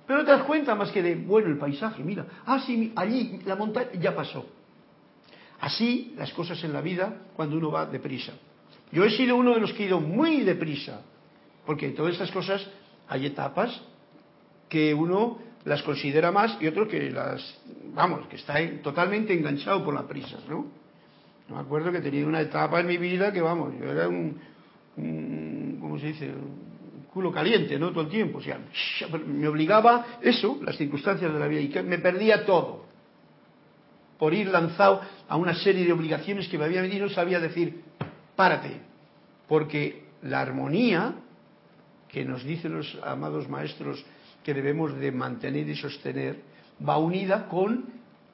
pero 0.07 0.21
no 0.21 0.25
te 0.25 0.31
das 0.31 0.45
cuenta 0.45 0.75
más 0.75 0.91
que 0.91 1.03
de, 1.03 1.17
bueno, 1.17 1.49
el 1.49 1.59
paisaje, 1.59 2.03
mira, 2.03 2.25
ah, 2.47 2.63
sí, 2.65 2.95
allí 2.97 3.41
la 3.45 3.57
montaña 3.57 3.91
ya 4.01 4.17
pasó. 4.17 4.47
Así 5.61 6.15
las 6.17 6.33
cosas 6.33 6.65
en 6.65 6.73
la 6.73 6.81
vida 6.81 7.15
cuando 7.37 7.59
uno 7.59 7.71
va 7.71 7.85
deprisa. 7.85 8.33
Yo 8.91 9.05
he 9.05 9.11
sido 9.11 9.37
uno 9.37 9.53
de 9.53 9.61
los 9.61 9.75
que 9.75 9.83
he 9.83 9.87
ido 9.89 10.01
muy 10.01 10.41
deprisa, 10.41 11.03
porque 11.67 11.91
todas 11.91 12.15
estas 12.15 12.31
cosas 12.31 12.67
hay 13.07 13.27
etapas 13.27 13.83
que 14.71 14.95
uno 14.95 15.41
las 15.67 15.83
considera 15.83 16.33
más 16.33 16.57
y 16.59 16.69
otro 16.69 16.89
que 16.89 17.11
las, 17.11 17.61
vamos, 17.93 18.27
que 18.29 18.37
está 18.37 18.55
totalmente 18.83 19.35
enganchado 19.35 19.85
por 19.85 19.93
las 19.93 20.05
prisas, 20.05 20.41
¿no? 20.49 20.81
Me 21.49 21.59
acuerdo 21.59 21.93
que 21.93 22.01
tenía 22.01 22.27
una 22.27 22.41
etapa 22.41 22.81
en 22.81 22.87
mi 22.87 22.97
vida 22.97 23.33
que, 23.33 23.41
vamos, 23.41 23.75
yo 23.79 23.91
era 23.91 24.09
un, 24.09 25.79
¿cómo 25.81 25.99
se 25.99 26.07
dice? 26.07 26.29
Un 26.29 27.07
culo 27.13 27.31
caliente, 27.33 27.79
¿no? 27.79 27.91
Todo 27.91 28.05
el 28.05 28.11
tiempo. 28.11 28.39
O 28.39 28.43
sea, 28.43 28.59
me 29.27 29.49
obligaba 29.49 30.19
eso, 30.23 30.59
las 30.63 30.77
circunstancias 30.77 31.33
de 31.33 31.39
la 31.39 31.47
vida, 31.47 31.61
y 31.61 31.69
que 31.69 31.83
me 31.83 31.99
perdía 31.99 32.47
todo. 32.47 32.87
Por 34.19 34.33
ir 34.35 34.49
lanzado 34.49 35.01
a 35.29 35.37
una 35.37 35.55
serie 35.55 35.85
de 35.85 35.93
obligaciones 35.93 36.49
que 36.49 36.57
me 36.57 36.65
había 36.65 36.83
venido, 36.83 37.09
sabía 37.09 37.41
decir, 37.41 37.83
párate. 38.37 38.81
Porque 39.49 40.05
la 40.23 40.41
armonía 40.41 41.15
que 42.09 42.25
nos 42.25 42.45
dicen 42.45 42.75
los 42.75 42.99
amados 43.03 43.49
maestros 43.49 44.05
que 44.45 44.55
debemos 44.55 44.95
de 44.99 45.11
mantener 45.11 45.69
y 45.69 45.75
sostener, 45.75 46.41
va 46.87 46.99
unida 46.99 47.49
con 47.49 47.87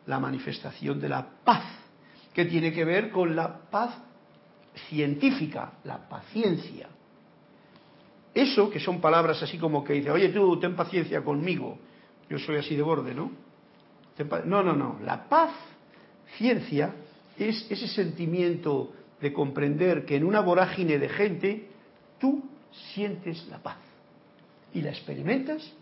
la 0.06 0.18
manifestación 0.18 1.00
de 1.00 1.09
la 1.09 1.26
paz, 1.44 1.64
que 2.39 2.45
tiene 2.45 2.72
que 2.72 2.84
ver 2.84 3.11
con 3.11 3.34
la 3.34 3.62
paz 3.68 3.99
científica, 4.89 5.72
la 5.82 6.09
paciencia. 6.09 6.89
Eso, 8.32 8.70
que 8.70 8.78
son 8.78 9.01
palabras 9.01 9.43
así 9.43 9.59
como 9.59 9.82
que 9.82 9.95
dice, 9.95 10.12
oye 10.12 10.28
tú, 10.28 10.57
ten 10.61 10.76
paciencia 10.76 11.24
conmigo, 11.24 11.76
yo 12.30 12.39
soy 12.39 12.59
así 12.59 12.76
de 12.76 12.82
borde, 12.82 13.12
¿no? 13.12 13.32
No, 14.45 14.62
no, 14.62 14.72
no, 14.72 15.01
la 15.03 15.28
paz, 15.28 15.51
ciencia, 16.36 16.95
es 17.36 17.66
ese 17.72 17.89
sentimiento 17.89 18.93
de 19.20 19.32
comprender 19.32 20.05
que 20.05 20.14
en 20.14 20.22
una 20.22 20.39
vorágine 20.39 20.97
de 20.97 21.09
gente 21.09 21.68
tú 22.20 22.45
sientes 22.95 23.49
la 23.49 23.59
paz 23.59 23.78
y 24.72 24.80
la 24.80 24.91
experimentas, 24.91 25.72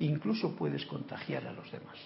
incluso 0.00 0.56
puedes 0.56 0.84
contagiar 0.86 1.46
a 1.46 1.52
los 1.52 1.70
demás. 1.70 1.98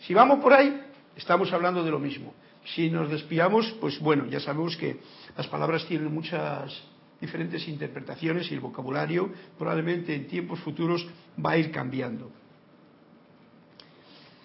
Si 0.00 0.12
vamos 0.12 0.40
por 0.40 0.52
ahí, 0.52 0.86
estamos 1.16 1.52
hablando 1.52 1.82
de 1.82 1.90
lo 1.90 1.98
mismo. 1.98 2.34
Si 2.74 2.90
nos 2.90 3.10
despiamos, 3.10 3.74
pues 3.80 3.98
bueno, 4.00 4.26
ya 4.26 4.40
sabemos 4.40 4.76
que 4.76 4.98
las 5.36 5.46
palabras 5.46 5.86
tienen 5.86 6.12
muchas 6.12 6.82
diferentes 7.20 7.66
interpretaciones 7.68 8.50
y 8.50 8.54
el 8.54 8.60
vocabulario 8.60 9.30
probablemente 9.58 10.14
en 10.14 10.26
tiempos 10.26 10.60
futuros 10.60 11.06
va 11.44 11.52
a 11.52 11.58
ir 11.58 11.70
cambiando. 11.70 12.30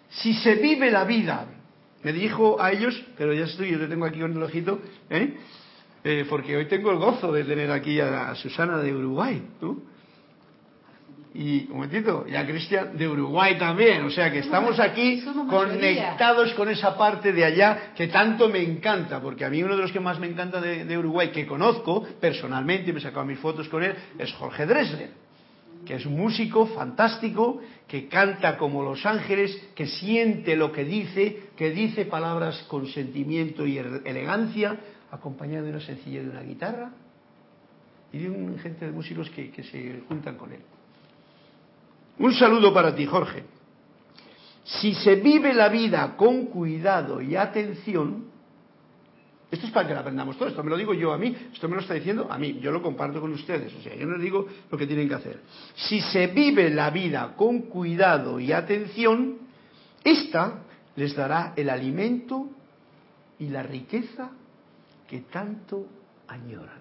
Si 0.09 0.33
se 0.35 0.55
vive 0.55 0.91
la 0.91 1.03
vida, 1.05 1.47
me 2.03 2.13
dijo 2.13 2.61
a 2.61 2.71
ellos, 2.71 3.01
pero 3.17 3.33
ya 3.33 3.45
estoy, 3.45 3.71
yo 3.71 3.79
te 3.79 3.87
tengo 3.87 4.05
aquí 4.05 4.19
con 4.19 4.31
el 4.31 4.43
ojito, 4.43 4.79
¿eh? 5.09 5.37
Eh, 6.03 6.25
porque 6.27 6.57
hoy 6.57 6.65
tengo 6.65 6.91
el 6.91 6.97
gozo 6.97 7.31
de 7.31 7.43
tener 7.43 7.71
aquí 7.71 7.99
a, 7.99 8.33
Susana 8.35 8.79
de 8.79 8.93
Uruguay, 8.93 9.41
¿tú? 9.59 9.83
Y 11.33 11.65
un 11.69 11.75
momentito, 11.75 12.25
y 12.27 12.35
a 12.35 12.45
Cristian 12.45 12.97
de 12.97 13.07
Uruguay 13.07 13.57
también, 13.57 14.03
o 14.03 14.09
sea 14.09 14.29
que 14.29 14.39
estamos 14.39 14.77
aquí 14.81 15.23
conectados 15.49 16.53
con 16.55 16.67
esa 16.67 16.97
parte 16.97 17.31
de 17.31 17.45
allá 17.45 17.93
que 17.95 18.07
tanto 18.07 18.49
me 18.49 18.61
encanta, 18.61 19.21
porque 19.21 19.45
a 19.45 19.49
mí 19.49 19.63
uno 19.63 19.77
de 19.77 19.83
los 19.83 19.93
que 19.93 20.01
más 20.01 20.19
me 20.19 20.27
encanta 20.27 20.59
de, 20.59 20.97
Uruguay, 20.97 21.31
que 21.31 21.47
conozco 21.47 22.03
personalmente, 22.19 22.91
me 22.91 22.99
he 22.99 23.01
sacado 23.01 23.25
mis 23.25 23.39
fotos 23.39 23.69
con 23.69 23.81
él, 23.81 23.95
es 24.19 24.33
Jorge 24.33 24.65
Dresler, 24.65 25.11
que 25.85 25.95
es 25.95 26.05
un 26.05 26.17
músico 26.17 26.65
fantástico, 26.67 27.61
que 27.87 28.09
canta 28.09 28.57
como 28.57 28.83
los 28.83 29.05
ángeles, 29.05 29.69
que 29.73 29.87
siente 29.87 30.57
lo 30.57 30.73
que 30.73 30.83
dice, 30.83 31.43
que 31.55 31.69
dice 31.69 32.03
palabras 32.05 32.65
con 32.67 32.87
sentimiento 32.87 33.65
y 33.65 33.77
elegancia, 33.77 34.77
acompañado 35.11 35.63
de 35.63 35.71
una 35.71 35.79
sencillez 35.79 36.25
de 36.25 36.29
una 36.29 36.41
guitarra 36.41 36.91
y 38.11 38.19
de 38.19 38.29
un 38.29 38.59
gente 38.59 38.85
de 38.85 38.91
músicos 38.91 39.29
que, 39.29 39.51
se 39.63 40.01
juntan 40.09 40.35
con 40.35 40.51
él. 40.51 40.59
Un 42.19 42.33
saludo 42.33 42.73
para 42.73 42.95
ti, 42.95 43.05
Jorge. 43.05 43.43
Si 44.63 44.93
se 44.93 45.15
vive 45.15 45.53
la 45.53 45.69
vida 45.69 46.15
con 46.15 46.45
cuidado 46.45 47.21
y 47.21 47.35
atención, 47.35 48.25
esto 49.49 49.65
es 49.65 49.71
para 49.73 49.87
que 49.87 49.93
lo 49.93 49.99
aprendamos 49.99 50.37
todo, 50.37 50.47
esto 50.47 50.63
me 50.63 50.69
lo 50.69 50.77
digo 50.77 50.93
yo 50.93 51.11
a 51.11 51.17
mí, 51.17 51.35
esto 51.51 51.67
me 51.67 51.75
lo 51.75 51.81
está 51.81 51.93
diciendo 51.93 52.27
a 52.29 52.37
mí, 52.37 52.59
yo 52.61 52.71
lo 52.71 52.81
comparto 52.81 53.19
con 53.19 53.33
ustedes, 53.33 53.73
o 53.75 53.81
sea, 53.81 53.93
yo 53.95 54.05
no 54.05 54.13
les 54.13 54.21
digo 54.21 54.47
lo 54.69 54.77
que 54.77 54.87
tienen 54.87 55.09
que 55.09 55.15
hacer. 55.15 55.41
Si 55.75 55.99
se 55.99 56.27
vive 56.27 56.69
la 56.69 56.89
vida 56.89 57.33
con 57.35 57.63
cuidado 57.63 58.39
y 58.39 58.53
atención, 58.53 59.39
esta 60.03 60.63
les 60.95 61.15
dará 61.15 61.53
el 61.57 61.69
alimento 61.69 62.49
y 63.39 63.49
la 63.49 63.63
riqueza 63.63 64.31
que 65.07 65.21
tanto 65.21 65.85
añoran. 66.27 66.79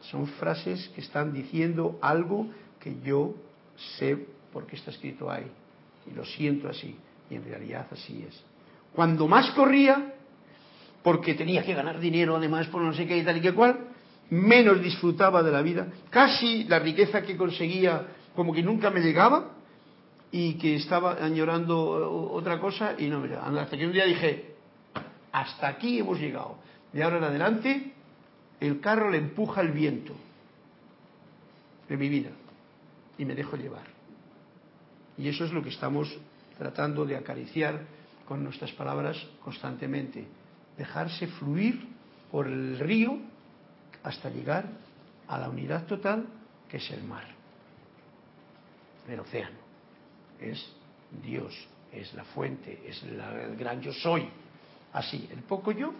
Son 0.00 0.26
frases 0.26 0.88
que 0.94 1.00
están 1.00 1.32
diciendo 1.32 1.98
algo 2.02 2.48
que 2.80 2.96
yo 3.02 3.34
sé 3.98 4.26
porque 4.52 4.76
está 4.76 4.90
escrito 4.90 5.30
ahí 5.30 5.46
y 6.10 6.14
lo 6.14 6.24
siento 6.24 6.68
así 6.68 6.96
y 7.28 7.34
en 7.34 7.44
realidad 7.44 7.86
así 7.90 8.24
es. 8.26 8.42
Cuando 8.94 9.28
más 9.28 9.50
corría, 9.50 10.14
porque 11.02 11.34
tenía 11.34 11.62
que 11.62 11.74
ganar 11.74 12.00
dinero 12.00 12.36
además 12.36 12.66
por 12.68 12.82
no 12.82 12.92
sé 12.92 13.06
qué 13.06 13.18
y 13.18 13.22
tal 13.22 13.36
y 13.36 13.40
qué 13.40 13.52
cual, 13.52 13.88
menos 14.30 14.82
disfrutaba 14.82 15.42
de 15.42 15.52
la 15.52 15.62
vida, 15.62 15.88
casi 16.10 16.64
la 16.64 16.78
riqueza 16.78 17.22
que 17.22 17.36
conseguía 17.36 18.06
como 18.34 18.52
que 18.52 18.62
nunca 18.62 18.90
me 18.90 19.00
llegaba 19.00 19.50
y 20.32 20.54
que 20.54 20.76
estaba 20.76 21.22
añorando 21.22 22.32
otra 22.32 22.58
cosa 22.58 22.94
y 22.98 23.08
no 23.08 23.20
me 23.20 23.28
llegaba. 23.28 23.60
Hasta 23.60 23.76
que 23.76 23.86
un 23.86 23.92
día 23.92 24.04
dije, 24.04 24.54
hasta 25.32 25.68
aquí 25.68 25.98
hemos 25.98 26.18
llegado. 26.18 26.56
De 26.92 27.02
ahora 27.02 27.18
en 27.18 27.24
adelante, 27.24 27.92
el 28.60 28.80
carro 28.80 29.10
le 29.10 29.18
empuja 29.18 29.60
el 29.60 29.72
viento 29.72 30.14
de 31.88 31.96
mi 31.96 32.08
vida 32.08 32.30
y 33.18 33.24
me 33.24 33.34
dejo 33.34 33.56
llevar. 33.56 33.86
Y 35.18 35.28
eso 35.28 35.44
es 35.44 35.52
lo 35.52 35.62
que 35.62 35.70
estamos 35.70 36.14
tratando 36.58 37.04
de 37.04 37.16
acariciar 37.16 37.80
con 38.26 38.42
nuestras 38.42 38.72
palabras 38.72 39.16
constantemente. 39.42 40.26
Dejarse 40.76 41.26
fluir 41.26 41.88
por 42.30 42.46
el 42.46 42.78
río 42.78 43.18
hasta 44.02 44.30
llegar 44.30 44.66
a 45.28 45.38
la 45.38 45.48
unidad 45.48 45.86
total 45.86 46.26
que 46.68 46.78
es 46.78 46.90
el 46.90 47.04
mar, 47.04 47.24
el 49.08 49.20
océano. 49.20 49.56
Es 50.40 50.66
Dios, 51.22 51.54
es 51.92 52.12
la 52.14 52.24
fuente, 52.24 52.82
es 52.86 53.02
el 53.04 53.56
gran 53.56 53.80
yo 53.80 53.92
soy 53.92 54.28
así. 54.92 55.28
El 55.32 55.42
poco 55.42 55.72
yo 55.72 55.92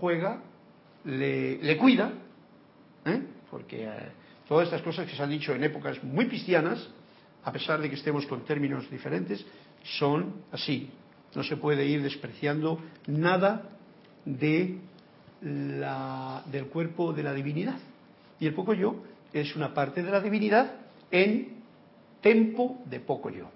juega, 0.00 0.40
le, 1.04 1.76
cuida, 1.76 2.12
¿eh? 3.04 3.22
porque 3.50 3.84
eh, 3.84 4.12
todas 4.48 4.64
estas 4.66 4.82
cosas 4.82 5.06
que 5.06 5.14
se 5.14 5.22
han 5.22 5.30
dicho 5.30 5.52
en 5.52 5.62
épocas 5.62 6.02
muy 6.02 6.26
cristianas, 6.26 6.88
a 7.44 7.52
pesar 7.52 7.80
de 7.80 7.88
que 7.88 7.96
estemos 7.96 8.26
con 8.26 8.44
términos 8.44 8.90
diferentes, 8.90 9.44
son 9.98 10.42
así. 10.50 10.90
No 11.34 11.42
se 11.42 11.56
puede 11.56 11.84
ir 11.84 12.02
despreciando 12.02 12.80
nada 13.06 13.70
del 14.24 14.80
cuerpo 16.72 17.12
de 17.12 17.22
la 17.22 17.34
divinidad. 17.34 17.78
Y 18.40 18.46
el 18.46 18.54
poco 18.54 18.72
yo 18.72 18.96
es 19.32 19.54
una 19.54 19.74
parte 19.74 20.02
de 20.02 20.10
la 20.10 20.20
divinidad 20.20 20.74
en 21.10 21.58
tempo 22.22 22.78
de 22.86 23.00
poco 23.00 23.30
yo. 23.30 23.50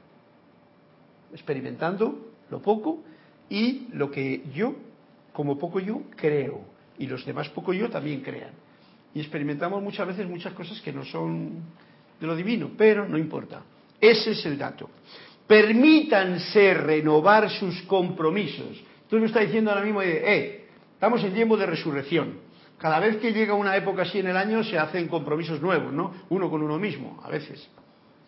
Experimentando 1.32 2.32
lo 2.50 2.60
poco 2.60 3.02
y 3.48 3.88
lo 3.92 4.10
que 4.10 4.42
yo, 4.54 4.74
como 5.32 5.58
poco 5.58 5.80
yo, 5.80 6.02
creo, 6.16 6.60
y 6.98 7.06
los 7.06 7.24
demás 7.24 7.48
poco 7.48 7.72
yo 7.72 7.88
también 7.88 8.20
crean. 8.20 8.61
Y 9.14 9.20
experimentamos 9.20 9.82
muchas 9.82 10.06
veces 10.06 10.26
muchas 10.26 10.52
cosas 10.52 10.80
que 10.80 10.92
no 10.92 11.04
son 11.04 11.62
de 12.20 12.26
lo 12.26 12.34
divino, 12.34 12.70
pero 12.76 13.08
no 13.08 13.18
importa. 13.18 13.62
Ese 14.00 14.32
es 14.32 14.46
el 14.46 14.58
dato. 14.58 14.90
Permítanse 15.46 16.74
renovar 16.74 17.50
sus 17.50 17.82
compromisos. 17.82 18.82
Tú 19.08 19.18
me 19.18 19.26
estás 19.26 19.44
diciendo 19.44 19.70
ahora 19.70 19.84
mismo, 19.84 20.00
eh, 20.02 20.66
estamos 20.94 21.22
en 21.24 21.34
tiempo 21.34 21.56
de 21.56 21.66
resurrección. 21.66 22.38
Cada 22.78 22.98
vez 22.98 23.18
que 23.18 23.32
llega 23.32 23.54
una 23.54 23.76
época 23.76 24.02
así 24.02 24.18
en 24.18 24.28
el 24.28 24.36
año 24.36 24.64
se 24.64 24.78
hacen 24.78 25.08
compromisos 25.08 25.60
nuevos, 25.60 25.92
¿no? 25.92 26.14
Uno 26.30 26.50
con 26.50 26.62
uno 26.62 26.78
mismo, 26.78 27.20
a 27.22 27.28
veces 27.28 27.68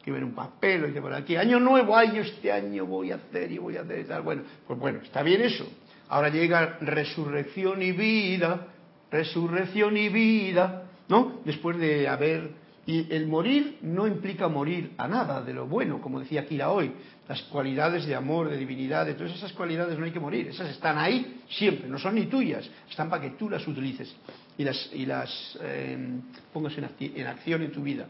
que 0.04 0.12
ver 0.12 0.22
un 0.22 0.34
papel, 0.34 0.92
y 0.94 1.00
por 1.00 1.14
aquí, 1.14 1.34
año 1.34 1.58
nuevo, 1.58 1.96
año 1.96 2.20
este 2.20 2.52
año 2.52 2.84
voy 2.84 3.10
a 3.10 3.14
hacer 3.14 3.50
y 3.50 3.56
voy 3.56 3.78
a 3.78 3.80
hacer 3.80 4.00
y 4.00 4.04
tal. 4.04 4.20
Bueno, 4.20 4.42
pues 4.66 4.78
bueno, 4.78 5.00
está 5.02 5.22
bien 5.22 5.40
eso. 5.40 5.66
Ahora 6.10 6.28
llega 6.28 6.76
resurrección 6.82 7.80
y 7.80 7.92
vida, 7.92 8.68
resurrección 9.14 9.96
y 9.96 10.08
vida, 10.08 10.84
¿no? 11.08 11.40
Después 11.44 11.78
de 11.78 12.08
haber... 12.08 12.64
Y 12.86 13.10
el 13.14 13.26
morir 13.26 13.78
no 13.80 14.06
implica 14.06 14.46
morir 14.48 14.92
a 14.98 15.08
nada 15.08 15.40
de 15.40 15.54
lo 15.54 15.66
bueno, 15.66 16.02
como 16.02 16.20
decía 16.20 16.46
Kira 16.46 16.70
hoy. 16.70 16.92
Las 17.26 17.40
cualidades 17.44 18.04
de 18.04 18.14
amor, 18.14 18.50
de 18.50 18.58
divinidad, 18.58 19.06
de 19.06 19.14
todas 19.14 19.34
esas 19.34 19.54
cualidades 19.54 19.98
no 19.98 20.04
hay 20.04 20.10
que 20.10 20.20
morir. 20.20 20.48
Esas 20.48 20.68
están 20.68 20.98
ahí 20.98 21.40
siempre, 21.48 21.88
no 21.88 21.98
son 21.98 22.16
ni 22.16 22.26
tuyas. 22.26 22.68
Están 22.90 23.08
para 23.08 23.22
que 23.22 23.30
tú 23.30 23.48
las 23.48 23.66
utilices 23.66 24.14
y 24.58 25.06
las, 25.06 25.58
eh, 25.62 25.96
pongas 26.52 26.74
en 26.76 27.26
acción 27.26 27.62
en 27.62 27.72
tu 27.72 27.82
vida. 27.82 28.06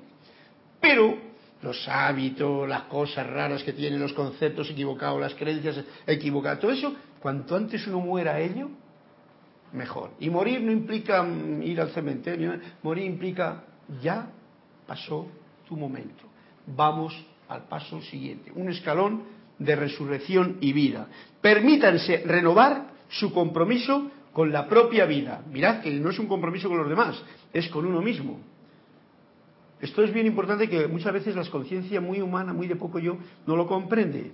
Pero 0.80 1.16
los 1.62 1.88
hábitos, 1.88 2.68
las 2.68 2.82
cosas 2.82 3.26
raras 3.28 3.62
que 3.62 3.74
tienen, 3.74 4.00
los 4.00 4.12
conceptos 4.12 4.68
equivocados, 4.70 5.20
las 5.20 5.34
creencias 5.34 5.80
equivocadas, 6.04 6.58
todo 6.58 6.72
eso, 6.72 6.96
cuanto 7.20 7.54
antes 7.54 7.86
uno 7.86 8.00
muera 8.00 8.32
a 8.32 8.40
ello, 8.40 8.70
mejor. 9.74 10.12
Y 10.20 10.30
morir 10.30 10.60
no 10.62 10.72
implica 10.72 11.26
ir 11.62 11.80
al 11.80 11.90
cementerio, 11.90 12.54
morir 12.82 13.04
implica 13.04 13.64
ya 14.02 14.30
pasó 14.86 15.26
tu 15.68 15.76
momento. 15.76 16.24
Vamos 16.66 17.14
al 17.48 17.64
paso 17.64 18.00
siguiente, 18.00 18.50
un 18.54 18.70
escalón 18.70 19.24
de 19.58 19.76
resurrección 19.76 20.58
y 20.60 20.72
vida. 20.72 21.08
Permítanse 21.40 22.22
renovar 22.24 22.86
su 23.08 23.32
compromiso 23.32 24.10
con 24.32 24.50
la 24.50 24.66
propia 24.66 25.04
vida. 25.04 25.42
Mirad 25.50 25.80
que 25.80 25.90
no 25.90 26.10
es 26.10 26.18
un 26.18 26.26
compromiso 26.26 26.68
con 26.68 26.78
los 26.78 26.88
demás, 26.88 27.22
es 27.52 27.68
con 27.68 27.84
uno 27.84 28.00
mismo. 28.00 28.40
Esto 29.80 30.02
es 30.02 30.12
bien 30.12 30.26
importante 30.26 30.68
que 30.68 30.88
muchas 30.88 31.12
veces 31.12 31.36
la 31.36 31.44
conciencia 31.50 32.00
muy 32.00 32.20
humana, 32.20 32.52
muy 32.52 32.66
de 32.66 32.76
poco 32.76 32.98
yo, 32.98 33.18
no 33.46 33.56
lo 33.56 33.66
comprende. 33.66 34.32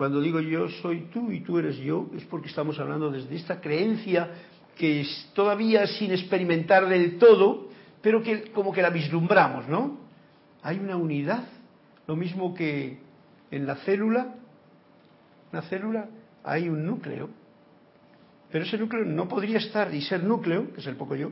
Cuando 0.00 0.22
digo 0.22 0.40
yo 0.40 0.66
soy 0.80 1.10
tú 1.12 1.30
y 1.30 1.40
tú 1.40 1.58
eres 1.58 1.76
yo, 1.76 2.08
es 2.16 2.24
porque 2.24 2.48
estamos 2.48 2.78
hablando 2.78 3.10
desde 3.10 3.36
esta 3.36 3.60
creencia 3.60 4.30
que 4.74 5.02
es 5.02 5.30
todavía 5.34 5.86
sin 5.86 6.10
experimentar 6.10 6.88
del 6.88 7.18
todo, 7.18 7.68
pero 8.00 8.22
que 8.22 8.50
como 8.50 8.72
que 8.72 8.80
la 8.80 8.88
vislumbramos, 8.88 9.68
¿no? 9.68 9.98
Hay 10.62 10.78
una 10.78 10.96
unidad, 10.96 11.44
lo 12.06 12.16
mismo 12.16 12.54
que 12.54 12.98
en 13.50 13.66
la 13.66 13.76
célula, 13.76 14.36
la 15.52 15.60
célula 15.68 16.08
hay 16.44 16.70
un 16.70 16.86
núcleo, 16.86 17.28
pero 18.50 18.64
ese 18.64 18.78
núcleo 18.78 19.04
no 19.04 19.28
podría 19.28 19.58
estar 19.58 19.94
y 19.94 20.00
ser 20.00 20.24
núcleo, 20.24 20.72
que 20.72 20.80
es 20.80 20.86
el 20.86 20.96
poco 20.96 21.14
yo, 21.14 21.30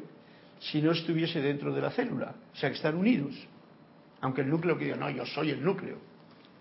si 0.58 0.82
no 0.82 0.92
estuviese 0.92 1.40
dentro 1.40 1.72
de 1.72 1.80
la 1.80 1.90
célula. 1.90 2.34
O 2.52 2.56
sea, 2.56 2.68
que 2.68 2.76
están 2.76 2.96
unidos. 2.96 3.34
Aunque 4.20 4.42
el 4.42 4.50
núcleo 4.50 4.76
que 4.76 4.84
diga, 4.84 4.98
no, 4.98 5.08
yo 5.08 5.24
soy 5.24 5.52
el 5.52 5.64
núcleo. 5.64 5.96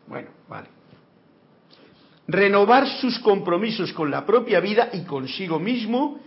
Bueno, 0.08 0.30
vale. 0.48 0.77
Renovar 2.28 2.88
sus 3.00 3.20
compromisos 3.20 3.94
con 3.94 4.12
la 4.12 4.26
propia 4.26 4.60
vida 4.60 4.90
y 4.94 5.04
consigo 5.04 5.60
mismo 5.60 6.20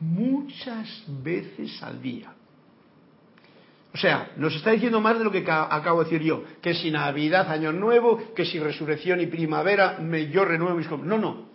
muchas 0.00 1.04
veces 1.22 1.82
al 1.82 2.00
día. 2.00 2.32
O 3.92 3.96
sea, 3.96 4.30
nos 4.36 4.54
está 4.54 4.70
diciendo 4.70 5.00
más 5.00 5.18
de 5.18 5.24
lo 5.24 5.32
que 5.32 5.44
acabo 5.48 6.04
de 6.04 6.10
decir 6.10 6.22
yo, 6.26 6.44
que 6.60 6.74
si 6.74 6.90
Navidad, 6.90 7.50
Año 7.50 7.72
Nuevo, 7.72 8.32
que 8.34 8.44
si 8.44 8.58
Resurrección 8.58 9.20
y 9.20 9.26
Primavera, 9.26 9.98
me, 10.00 10.28
yo 10.28 10.44
renuevo 10.44 10.76
mis 10.76 10.86
compromisos. 10.86 11.20
No, 11.20 11.34
no. 11.34 11.48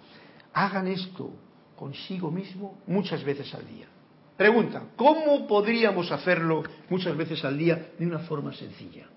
Hagan 0.53 0.87
esto 0.87 1.31
consigo 1.75 2.31
mismo 2.31 2.81
muchas 2.87 3.23
veces 3.23 3.53
al 3.53 3.67
día. 3.67 3.87
Pregunta, 4.35 4.83
¿cómo 4.95 5.47
podríamos 5.47 6.11
hacerlo 6.11 6.63
muchas 6.89 7.15
veces 7.15 7.45
al 7.45 7.57
día 7.57 7.91
de 7.97 8.05
una 8.05 8.19
forma 8.19 8.51
sencilla? 8.53 9.07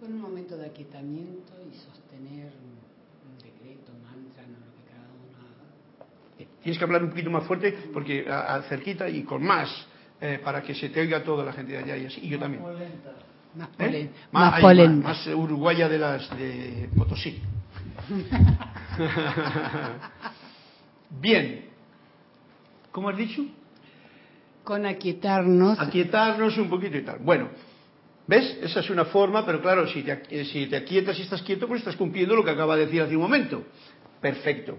Con 0.00 0.12
un 0.12 0.20
momento 0.20 0.56
de 0.56 0.66
aquietamiento 0.66 1.54
y 1.60 1.74
sostener 1.76 2.52
un 2.54 2.78
decreto, 3.42 3.92
mantra, 4.02 4.46
no 4.46 4.58
lo 4.64 4.72
que 4.76 4.82
cada 4.88 5.10
uno 5.10 5.36
haga. 5.38 5.64
Eh, 6.38 6.46
tienes 6.62 6.78
que 6.78 6.84
hablar 6.84 7.02
un 7.02 7.10
poquito 7.10 7.30
más 7.30 7.44
fuerte 7.44 7.72
porque 7.92 8.24
a, 8.30 8.62
cerquita 8.68 9.08
y 9.08 9.24
con 9.24 9.42
más 9.42 9.68
eh, 10.20 10.38
para 10.42 10.62
que 10.62 10.74
se 10.74 10.90
te 10.90 11.00
oiga 11.00 11.24
toda 11.24 11.44
la 11.44 11.52
gente 11.52 11.72
de 11.72 11.78
allá 11.78 11.96
y 11.96 12.06
así. 12.06 12.20
Y 12.22 12.28
yo 12.28 12.38
también. 12.38 12.62
Más, 12.62 12.76
¿Eh? 13.78 14.10
más, 14.30 14.62
más, 14.62 14.96
más, 14.96 15.26
uruguaya 15.28 15.88
de 15.88 15.98
las 15.98 16.30
de 16.38 16.88
Potosí. 16.96 17.42
Bien. 21.20 21.64
¿Cómo 22.92 23.08
has 23.08 23.16
dicho? 23.16 23.44
Con 24.62 24.86
aquietarnos. 24.86 25.80
Aquietarnos 25.80 26.56
un 26.58 26.68
poquito 26.68 26.96
y 26.96 27.02
tal. 27.02 27.18
Bueno, 27.20 27.48
¿ves? 28.28 28.58
Esa 28.62 28.80
es 28.80 28.90
una 28.90 29.06
forma, 29.06 29.44
pero 29.44 29.60
claro, 29.60 29.88
si 29.88 30.02
te, 30.02 30.44
si 30.44 30.66
te 30.66 30.76
aquietas 30.76 31.18
y 31.18 31.22
estás 31.22 31.42
quieto, 31.42 31.66
pues 31.66 31.80
estás 31.80 31.96
cumpliendo 31.96 32.36
lo 32.36 32.44
que 32.44 32.50
acaba 32.50 32.76
de 32.76 32.84
decir 32.84 33.02
hace 33.02 33.16
un 33.16 33.22
momento. 33.22 33.64
Perfecto. 34.20 34.78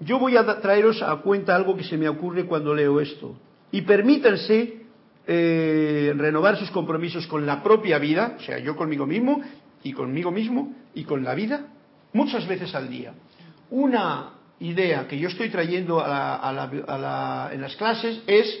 Yo 0.00 0.18
voy 0.18 0.36
a 0.36 0.60
traeros 0.60 1.02
a 1.02 1.16
cuenta 1.16 1.54
algo 1.54 1.76
que 1.76 1.84
se 1.84 1.96
me 1.96 2.08
ocurre 2.08 2.46
cuando 2.46 2.74
leo 2.74 3.00
esto. 3.00 3.38
Y 3.70 3.82
permítanse 3.82 4.86
eh, 5.26 6.14
renovar 6.16 6.56
sus 6.56 6.70
compromisos 6.70 7.26
con 7.26 7.46
la 7.46 7.62
propia 7.62 7.98
vida, 7.98 8.36
o 8.38 8.42
sea, 8.42 8.58
yo 8.58 8.74
conmigo 8.76 9.06
mismo 9.06 9.42
y 9.82 9.92
conmigo 9.92 10.30
mismo 10.30 10.74
y 10.94 11.04
con 11.04 11.22
la 11.22 11.34
vida, 11.34 11.66
muchas 12.12 12.46
veces 12.48 12.74
al 12.74 12.88
día. 12.88 13.12
Una 13.70 14.32
idea 14.60 15.06
que 15.06 15.18
yo 15.18 15.28
estoy 15.28 15.50
trayendo 15.50 16.00
en 16.00 17.60
las 17.60 17.76
clases 17.76 18.22
es 18.26 18.58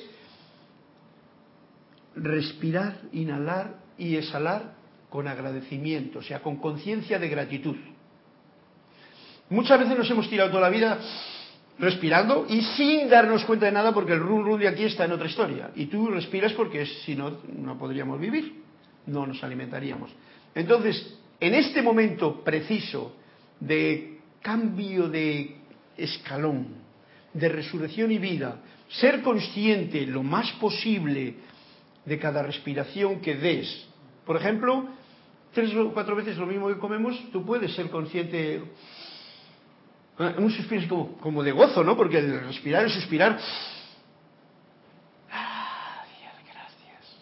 respirar, 2.16 2.98
inhalar 3.12 3.85
y 3.98 4.16
exhalar 4.16 4.74
con 5.10 5.28
agradecimiento, 5.28 6.18
o 6.18 6.22
sea, 6.22 6.40
con 6.40 6.56
conciencia 6.56 7.18
de 7.18 7.28
gratitud. 7.28 7.76
Muchas 9.48 9.78
veces 9.78 9.96
nos 9.96 10.10
hemos 10.10 10.28
tirado 10.28 10.50
toda 10.50 10.62
la 10.62 10.70
vida 10.70 10.98
respirando 11.78 12.46
y 12.48 12.62
sin 12.62 13.08
darnos 13.08 13.44
cuenta 13.44 13.66
de 13.66 13.72
nada 13.72 13.92
porque 13.92 14.12
el 14.12 14.20
run 14.20 14.58
de 14.58 14.68
aquí 14.68 14.84
está 14.84 15.04
en 15.04 15.12
otra 15.12 15.28
historia. 15.28 15.70
Y 15.74 15.86
tú 15.86 16.08
respiras 16.08 16.52
porque 16.54 16.84
si 16.86 17.14
no, 17.14 17.38
no 17.56 17.78
podríamos 17.78 18.18
vivir, 18.18 18.62
no 19.06 19.26
nos 19.26 19.42
alimentaríamos. 19.44 20.10
Entonces, 20.54 21.16
en 21.38 21.54
este 21.54 21.82
momento 21.82 22.42
preciso 22.42 23.14
de 23.60 24.20
cambio 24.42 25.08
de 25.08 25.56
escalón 25.96 26.86
de 27.32 27.48
resurrección 27.50 28.10
y 28.10 28.18
vida, 28.18 28.60
ser 28.88 29.20
consciente 29.20 30.06
lo 30.06 30.22
más 30.22 30.50
posible 30.52 31.34
de 32.06 32.18
cada 32.18 32.42
respiración 32.42 33.20
que 33.20 33.34
des. 33.34 33.86
Por 34.24 34.36
ejemplo, 34.36 34.86
tres 35.52 35.74
o 35.74 35.92
cuatro 35.92 36.16
veces 36.16 36.38
lo 36.38 36.46
mismo 36.46 36.68
que 36.68 36.78
comemos, 36.78 37.20
tú 37.32 37.44
puedes 37.44 37.74
ser 37.74 37.90
consciente. 37.90 38.62
Ah, 40.18 40.34
un 40.38 40.50
suspiro 40.50 40.80
es 40.80 40.88
como, 40.88 41.18
como 41.18 41.42
de 41.42 41.52
gozo, 41.52 41.84
¿no? 41.84 41.96
Porque 41.96 42.18
el 42.18 42.40
respirar, 42.40 42.86
y 42.86 42.90
suspirar. 42.90 43.38
Ah, 45.30 46.04
gracias. 46.46 47.18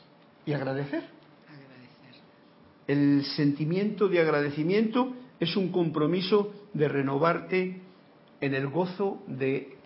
Y 0.46 0.52
agradecer. 0.52 1.02
Agradecer. 1.48 2.20
El 2.86 3.24
sentimiento 3.36 4.08
de 4.08 4.20
agradecimiento 4.20 5.14
es 5.40 5.56
un 5.56 5.72
compromiso 5.72 6.52
de 6.74 6.88
renovarte 6.88 7.80
en 8.40 8.54
el 8.54 8.68
gozo 8.68 9.22
de... 9.26 9.76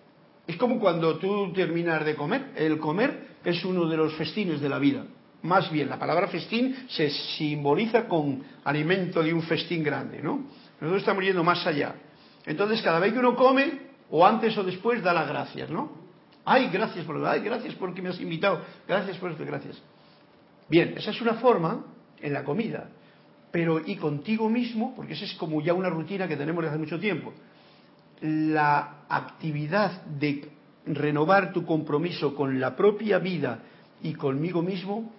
Es 0.45 0.57
como 0.57 0.79
cuando 0.79 1.17
tú 1.19 1.53
terminas 1.53 2.03
de 2.03 2.15
comer. 2.15 2.51
El 2.55 2.79
comer 2.79 3.28
es 3.43 3.63
uno 3.65 3.87
de 3.87 3.97
los 3.97 4.13
festines 4.15 4.61
de 4.61 4.69
la 4.69 4.79
vida. 4.79 5.05
Más 5.41 5.71
bien, 5.71 5.89
la 5.89 5.97
palabra 5.97 6.27
festín 6.27 6.75
se 6.89 7.09
simboliza 7.09 8.07
con 8.07 8.43
alimento 8.65 9.23
de 9.23 9.33
un 9.33 9.41
festín 9.43 9.83
grande, 9.83 10.21
¿no? 10.21 10.45
Nosotros 10.81 11.01
estamos 11.01 11.23
yendo 11.23 11.43
más 11.43 11.65
allá. 11.65 11.95
Entonces, 12.45 12.81
cada 12.81 12.99
vez 12.99 13.13
que 13.13 13.19
uno 13.19 13.35
come, 13.35 13.89
o 14.09 14.25
antes 14.25 14.57
o 14.57 14.63
después, 14.63 15.01
da 15.01 15.13
las 15.13 15.27
gracias, 15.27 15.69
¿no? 15.69 15.91
Ay, 16.43 16.69
gracias 16.71 17.05
por 17.05 17.25
ay, 17.25 17.41
gracias 17.41 17.75
porque 17.75 18.01
me 18.01 18.09
has 18.09 18.19
invitado, 18.19 18.61
gracias 18.87 19.17
por 19.17 19.31
esto, 19.31 19.45
gracias. 19.45 19.81
Bien, 20.67 20.93
esa 20.97 21.11
es 21.11 21.21
una 21.21 21.35
forma 21.35 21.85
en 22.19 22.33
la 22.33 22.43
comida, 22.43 22.89
pero 23.51 23.79
y 23.85 23.95
contigo 23.95 24.49
mismo, 24.49 24.93
porque 24.95 25.13
esa 25.13 25.25
es 25.25 25.33
como 25.35 25.61
ya 25.61 25.73
una 25.73 25.89
rutina 25.89 26.27
que 26.27 26.35
tenemos 26.35 26.63
desde 26.63 26.75
hace 26.75 26.83
mucho 26.83 26.99
tiempo 26.99 27.33
la 28.21 29.05
actividad 29.07 30.03
de 30.03 30.49
renovar 30.95 31.53
tu 31.53 31.65
compromiso 31.65 32.35
con 32.35 32.59
la 32.59 32.75
propia 32.75 33.19
vida 33.19 33.59
y 34.01 34.13
conmigo 34.13 34.61
mismo, 34.61 35.11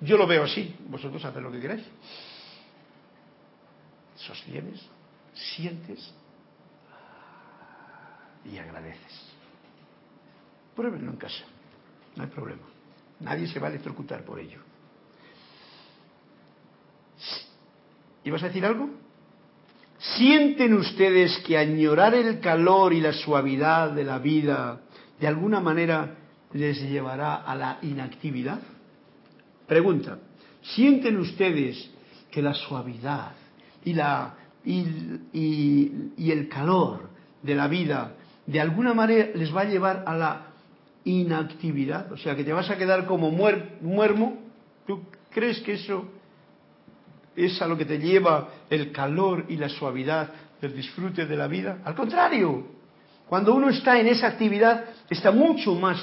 yo 0.00 0.16
lo 0.16 0.26
veo 0.26 0.44
así, 0.44 0.74
vosotros 0.88 1.24
haced 1.24 1.40
lo 1.40 1.50
que 1.50 1.60
queráis. 1.60 1.84
Sostienes, 4.16 4.80
sientes 5.34 6.14
y 8.44 8.58
agradeces. 8.58 9.28
Pruébenlo 10.74 11.10
en 11.10 11.16
casa, 11.16 11.44
no 12.16 12.22
hay 12.22 12.28
problema. 12.30 12.62
Nadie 13.20 13.48
se 13.48 13.58
va 13.58 13.66
a 13.66 13.70
electrocutar 13.70 14.24
por 14.24 14.38
ello. 14.38 14.60
¿Ibas 18.24 18.42
a 18.42 18.46
decir 18.46 18.64
algo? 18.64 18.88
¿Sienten 19.98 20.74
ustedes 20.74 21.38
que 21.38 21.58
añorar 21.58 22.14
el 22.14 22.38
calor 22.38 22.92
y 22.92 23.00
la 23.00 23.12
suavidad 23.12 23.90
de 23.90 24.04
la 24.04 24.18
vida 24.18 24.80
de 25.20 25.26
alguna 25.26 25.60
manera 25.60 26.14
les 26.52 26.80
llevará 26.82 27.36
a 27.36 27.54
la 27.54 27.78
inactividad? 27.82 28.60
Pregunta, 29.66 30.18
¿sienten 30.62 31.18
ustedes 31.18 31.90
que 32.30 32.42
la 32.42 32.54
suavidad 32.54 33.32
y, 33.84 33.94
la, 33.94 34.34
y, 34.64 36.30
el 36.30 36.48
calor 36.48 37.10
de 37.42 37.54
la 37.54 37.68
vida 37.68 38.14
de 38.46 38.60
alguna 38.60 38.94
manera 38.94 39.28
les 39.34 39.54
va 39.54 39.62
a 39.62 39.64
llevar 39.64 40.04
a 40.06 40.16
la 40.16 40.46
inactividad? 41.04 42.10
O 42.12 42.16
sea, 42.16 42.34
que 42.34 42.44
te 42.44 42.52
vas 42.52 42.70
a 42.70 42.78
quedar 42.78 43.06
como 43.06 43.30
muermo. 43.30 44.38
¿Tú 44.86 45.02
crees 45.30 45.60
que 45.60 45.74
eso 45.74 46.06
es 47.36 47.60
a 47.62 47.66
lo 47.66 47.76
que 47.76 47.84
te 47.84 47.98
lleva 47.98 48.48
el 48.68 48.90
calor 48.90 49.44
y 49.48 49.56
la 49.56 49.68
suavidad 49.68 50.32
del 50.60 50.74
disfrute 50.74 51.26
de 51.26 51.36
la 51.36 51.46
vida. 51.46 51.78
Al 51.84 51.94
contrario, 51.94 52.66
cuando 53.28 53.54
uno 53.54 53.68
está 53.68 53.98
en 54.00 54.06
esa 54.06 54.28
actividad, 54.28 54.84
está 55.10 55.30
mucho 55.30 55.74
más 55.74 55.98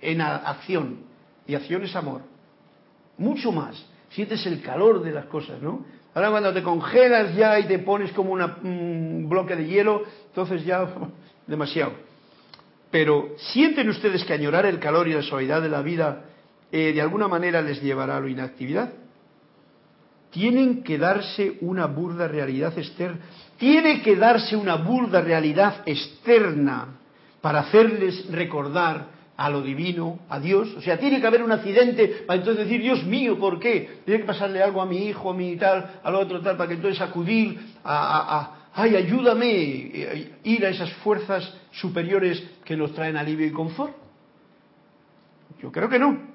en 0.00 0.20
acción. 0.20 1.00
Y 1.46 1.54
acción 1.54 1.82
es 1.84 1.96
amor. 1.96 2.22
Mucho 3.16 3.52
más. 3.52 3.82
Sientes 4.10 4.44
el 4.46 4.62
calor 4.62 5.02
de 5.02 5.12
las 5.12 5.26
cosas, 5.26 5.60
¿no? 5.62 5.84
Ahora 6.14 6.30
cuando 6.30 6.52
te 6.52 6.62
congelas 6.62 7.34
ya 7.34 7.58
y 7.58 7.64
te 7.64 7.78
pones 7.78 8.12
como 8.12 8.32
un 8.32 9.26
bloque 9.28 9.56
de 9.56 9.66
hielo, 9.66 10.02
entonces 10.26 10.64
ya 10.64 10.86
demasiado. 11.46 11.92
Pero 12.90 13.34
¿sienten 13.36 13.88
ustedes 13.88 14.24
que 14.24 14.32
añorar 14.32 14.66
el 14.66 14.78
calor 14.78 15.08
y 15.08 15.12
la 15.12 15.22
suavidad 15.22 15.62
de 15.62 15.68
la 15.68 15.82
vida 15.82 16.24
eh, 16.72 16.92
de 16.92 17.00
alguna 17.00 17.28
manera 17.28 17.62
les 17.62 17.82
llevará 17.82 18.16
a 18.16 18.20
la 18.20 18.28
inactividad? 18.28 18.92
Tienen 20.30 20.82
que 20.82 20.98
darse 20.98 21.58
una 21.60 21.86
burda 21.86 22.28
realidad 22.28 22.76
externa, 22.78 23.20
tiene 23.56 24.02
que 24.02 24.16
darse 24.16 24.56
una 24.56 24.76
burda 24.76 25.20
realidad 25.20 25.82
externa 25.86 26.98
para 27.40 27.60
hacerles 27.60 28.30
recordar 28.30 29.18
a 29.36 29.48
lo 29.48 29.62
divino, 29.62 30.18
a 30.28 30.40
Dios. 30.40 30.74
O 30.76 30.80
sea, 30.80 30.98
tiene 30.98 31.20
que 31.20 31.26
haber 31.26 31.42
un 31.42 31.52
accidente 31.52 32.24
para 32.26 32.40
entonces 32.40 32.64
decir, 32.64 32.82
Dios 32.82 33.04
mío, 33.04 33.38
¿por 33.38 33.60
qué? 33.60 34.00
Tiene 34.04 34.20
que 34.20 34.26
pasarle 34.26 34.62
algo 34.62 34.82
a 34.82 34.86
mi 34.86 35.06
hijo, 35.06 35.30
a 35.30 35.34
mi 35.34 35.56
tal, 35.56 36.00
al 36.02 36.14
otro 36.16 36.40
tal, 36.40 36.56
para 36.56 36.68
que 36.68 36.74
entonces 36.74 37.00
acudir 37.00 37.58
a, 37.84 38.70
ay, 38.74 38.96
ayúdame, 38.96 39.48
eh, 39.48 40.32
ir 40.42 40.66
a 40.66 40.70
esas 40.70 40.92
fuerzas 41.04 41.54
superiores 41.70 42.42
que 42.64 42.76
nos 42.76 42.92
traen 42.94 43.16
alivio 43.16 43.46
y 43.46 43.52
confort. 43.52 43.94
Yo 45.62 45.70
creo 45.72 45.88
que 45.88 45.98
no. 45.98 46.27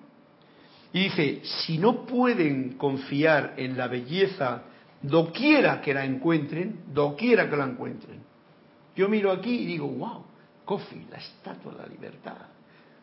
Y 0.94 1.06
dice, 1.06 1.42
si 1.44 1.78
no 1.78 2.06
pueden 2.06 2.78
confiar 2.78 3.56
en 3.58 3.78
la 3.78 3.88
belleza 3.88 4.64
doquiera 5.02 5.82
que 5.82 5.94
la 5.94 6.06
encuentren, 6.06 6.84
doquiera 6.94 7.50
que 7.50 7.58
la 7.58 7.66
encuentren. 7.66 8.22
Yo 8.96 9.10
miro 9.10 9.32
aquí 9.32 9.62
y 9.62 9.66
digo, 9.66 9.88
wow, 9.88 10.24
coffee, 10.64 11.08
la 11.10 11.18
estatua 11.18 11.74
de 11.74 11.78
la 11.80 11.88
libertad, 11.88 12.38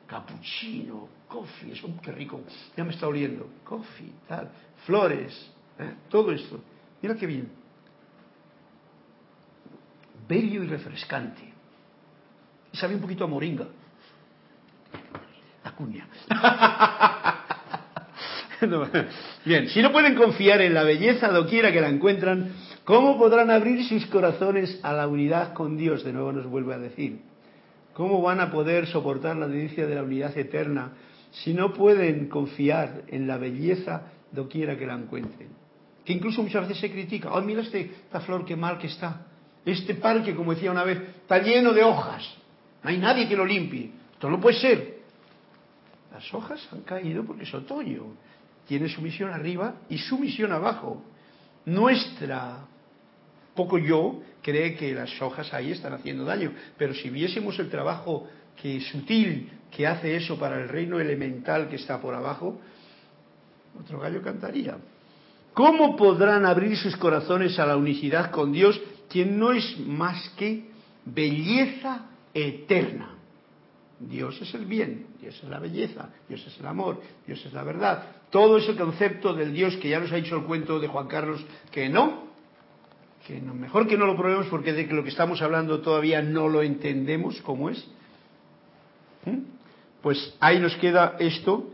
cappuccino, 0.06 1.08
coffee, 1.26 1.72
es 1.72 1.82
un 1.82 1.98
qué 1.98 2.12
rico, 2.12 2.40
ya 2.76 2.84
me 2.84 2.92
está 2.92 3.08
oliendo, 3.08 3.50
coffee, 3.64 4.12
tal, 4.28 4.48
flores, 4.86 5.50
¿eh? 5.78 5.94
todo 6.08 6.30
esto. 6.30 6.60
Mira 7.02 7.16
qué 7.16 7.26
bien 7.26 7.60
bello 10.30 10.62
y 10.62 10.66
refrescante. 10.68 11.52
Y 12.72 12.76
sabe 12.76 12.94
un 12.94 13.00
poquito 13.00 13.24
a 13.24 13.26
moringa. 13.26 13.66
La 15.64 15.72
cuña. 15.72 16.06
bien, 19.44 19.68
si 19.68 19.82
no 19.82 19.92
pueden 19.92 20.14
confiar 20.14 20.60
en 20.60 20.74
la 20.74 20.82
belleza 20.82 21.28
doquiera 21.28 21.72
que 21.72 21.80
la 21.80 21.88
encuentran, 21.88 22.52
¿cómo 22.84 23.18
podrán 23.18 23.50
abrir 23.50 23.84
sus 23.86 24.06
corazones 24.06 24.80
a 24.82 24.92
la 24.92 25.08
unidad 25.08 25.52
con 25.54 25.76
Dios? 25.76 26.04
De 26.04 26.12
nuevo 26.12 26.32
nos 26.32 26.46
vuelve 26.46 26.74
a 26.74 26.78
decir. 26.78 27.20
¿Cómo 27.94 28.22
van 28.22 28.40
a 28.40 28.50
poder 28.50 28.86
soportar 28.86 29.36
la 29.36 29.48
delicia 29.48 29.86
de 29.86 29.94
la 29.94 30.02
unidad 30.02 30.36
eterna 30.36 30.92
si 31.30 31.54
no 31.54 31.72
pueden 31.72 32.28
confiar 32.28 33.02
en 33.08 33.26
la 33.26 33.36
belleza 33.36 34.06
doquiera 34.32 34.76
que 34.78 34.86
la 34.86 34.94
encuentren? 34.94 35.48
Que 36.04 36.12
incluso 36.12 36.42
muchas 36.42 36.62
veces 36.62 36.80
se 36.80 36.90
critica. 36.90 37.32
Oh, 37.32 37.40
mira 37.42 37.62
este, 37.62 37.80
esta 37.80 38.20
flor, 38.20 38.44
qué 38.44 38.56
mal 38.56 38.78
que 38.78 38.86
está. 38.86 39.26
Este 39.64 39.94
parque, 39.94 40.34
como 40.34 40.54
decía 40.54 40.70
una 40.70 40.84
vez, 40.84 40.98
está 41.22 41.38
lleno 41.38 41.72
de 41.72 41.82
hojas. 41.82 42.26
No 42.82 42.90
hay 42.90 42.98
nadie 42.98 43.28
que 43.28 43.36
lo 43.36 43.44
limpie. 43.44 43.90
Esto 44.12 44.30
no 44.30 44.40
puede 44.40 44.58
ser. 44.58 45.00
Las 46.12 46.32
hojas 46.32 46.66
han 46.72 46.80
caído 46.82 47.24
porque 47.24 47.42
es 47.42 47.54
otoño. 47.54 48.04
Tiene 48.66 48.88
su 48.88 49.00
misión 49.02 49.30
arriba 49.30 49.74
y 49.88 49.98
su 49.98 50.18
misión 50.18 50.52
abajo. 50.52 51.02
Nuestra 51.66 52.66
poco 53.54 53.78
yo 53.78 54.22
cree 54.42 54.76
que 54.76 54.94
las 54.94 55.20
hojas 55.20 55.52
ahí 55.52 55.72
están 55.72 55.92
haciendo 55.92 56.24
daño. 56.24 56.52
Pero 56.78 56.94
si 56.94 57.10
viésemos 57.10 57.58
el 57.58 57.68
trabajo 57.68 58.28
que 58.60 58.80
sutil 58.80 59.50
que 59.70 59.86
hace 59.86 60.16
eso 60.16 60.38
para 60.38 60.60
el 60.60 60.68
reino 60.68 60.98
elemental 60.98 61.68
que 61.68 61.76
está 61.76 62.00
por 62.00 62.14
abajo, 62.14 62.60
otro 63.78 64.00
gallo 64.00 64.22
cantaría. 64.22 64.76
¿Cómo 65.52 65.96
podrán 65.96 66.46
abrir 66.46 66.76
sus 66.76 66.96
corazones 66.96 67.58
a 67.58 67.66
la 67.66 67.76
unicidad 67.76 68.30
con 68.30 68.52
Dios 68.52 68.80
quien 69.10 69.38
no 69.38 69.52
es 69.52 69.78
más 69.80 70.30
que 70.36 70.70
belleza 71.04 72.06
eterna. 72.32 73.16
Dios 73.98 74.40
es 74.40 74.54
el 74.54 74.64
bien, 74.64 75.08
Dios 75.20 75.38
es 75.42 75.48
la 75.48 75.58
belleza, 75.58 76.08
Dios 76.28 76.46
es 76.46 76.58
el 76.58 76.66
amor, 76.66 77.02
Dios 77.26 77.44
es 77.44 77.52
la 77.52 77.64
verdad. 77.64 78.04
Todo 78.30 78.58
ese 78.58 78.76
concepto 78.76 79.34
del 79.34 79.52
Dios 79.52 79.76
que 79.76 79.88
ya 79.88 80.00
nos 80.00 80.12
ha 80.12 80.16
dicho 80.16 80.36
el 80.36 80.44
cuento 80.44 80.78
de 80.78 80.88
Juan 80.88 81.08
Carlos 81.08 81.44
que 81.72 81.88
no, 81.88 82.30
que 83.26 83.40
no, 83.40 83.54
mejor 83.54 83.86
que 83.86 83.98
no 83.98 84.06
lo 84.06 84.16
probemos 84.16 84.46
porque 84.46 84.72
de 84.72 84.84
lo 84.86 85.02
que 85.02 85.10
estamos 85.10 85.42
hablando 85.42 85.80
todavía 85.80 86.22
no 86.22 86.48
lo 86.48 86.62
entendemos 86.62 87.40
cómo 87.42 87.70
es. 87.70 87.84
¿Mm? 89.24 89.38
Pues 90.02 90.34
ahí 90.40 90.58
nos 90.60 90.74
queda 90.76 91.16
esto, 91.18 91.70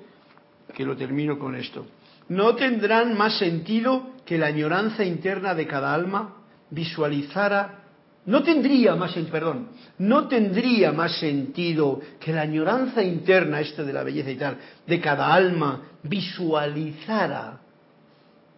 que 0.74 0.84
lo 0.84 0.96
termino 0.96 1.38
con 1.38 1.54
esto. 1.54 1.86
No 2.28 2.56
tendrán 2.56 3.16
más 3.16 3.38
sentido 3.38 4.10
que 4.24 4.38
la 4.38 4.46
añoranza 4.46 5.04
interna 5.04 5.54
de 5.54 5.66
cada 5.66 5.94
alma 5.94 6.34
visualizara, 6.70 7.84
no 8.26 8.42
tendría 8.42 8.96
más, 8.96 9.14
perdón, 9.30 9.68
no 9.98 10.26
tendría 10.26 10.92
más 10.92 11.18
sentido 11.18 12.00
que 12.18 12.32
la 12.32 12.42
añoranza 12.42 13.02
interna, 13.02 13.60
esto 13.60 13.84
de 13.84 13.92
la 13.92 14.02
belleza 14.02 14.30
y 14.30 14.36
tal, 14.36 14.58
de 14.86 15.00
cada 15.00 15.32
alma, 15.32 15.82
visualizara 16.02 17.60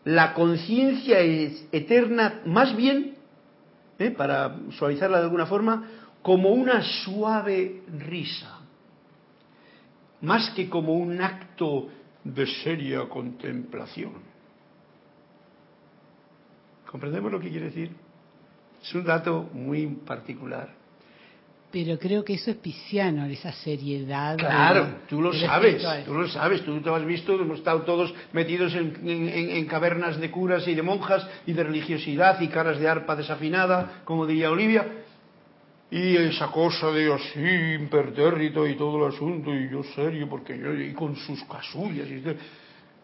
la 0.05 0.33
conciencia 0.33 1.21
eterna, 1.21 2.41
más 2.47 2.75
bien, 2.75 3.15
¿eh? 3.99 4.11
para 4.11 4.57
suavizarla 4.79 5.19
de 5.19 5.25
alguna 5.25 5.45
forma, 5.45 5.87
como 6.23 6.49
una 6.49 6.83
suave 7.05 7.83
risa, 7.99 8.61
más 10.23 10.49
que 10.51 10.71
como 10.71 10.95
un 10.95 11.21
acto 11.21 11.89
de 12.25 12.47
seria 12.47 13.07
contemplación. 13.07 14.13
¿Comprendemos 16.91 17.31
lo 17.31 17.39
que 17.39 17.51
quiere 17.51 17.67
decir? 17.67 18.08
Es 18.89 18.95
un 18.95 19.05
dato 19.05 19.51
muy 19.53 19.87
particular. 20.07 20.71
Pero 21.71 21.99
creo 21.99 22.25
que 22.25 22.33
eso 22.33 22.51
es 22.51 22.57
pisciano, 22.57 23.27
esa 23.27 23.53
seriedad. 23.53 24.39
Claro, 24.39 25.01
tú 25.07 25.21
lo 25.21 25.35
sabes, 25.35 25.85
tú 26.07 26.15
lo 26.15 26.27
sabes, 26.27 26.63
tú 26.65 26.81
te 26.81 26.89
has 26.89 27.05
visto, 27.05 27.35
hemos 27.35 27.59
estado 27.59 27.83
todos 27.83 28.15
metidos 28.33 28.75
en, 28.75 29.67
cavernas 29.67 30.19
de 30.19 30.31
curas 30.31 30.67
y 30.67 30.75
de 30.75 30.81
monjas 30.81 31.29
y 31.47 31.53
de 31.53 31.65
religiosidad 31.65 32.41
y 32.41 32.49
caras 32.49 32.79
de 32.79 32.89
arpa 32.89 33.15
desafinada, 33.15 34.01
como 34.05 34.27
diría 34.27 34.51
Olivia, 34.51 34.87
y 35.91 36.17
esa 36.17 36.47
cosa 36.47 36.91
de 36.91 37.13
así, 37.13 37.75
impertérrito 37.79 38.67
y 38.67 38.75
todo 38.75 39.05
el 39.07 39.13
asunto, 39.13 39.55
y 39.55 39.69
yo 39.69 39.83
serio, 39.95 40.27
porque 40.31 40.59
yo, 40.59 40.73
y 40.73 40.95
con 40.95 41.15
sus 41.17 41.45
casullas 41.45 42.09
y 42.09 42.23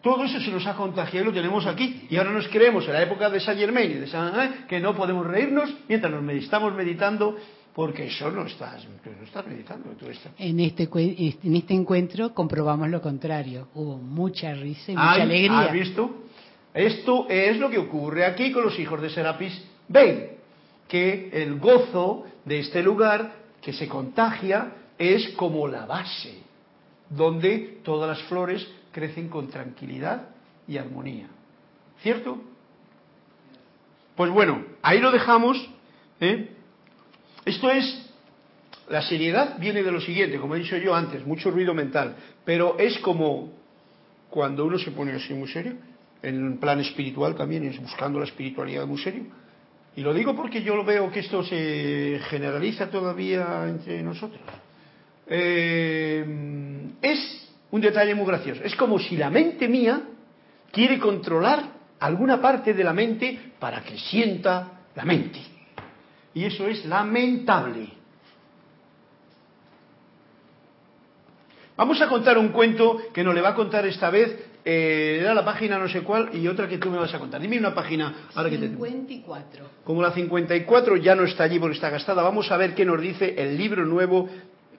todo 0.05 0.23
eso 0.23 0.39
se 0.39 0.51
nos 0.51 0.67
ha 0.67 0.75
contagiado 0.75 1.23
y 1.23 1.29
lo 1.29 1.33
tenemos 1.33 1.65
aquí. 1.65 2.05
Y 2.11 2.17
ahora 2.17 2.31
nos 2.31 2.47
creemos 2.49 2.85
en 2.85 2.93
la 2.93 3.01
época 3.01 3.27
de 3.27 3.39
Saint 3.39 3.59
Germain 3.59 3.89
y 3.89 3.95
de 3.95 4.05
Saint 4.05 4.67
que 4.67 4.79
no 4.79 4.95
podemos 4.95 5.25
reírnos 5.25 5.73
mientras 5.87 6.13
nos 6.13 6.35
estamos 6.35 6.75
meditando 6.75 7.35
porque 7.73 8.05
eso 8.05 8.29
no 8.29 8.45
estás, 8.45 8.85
no 8.87 9.23
estás 9.23 9.47
meditando. 9.47 9.89
Tú 9.97 10.05
En, 10.37 10.59
este, 10.59 10.87
en 10.93 11.55
este 11.55 11.73
encuentro 11.73 12.35
comprobamos 12.35 12.87
lo 12.89 13.01
contrario. 13.01 13.69
Hubo 13.73 13.97
mucha 13.97 14.53
risa 14.53 14.91
y 14.91 14.95
mucha 14.95 15.13
alegría. 15.13 15.61
¿Has 15.61 15.73
visto? 15.73 16.17
Esto 16.71 17.25
es 17.27 17.57
lo 17.57 17.71
que 17.71 17.79
ocurre 17.79 18.25
aquí 18.25 18.51
con 18.51 18.63
los 18.63 18.77
hijos 18.77 19.01
de 19.01 19.09
Serapis 19.09 19.59
Ven, 19.87 20.33
que 20.87 21.31
el 21.33 21.57
gozo 21.57 22.25
de 22.45 22.59
este 22.59 22.83
lugar 22.83 23.37
que 23.59 23.73
se 23.73 23.87
contagia 23.87 24.71
es 24.99 25.29
como 25.29 25.67
la 25.67 25.87
base, 25.87 26.43
donde 27.09 27.79
todas 27.83 28.07
las 28.07 28.27
flores 28.27 28.67
crecen 28.95 29.27
con 29.27 29.49
tranquilidad 29.49 30.29
y 30.69 30.77
armonía. 30.77 31.27
¿Cierto? 32.01 32.41
Pues 34.15 34.31
bueno, 34.31 34.63
ahí 34.81 35.01
lo 35.01 35.11
dejamos. 35.11 35.57
¿eh? 36.21 36.49
Esto 37.43 37.69
es, 37.69 38.09
la 38.87 39.01
seriedad 39.01 39.59
viene 39.59 39.83
de 39.83 39.91
lo 39.91 39.99
siguiente, 39.99 40.39
como 40.39 40.55
he 40.55 40.59
dicho 40.59 40.77
yo 40.77 40.95
antes, 40.95 41.27
mucho 41.27 41.51
ruido 41.51 41.73
mental, 41.73 42.15
pero 42.45 42.79
es 42.79 42.97
como 42.99 43.51
cuando 44.29 44.63
uno 44.63 44.79
se 44.79 44.91
pone 44.91 45.11
así 45.11 45.33
muy 45.33 45.49
serio, 45.49 45.73
en 46.21 46.41
un 46.41 46.57
plan 46.57 46.79
espiritual 46.79 47.35
también, 47.35 47.65
es 47.65 47.77
buscando 47.81 48.17
la 48.17 48.25
espiritualidad 48.25 48.87
muy 48.87 48.97
serio. 48.99 49.25
Y 49.97 50.01
lo 50.01 50.13
digo 50.13 50.33
porque 50.37 50.63
yo 50.63 50.81
veo 50.85 51.11
que 51.11 51.19
esto 51.19 51.43
se 51.43 52.21
generaliza 52.29 52.89
todavía 52.89 53.67
entre 53.67 54.01
nosotros. 54.01 54.39
Eh, 55.27 56.93
es 57.01 57.44
un 57.71 57.81
detalle 57.81 58.15
muy 58.15 58.25
gracioso. 58.25 58.61
Es 58.63 58.75
como 58.75 58.99
si 58.99 59.17
la 59.17 59.29
mente 59.29 59.67
mía 59.67 60.01
quiere 60.71 60.99
controlar 60.99 61.63
alguna 61.99 62.41
parte 62.41 62.73
de 62.73 62.83
la 62.83 62.93
mente 62.93 63.53
para 63.59 63.81
que 63.81 63.97
sienta 63.97 64.81
la 64.95 65.05
mente. 65.05 65.39
Y 66.33 66.43
eso 66.43 66.67
es 66.67 66.85
lamentable. 66.85 67.89
Vamos 71.77 72.01
a 72.01 72.07
contar 72.07 72.37
un 72.37 72.49
cuento 72.49 73.01
que 73.13 73.23
nos 73.23 73.35
le 73.35 73.41
va 73.41 73.49
a 73.49 73.55
contar 73.55 73.85
esta 73.85 74.09
vez. 74.09 74.51
Eh, 74.63 75.19
era 75.21 75.33
la 75.33 75.45
página 75.45 75.77
no 75.77 75.87
sé 75.87 76.01
cuál 76.01 76.29
y 76.33 76.47
otra 76.47 76.67
que 76.67 76.77
tú 76.77 76.89
me 76.89 76.97
vas 76.97 77.13
a 77.13 77.19
contar. 77.19 77.39
Dime 77.39 77.59
una 77.59 77.75
página 77.75 78.29
ahora 78.33 78.49
54. 78.49 79.51
que 79.51 79.59
te... 79.59 79.83
Como 79.83 80.01
la 80.01 80.11
54 80.11 80.97
ya 80.97 81.15
no 81.15 81.23
está 81.23 81.43
allí 81.43 81.59
porque 81.59 81.75
está 81.75 81.89
gastada, 81.89 82.23
vamos 82.23 82.49
a 82.51 82.57
ver 82.57 82.73
qué 82.73 82.85
nos 82.85 82.99
dice 82.99 83.35
el 83.37 83.57
libro 83.57 83.85
nuevo 83.85 84.27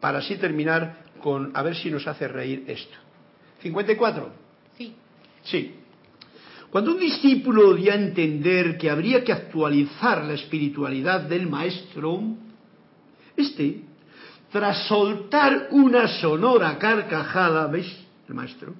para 0.00 0.18
así 0.18 0.36
terminar 0.36 1.05
con 1.18 1.50
a 1.54 1.62
ver 1.62 1.76
si 1.76 1.90
nos 1.90 2.06
hace 2.06 2.28
reír 2.28 2.64
esto. 2.66 2.96
54. 3.62 4.30
Sí. 4.76 4.94
Sí. 5.42 5.74
Cuando 6.70 6.92
un 6.92 7.00
discípulo 7.00 7.74
dio 7.74 7.92
a 7.92 7.96
entender 7.96 8.76
que 8.76 8.90
habría 8.90 9.24
que 9.24 9.32
actualizar 9.32 10.24
la 10.24 10.34
espiritualidad 10.34 11.22
del 11.22 11.48
maestro, 11.48 12.20
este, 13.36 13.82
tras 14.50 14.86
soltar 14.86 15.68
una 15.70 16.08
sonora 16.08 16.78
carcajada, 16.78 17.66
¿veis? 17.66 17.94
El 18.28 18.34
maestro, 18.34 18.74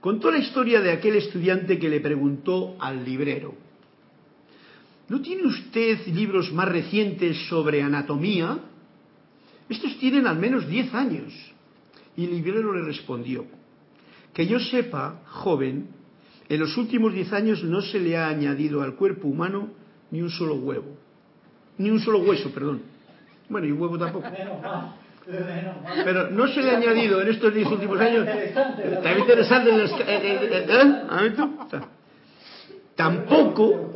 contó 0.00 0.30
la 0.30 0.38
historia 0.38 0.80
de 0.80 0.92
aquel 0.92 1.16
estudiante 1.16 1.78
que 1.78 1.88
le 1.88 2.00
preguntó 2.00 2.76
al 2.78 3.04
librero, 3.04 3.54
¿no 5.08 5.20
tiene 5.20 5.46
usted 5.46 6.06
libros 6.06 6.52
más 6.52 6.68
recientes 6.68 7.36
sobre 7.48 7.82
anatomía? 7.82 8.58
Estos 9.72 9.98
tienen 9.98 10.26
al 10.26 10.38
menos 10.38 10.68
10 10.68 10.92
años 10.94 11.32
Y 12.14 12.26
el 12.26 12.32
librero 12.32 12.74
le 12.74 12.82
respondió, 12.82 13.46
que 14.34 14.46
yo 14.46 14.60
sepa, 14.60 15.22
joven, 15.26 15.88
en 16.46 16.60
los 16.60 16.76
últimos 16.76 17.14
diez 17.14 17.32
años 17.32 17.64
no 17.64 17.80
se 17.80 17.98
le 17.98 18.18
ha 18.18 18.28
añadido 18.28 18.82
al 18.82 18.96
cuerpo 18.96 19.28
humano 19.28 19.70
ni 20.10 20.20
un 20.20 20.28
solo 20.28 20.56
huevo, 20.56 20.94
ni 21.78 21.88
un 21.88 22.00
solo 22.00 22.18
hueso, 22.18 22.50
perdón. 22.50 22.82
Bueno, 23.48 23.66
y 23.66 23.72
huevo 23.72 23.98
tampoco. 23.98 24.28
Pero 25.24 26.30
no 26.30 26.48
se 26.48 26.60
le 26.60 26.72
ha 26.72 26.76
añadido 26.76 27.22
en 27.22 27.28
estos 27.28 27.54
diez 27.54 27.66
últimos 27.66 27.98
años. 27.98 28.28
Está 28.28 29.18
interesante. 29.18 29.70
¿Eh? 30.06 31.32
Tampoco. 32.94 33.94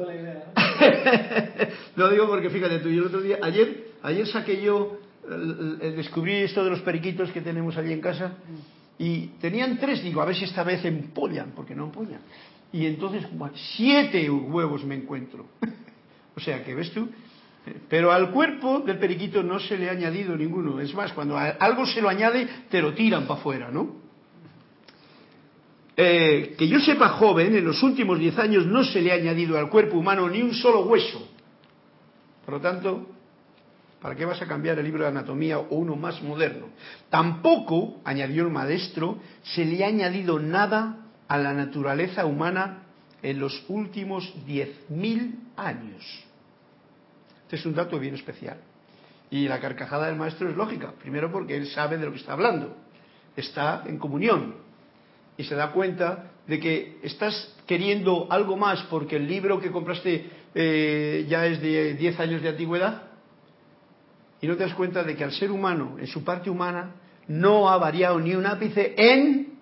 Lo 1.97 2.09
digo 2.09 2.27
porque 2.29 2.49
fíjate 2.49 2.79
tú, 2.79 2.89
yo 2.89 3.03
el 3.03 3.09
otro 3.09 3.21
día, 3.21 3.39
ayer, 3.43 3.89
ayer 4.03 4.27
saqué 4.27 4.63
yo, 4.63 5.01
descubrí 5.27 6.35
esto 6.35 6.65
de 6.65 6.71
los 6.71 6.81
periquitos 6.81 7.31
que 7.33 7.41
tenemos 7.41 7.77
allí 7.77 7.93
en 7.93 8.01
casa 8.01 8.35
y 8.99 9.27
tenían 9.41 9.79
tres, 9.79 10.03
digo, 10.03 10.23
a 10.23 10.25
ver 10.25 10.37
si 10.37 10.45
esta 10.45 10.63
vez 10.63 10.85
empollan, 10.85 11.53
porque 11.55 11.75
no 11.75 11.85
empollan. 11.85 12.21
Y 12.73 12.87
entonces, 12.87 13.27
siete 13.77 14.29
huevos 14.31 14.85
me 14.85 14.95
encuentro. 14.95 15.47
o 16.37 16.41
sea 16.41 16.65
que, 16.65 16.75
¿ves 16.75 16.93
tú? 16.93 17.09
Pero 17.89 18.13
al 18.13 18.31
cuerpo 18.31 18.81
del 18.81 18.99
periquito 18.99 19.43
no 19.43 19.59
se 19.59 19.77
le 19.77 19.89
ha 19.89 19.93
añadido 19.93 20.37
ninguno. 20.37 20.81
Es 20.81 20.95
más, 20.95 21.13
cuando 21.13 21.37
algo 21.37 21.85
se 21.87 22.01
lo 22.01 22.09
añade, 22.09 22.47
te 22.71 22.81
lo 22.81 22.95
tiran 22.95 23.27
para 23.27 23.41
afuera, 23.41 23.71
¿no? 23.71 24.07
Eh, 25.97 26.55
que 26.59 26.69
yo 26.69 26.79
sepa 26.79 27.09
joven, 27.11 27.57
en 27.57 27.65
los 27.65 27.83
últimos 27.83 28.19
diez 28.19 28.39
años 28.39 28.67
no 28.67 28.85
se 28.85 29.01
le 29.01 29.13
ha 29.13 29.15
añadido 29.15 29.59
al 29.59 29.71
cuerpo 29.71 29.97
humano 29.97 30.29
ni 30.29 30.43
un 30.43 30.55
solo 30.55 30.83
hueso. 30.83 31.27
Por 32.45 32.55
lo 32.55 32.61
tanto, 32.61 33.16
¿para 34.07 34.15
qué 34.15 34.25
vas 34.25 34.41
a 34.41 34.47
cambiar 34.47 34.79
el 34.79 34.85
libro 34.85 35.03
de 35.03 35.09
anatomía 35.09 35.59
o 35.59 35.67
uno 35.79 35.97
más 35.97 36.23
moderno? 36.23 36.69
Tampoco, 37.11 38.01
añadió 38.05 38.45
el 38.45 38.53
maestro, 38.53 39.19
se 39.43 39.65
le 39.65 39.83
ha 39.83 39.89
añadido 39.89 40.39
nada 40.39 41.09
a 41.27 41.37
la 41.37 41.53
naturaleza 41.53 42.25
humana 42.25 42.85
en 43.21 43.41
los 43.41 43.65
últimos 43.67 44.33
diez 44.47 44.89
mil 44.91 45.41
años. 45.57 46.05
Este 47.43 47.57
es 47.57 47.67
un 47.67 47.75
dato 47.75 47.99
bien 47.99 48.15
especial. 48.15 48.59
Y 49.29 49.49
la 49.49 49.59
carcajada 49.59 50.07
del 50.07 50.15
maestro 50.15 50.49
es 50.49 50.57
lógica. 50.57 50.93
Primero 51.01 51.33
porque 51.33 51.57
él 51.57 51.67
sabe 51.67 51.99
de 51.99 52.05
lo 52.05 52.13
que 52.13 52.19
está 52.19 52.35
hablando. 52.35 52.77
Está 53.35 53.83
en 53.87 53.99
comunión 53.99 54.55
y 55.37 55.43
se 55.43 55.57
da 55.57 55.73
cuenta 55.73 56.31
de 56.47 56.61
que 56.61 57.01
estás 57.03 57.57
queriendo 57.67 58.29
algo 58.31 58.57
más 58.57 58.85
porque 58.85 59.17
el 59.17 59.27
libro 59.27 59.59
que 59.59 59.73
compraste 59.73 60.31
eh, 60.55 61.27
ya 61.29 61.45
es 61.45 61.61
de 61.61 61.95
10 61.95 62.21
años 62.21 62.41
de 62.41 62.51
antigüedad 62.51 63.06
y 64.41 64.47
no 64.47 64.57
te 64.57 64.65
das 64.65 64.75
cuenta 64.75 65.03
de 65.03 65.17
que 65.17 65.25
al 65.25 65.33
ser 65.33 65.51
humano, 65.51 65.97
en 65.99 66.07
su 66.07 66.23
parte 66.25 66.51
humana, 66.51 66.95
no 67.29 67.69
ha 67.69 67.79
variado 67.79 68.19
ni 68.21 68.35
un 68.35 68.47
ápice 68.47 68.95
en 68.97 69.55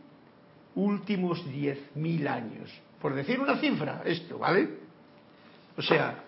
últimos 0.74 1.44
10.000 1.46 2.28
años. 2.28 2.70
Por 3.00 3.14
decir 3.14 3.38
una 3.40 3.56
cifra, 3.56 4.02
esto, 4.04 4.38
¿vale? 4.38 4.68
O 5.76 5.82
sea, 5.82 6.24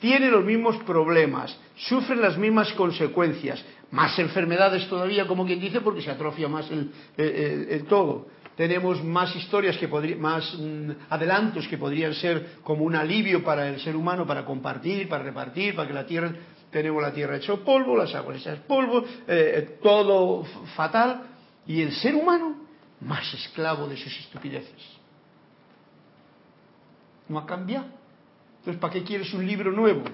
tiene 0.00 0.30
los 0.30 0.44
mismos 0.44 0.76
problemas, 0.84 1.56
sufre 1.76 2.16
las 2.16 2.36
mismas 2.38 2.72
consecuencias, 2.72 3.64
más 3.90 4.18
enfermedades 4.18 4.88
todavía, 4.88 5.26
como 5.26 5.44
quien 5.46 5.60
dice, 5.60 5.80
porque 5.80 6.02
se 6.02 6.10
atrofia 6.10 6.48
más 6.48 6.70
el 6.70 7.84
todo 7.88 8.26
tenemos 8.56 9.02
más 9.02 9.34
historias 9.34 9.76
que 9.78 9.88
más 10.16 10.54
mm, 10.58 10.90
adelantos 11.10 11.66
que 11.68 11.78
podrían 11.78 12.14
ser 12.14 12.58
como 12.62 12.84
un 12.84 12.94
alivio 12.94 13.42
para 13.42 13.68
el 13.68 13.80
ser 13.80 13.96
humano 13.96 14.26
para 14.26 14.44
compartir, 14.44 15.08
para 15.08 15.24
repartir, 15.24 15.74
para 15.74 15.88
que 15.88 15.94
la 15.94 16.06
tierra 16.06 16.32
tenemos 16.72 17.02
la 17.02 17.12
tierra 17.12 17.36
hecha 17.36 17.54
polvo, 17.56 17.96
las 17.96 18.14
aguas 18.14 18.38
hechas 18.38 18.58
polvo, 18.60 19.00
eh, 19.00 19.06
eh, 19.28 19.78
todo 19.82 20.44
fatal 20.74 21.22
y 21.66 21.82
el 21.82 21.92
ser 21.92 22.14
humano 22.16 22.56
más 23.00 23.32
esclavo 23.34 23.86
de 23.86 23.96
sus 23.96 24.18
estupideces. 24.18 24.82
No 27.28 27.38
ha 27.38 27.46
cambiado. 27.46 27.86
Entonces, 28.58 28.80
¿para 28.80 28.92
qué 28.92 29.04
quieres 29.04 29.32
un 29.34 29.46
libro 29.46 29.70
nuevo? 29.70 30.04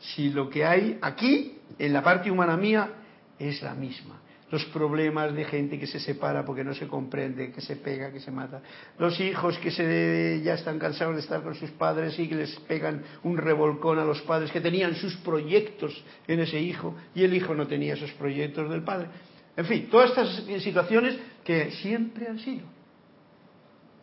Si 0.00 0.30
lo 0.30 0.48
que 0.48 0.64
hay 0.64 0.98
aquí, 1.00 1.58
en 1.78 1.92
la 1.92 2.02
parte 2.02 2.30
humana 2.30 2.56
mía, 2.56 2.90
es 3.38 3.62
la 3.62 3.74
misma 3.74 4.23
los 4.50 4.64
problemas 4.66 5.34
de 5.34 5.44
gente 5.44 5.78
que 5.78 5.86
se 5.86 5.98
separa 5.98 6.44
porque 6.44 6.64
no 6.64 6.74
se 6.74 6.86
comprende, 6.86 7.50
que 7.50 7.60
se 7.60 7.76
pega, 7.76 8.12
que 8.12 8.20
se 8.20 8.30
mata, 8.30 8.62
los 8.98 9.18
hijos 9.20 9.58
que 9.58 9.70
se, 9.70 10.42
ya 10.44 10.54
están 10.54 10.78
cansados 10.78 11.14
de 11.14 11.22
estar 11.22 11.42
con 11.42 11.54
sus 11.54 11.70
padres 11.70 12.18
y 12.18 12.28
que 12.28 12.36
les 12.36 12.54
pegan 12.60 13.02
un 13.22 13.36
revolcón 13.36 13.98
a 13.98 14.04
los 14.04 14.20
padres 14.22 14.50
que 14.52 14.60
tenían 14.60 14.94
sus 14.94 15.16
proyectos 15.16 16.04
en 16.28 16.40
ese 16.40 16.60
hijo 16.60 16.94
y 17.14 17.24
el 17.24 17.34
hijo 17.34 17.54
no 17.54 17.66
tenía 17.66 17.94
esos 17.94 18.12
proyectos 18.12 18.70
del 18.70 18.82
padre. 18.82 19.08
En 19.56 19.64
fin, 19.64 19.88
todas 19.90 20.10
estas 20.10 20.62
situaciones 20.62 21.16
que 21.42 21.70
siempre 21.70 22.28
han 22.28 22.38
sido 22.38 22.66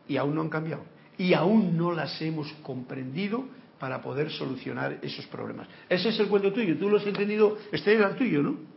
y 0.07 0.17
aún 0.17 0.35
no 0.35 0.41
han 0.41 0.49
cambiado 0.49 0.83
y 1.17 1.33
aún 1.33 1.77
no 1.77 1.91
las 1.91 2.21
hemos 2.21 2.51
comprendido 2.63 3.45
para 3.79 4.01
poder 4.01 4.29
solucionar 4.31 4.99
esos 5.01 5.25
problemas. 5.27 5.67
Ese 5.89 6.09
es 6.09 6.19
el 6.19 6.27
cuento 6.27 6.53
tuyo, 6.53 6.77
tú 6.77 6.89
lo 6.89 6.97
has 6.97 7.05
entendido, 7.05 7.57
este 7.71 7.93
era 7.93 8.09
el 8.09 8.15
tuyo, 8.15 8.41
¿no? 8.41 8.70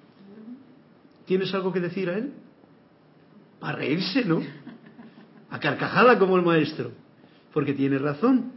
¿Tienes 1.26 1.54
algo 1.54 1.72
que 1.72 1.80
decir 1.80 2.08
a 2.10 2.18
él? 2.18 2.32
Para 3.60 3.78
reírse, 3.78 4.24
¿no? 4.24 4.42
A 5.50 5.58
carcajada 5.58 6.18
como 6.18 6.36
el 6.36 6.42
maestro. 6.42 6.92
Porque 7.52 7.72
tiene 7.72 7.98
razón. 7.98 8.52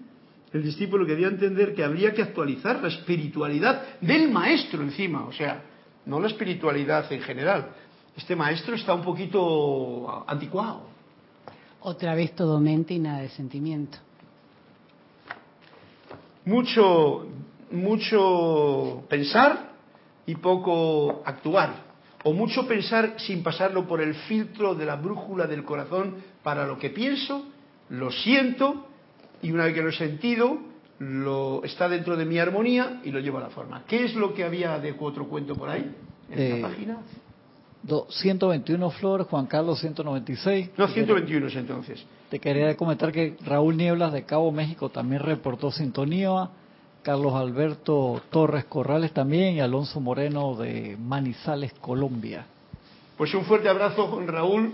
El 0.51 0.63
discípulo 0.63 1.05
quería 1.05 1.27
entender 1.27 1.75
que 1.75 1.83
habría 1.83 2.13
que 2.13 2.21
actualizar 2.21 2.81
la 2.81 2.87
espiritualidad 2.87 3.99
del 4.01 4.29
maestro 4.29 4.81
encima. 4.81 5.25
O 5.25 5.31
sea, 5.31 5.63
no 6.05 6.19
la 6.19 6.27
espiritualidad 6.27 7.11
en 7.11 7.21
general. 7.21 7.69
Este 8.15 8.35
maestro 8.35 8.75
está 8.75 8.93
un 8.93 9.03
poquito 9.03 10.25
anticuado. 10.27 10.87
Otra 11.81 12.15
vez 12.15 12.33
todo 12.35 12.59
mente 12.59 12.95
y 12.95 12.99
nada 12.99 13.21
de 13.21 13.29
sentimiento. 13.29 13.97
Mucho, 16.45 17.27
mucho 17.71 19.05
pensar 19.09 19.73
y 20.25 20.35
poco 20.35 21.21
actuar 21.25 21.86
o 22.23 22.33
mucho 22.33 22.67
pensar 22.67 23.15
sin 23.17 23.43
pasarlo 23.43 23.87
por 23.87 24.01
el 24.01 24.13
filtro 24.13 24.75
de 24.75 24.85
la 24.85 24.95
brújula 24.95 25.47
del 25.47 25.63
corazón 25.63 26.15
para 26.43 26.65
lo 26.65 26.77
que 26.77 26.89
pienso, 26.89 27.45
lo 27.89 28.11
siento 28.11 28.87
y 29.41 29.51
una 29.51 29.65
vez 29.65 29.73
que 29.73 29.81
lo 29.81 29.89
he 29.89 29.93
sentido, 29.93 30.57
lo 30.99 31.63
está 31.63 31.87
dentro 31.87 32.17
de 32.17 32.25
mi 32.25 32.39
armonía 32.39 33.01
y 33.03 33.11
lo 33.11 33.19
llevo 33.19 33.37
a 33.37 33.41
la 33.41 33.49
forma. 33.49 33.83
¿Qué 33.87 34.05
es 34.05 34.15
lo 34.15 34.33
que 34.33 34.43
había 34.43 34.79
de 34.79 34.95
otro 34.99 35.27
cuento 35.27 35.55
por 35.55 35.69
ahí 35.69 35.93
en 36.31 36.39
eh, 36.39 36.61
página? 36.61 36.97
121 38.09 38.89
flores, 38.91 39.27
Juan 39.27 39.45
Carlos 39.45 39.79
196. 39.79 40.71
No, 40.77 40.87
121 40.87 41.47
es 41.47 41.55
entonces. 41.55 42.05
Te 42.29 42.39
quería 42.39 42.75
comentar 42.75 43.11
que 43.11 43.37
Raúl 43.45 43.77
Nieblas 43.77 44.11
de 44.11 44.23
Cabo 44.23 44.51
México 44.51 44.89
también 44.89 45.21
reportó 45.21 45.71
sintonía. 45.71 46.49
Carlos 47.07 47.35
Alberto 47.35 48.21
Torres 48.29 48.65
Corrales 48.65 49.13
también 49.13 49.55
y 49.55 49.61
Alonso 49.61 50.01
Moreno 50.01 50.57
de 50.57 50.97
Manizales, 50.99 51.71
Colombia. 51.79 52.45
Pues 53.15 53.33
un 53.33 53.45
fuerte 53.45 53.69
abrazo, 53.69 54.21
Raúl, 54.27 54.73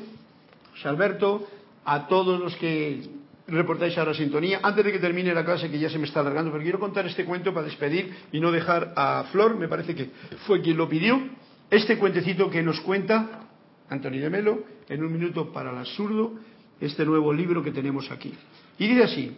José 0.71 0.87
Alberto, 0.87 1.47
a 1.85 2.07
todos 2.07 2.39
los 2.39 2.55
que 2.55 3.07
reportáis 3.45 3.95
ahora 3.99 4.15
sintonía. 4.15 4.61
Antes 4.63 4.83
de 4.83 4.91
que 4.93 4.97
termine 4.97 5.31
la 5.31 5.45
clase, 5.45 5.69
que 5.69 5.77
ya 5.77 5.91
se 5.91 5.99
me 5.99 6.07
está 6.07 6.21
alargando, 6.21 6.49
pero 6.51 6.63
quiero 6.63 6.79
contar 6.79 7.05
este 7.05 7.23
cuento 7.23 7.53
para 7.53 7.67
despedir 7.67 8.11
y 8.31 8.39
no 8.39 8.51
dejar 8.51 8.93
a 8.95 9.25
Flor, 9.31 9.55
me 9.55 9.67
parece 9.67 9.93
que 9.93 10.09
fue 10.47 10.59
quien 10.59 10.75
lo 10.75 10.89
pidió, 10.89 11.21
este 11.69 11.99
cuentecito 11.99 12.49
que 12.49 12.63
nos 12.63 12.81
cuenta 12.81 13.47
Antonio 13.89 14.23
de 14.23 14.31
Melo, 14.31 14.63
en 14.89 15.03
un 15.03 15.13
minuto 15.13 15.53
para 15.53 15.69
el 15.69 15.77
absurdo, 15.77 16.33
este 16.81 17.05
nuevo 17.05 17.31
libro 17.31 17.61
que 17.61 17.69
tenemos 17.69 18.09
aquí. 18.09 18.33
Y 18.79 18.87
dice 18.87 19.03
así, 19.03 19.37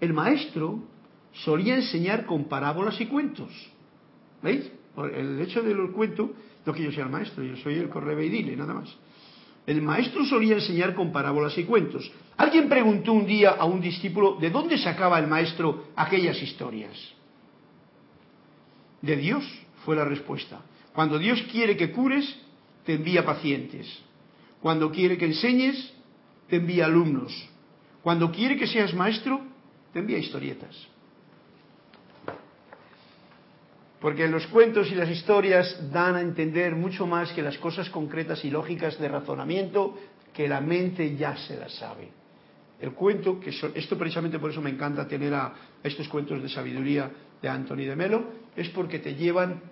el 0.00 0.14
maestro 0.14 0.91
solía 1.32 1.76
enseñar 1.76 2.26
con 2.26 2.44
parábolas 2.44 3.00
y 3.00 3.06
cuentos. 3.06 3.50
¿Veis? 4.42 4.70
El 5.14 5.40
hecho 5.40 5.62
del 5.62 5.90
cuento, 5.92 6.32
no 6.66 6.72
que 6.72 6.82
yo 6.82 6.92
sea 6.92 7.04
el 7.04 7.10
maestro, 7.10 7.42
yo 7.42 7.56
soy 7.56 7.74
el 7.74 7.88
correveidile, 7.88 8.56
nada 8.56 8.74
más. 8.74 8.94
El 9.66 9.80
maestro 9.80 10.24
solía 10.24 10.56
enseñar 10.56 10.94
con 10.94 11.12
parábolas 11.12 11.56
y 11.56 11.64
cuentos. 11.64 12.10
Alguien 12.36 12.68
preguntó 12.68 13.12
un 13.12 13.26
día 13.26 13.50
a 13.50 13.64
un 13.64 13.80
discípulo 13.80 14.36
de 14.40 14.50
dónde 14.50 14.76
sacaba 14.76 15.18
el 15.18 15.28
maestro 15.28 15.86
aquellas 15.94 16.42
historias. 16.42 16.96
De 19.00 19.16
Dios 19.16 19.44
fue 19.84 19.96
la 19.96 20.04
respuesta. 20.04 20.60
Cuando 20.92 21.18
Dios 21.18 21.42
quiere 21.50 21.76
que 21.76 21.92
cures, 21.92 22.36
te 22.84 22.94
envía 22.94 23.24
pacientes. 23.24 23.86
Cuando 24.60 24.90
quiere 24.90 25.16
que 25.16 25.26
enseñes, 25.26 25.92
te 26.48 26.56
envía 26.56 26.86
alumnos. 26.86 27.32
Cuando 28.02 28.30
quiere 28.30 28.56
que 28.56 28.66
seas 28.66 28.92
maestro, 28.94 29.40
te 29.92 30.00
envía 30.00 30.18
historietas. 30.18 30.91
Porque 34.02 34.26
los 34.26 34.48
cuentos 34.48 34.90
y 34.90 34.96
las 34.96 35.08
historias 35.08 35.92
dan 35.92 36.16
a 36.16 36.20
entender 36.20 36.74
mucho 36.74 37.06
más 37.06 37.30
que 37.32 37.40
las 37.40 37.56
cosas 37.58 37.88
concretas 37.88 38.44
y 38.44 38.50
lógicas 38.50 38.98
de 38.98 39.08
razonamiento 39.08 39.96
que 40.34 40.48
la 40.48 40.60
mente 40.60 41.14
ya 41.16 41.36
se 41.36 41.56
las 41.56 41.72
sabe. 41.76 42.08
El 42.80 42.94
cuento, 42.94 43.38
que 43.38 43.50
esto 43.50 43.96
precisamente 43.96 44.40
por 44.40 44.50
eso 44.50 44.60
me 44.60 44.70
encanta 44.70 45.06
tener 45.06 45.32
a 45.32 45.54
estos 45.84 46.08
cuentos 46.08 46.42
de 46.42 46.48
sabiduría 46.48 47.12
de 47.40 47.48
Anthony 47.48 47.84
de 47.86 47.94
Melo, 47.94 48.24
es 48.56 48.68
porque 48.70 48.98
te 48.98 49.14
llevan 49.14 49.62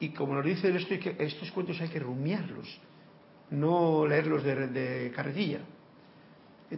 y 0.00 0.10
como 0.10 0.34
nos 0.34 0.44
dice 0.44 0.74
esto, 0.74 0.94
estos 1.18 1.50
cuentos 1.52 1.78
hay 1.82 1.88
que 1.88 2.00
rumiarlos, 2.00 2.80
no 3.50 4.06
leerlos 4.06 4.44
de, 4.44 4.66
de 4.68 5.10
carretilla. 5.10 5.60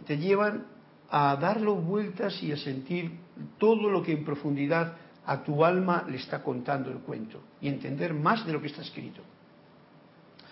Te 0.05 0.17
llevan 0.17 0.65
a 1.09 1.37
darlo 1.37 1.75
vueltas 1.75 2.43
y 2.43 2.51
a 2.51 2.57
sentir 2.57 3.11
todo 3.57 3.89
lo 3.89 4.03
que 4.03 4.11
en 4.11 4.25
profundidad 4.25 4.97
a 5.29 5.43
tu 5.43 5.63
alma 5.63 6.05
le 6.09 6.17
está 6.17 6.41
contando 6.41 6.89
el 6.89 6.97
cuento 6.99 7.43
y 7.61 7.67
entender 7.67 8.15
más 8.15 8.47
de 8.47 8.51
lo 8.51 8.59
que 8.59 8.65
está 8.65 8.81
escrito. 8.81 9.21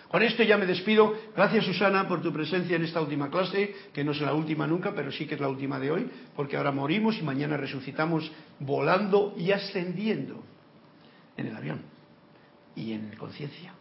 Con 0.08 0.22
esto 0.22 0.44
ya 0.44 0.56
me 0.56 0.66
despido. 0.66 1.14
Gracias 1.34 1.64
Susana 1.64 2.06
por 2.06 2.22
tu 2.22 2.32
presencia 2.32 2.76
en 2.76 2.84
esta 2.84 3.00
última 3.00 3.28
clase, 3.28 3.74
que 3.92 4.04
no 4.04 4.12
es 4.12 4.20
la 4.20 4.32
última 4.32 4.68
nunca, 4.68 4.94
pero 4.94 5.10
sí 5.10 5.26
que 5.26 5.34
es 5.34 5.40
la 5.40 5.48
última 5.48 5.80
de 5.80 5.90
hoy, 5.90 6.08
porque 6.36 6.56
ahora 6.56 6.70
morimos 6.70 7.18
y 7.18 7.22
mañana 7.22 7.56
resucitamos 7.56 8.30
volando 8.60 9.34
y 9.36 9.50
ascendiendo 9.50 10.44
en 11.36 11.48
el 11.48 11.56
avión 11.56 11.82
y 12.76 12.92
en 12.92 13.16
conciencia. 13.18 13.74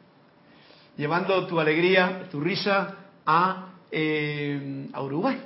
Llevando 0.98 1.46
tu 1.46 1.60
alegría, 1.60 2.28
tu 2.32 2.40
risa 2.40 2.96
a, 3.24 3.74
eh, 3.92 4.90
a 4.92 5.04
Uruguay. 5.04 5.40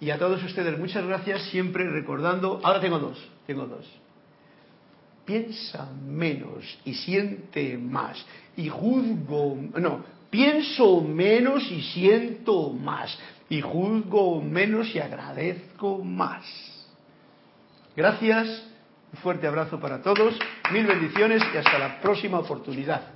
Y 0.00 0.10
a 0.10 0.18
todos 0.18 0.42
ustedes, 0.42 0.76
muchas 0.76 1.06
gracias, 1.06 1.44
siempre 1.50 1.88
recordando, 1.88 2.60
ahora 2.64 2.80
tengo 2.80 2.98
dos, 2.98 3.24
tengo 3.46 3.66
dos. 3.66 4.01
Piensa 5.24 5.88
menos 6.06 6.78
y 6.84 6.94
siente 6.94 7.78
más 7.78 8.24
y 8.56 8.68
juzgo, 8.68 9.56
no, 9.76 10.04
pienso 10.30 11.00
menos 11.00 11.70
y 11.70 11.80
siento 11.82 12.70
más 12.70 13.16
y 13.48 13.60
juzgo 13.60 14.42
menos 14.42 14.94
y 14.94 14.98
agradezco 14.98 15.98
más. 15.98 16.44
Gracias, 17.94 18.64
un 19.12 19.18
fuerte 19.18 19.46
abrazo 19.46 19.78
para 19.78 20.02
todos, 20.02 20.38
mil 20.72 20.86
bendiciones 20.86 21.42
y 21.54 21.56
hasta 21.58 21.78
la 21.78 22.00
próxima 22.00 22.38
oportunidad. 22.38 23.02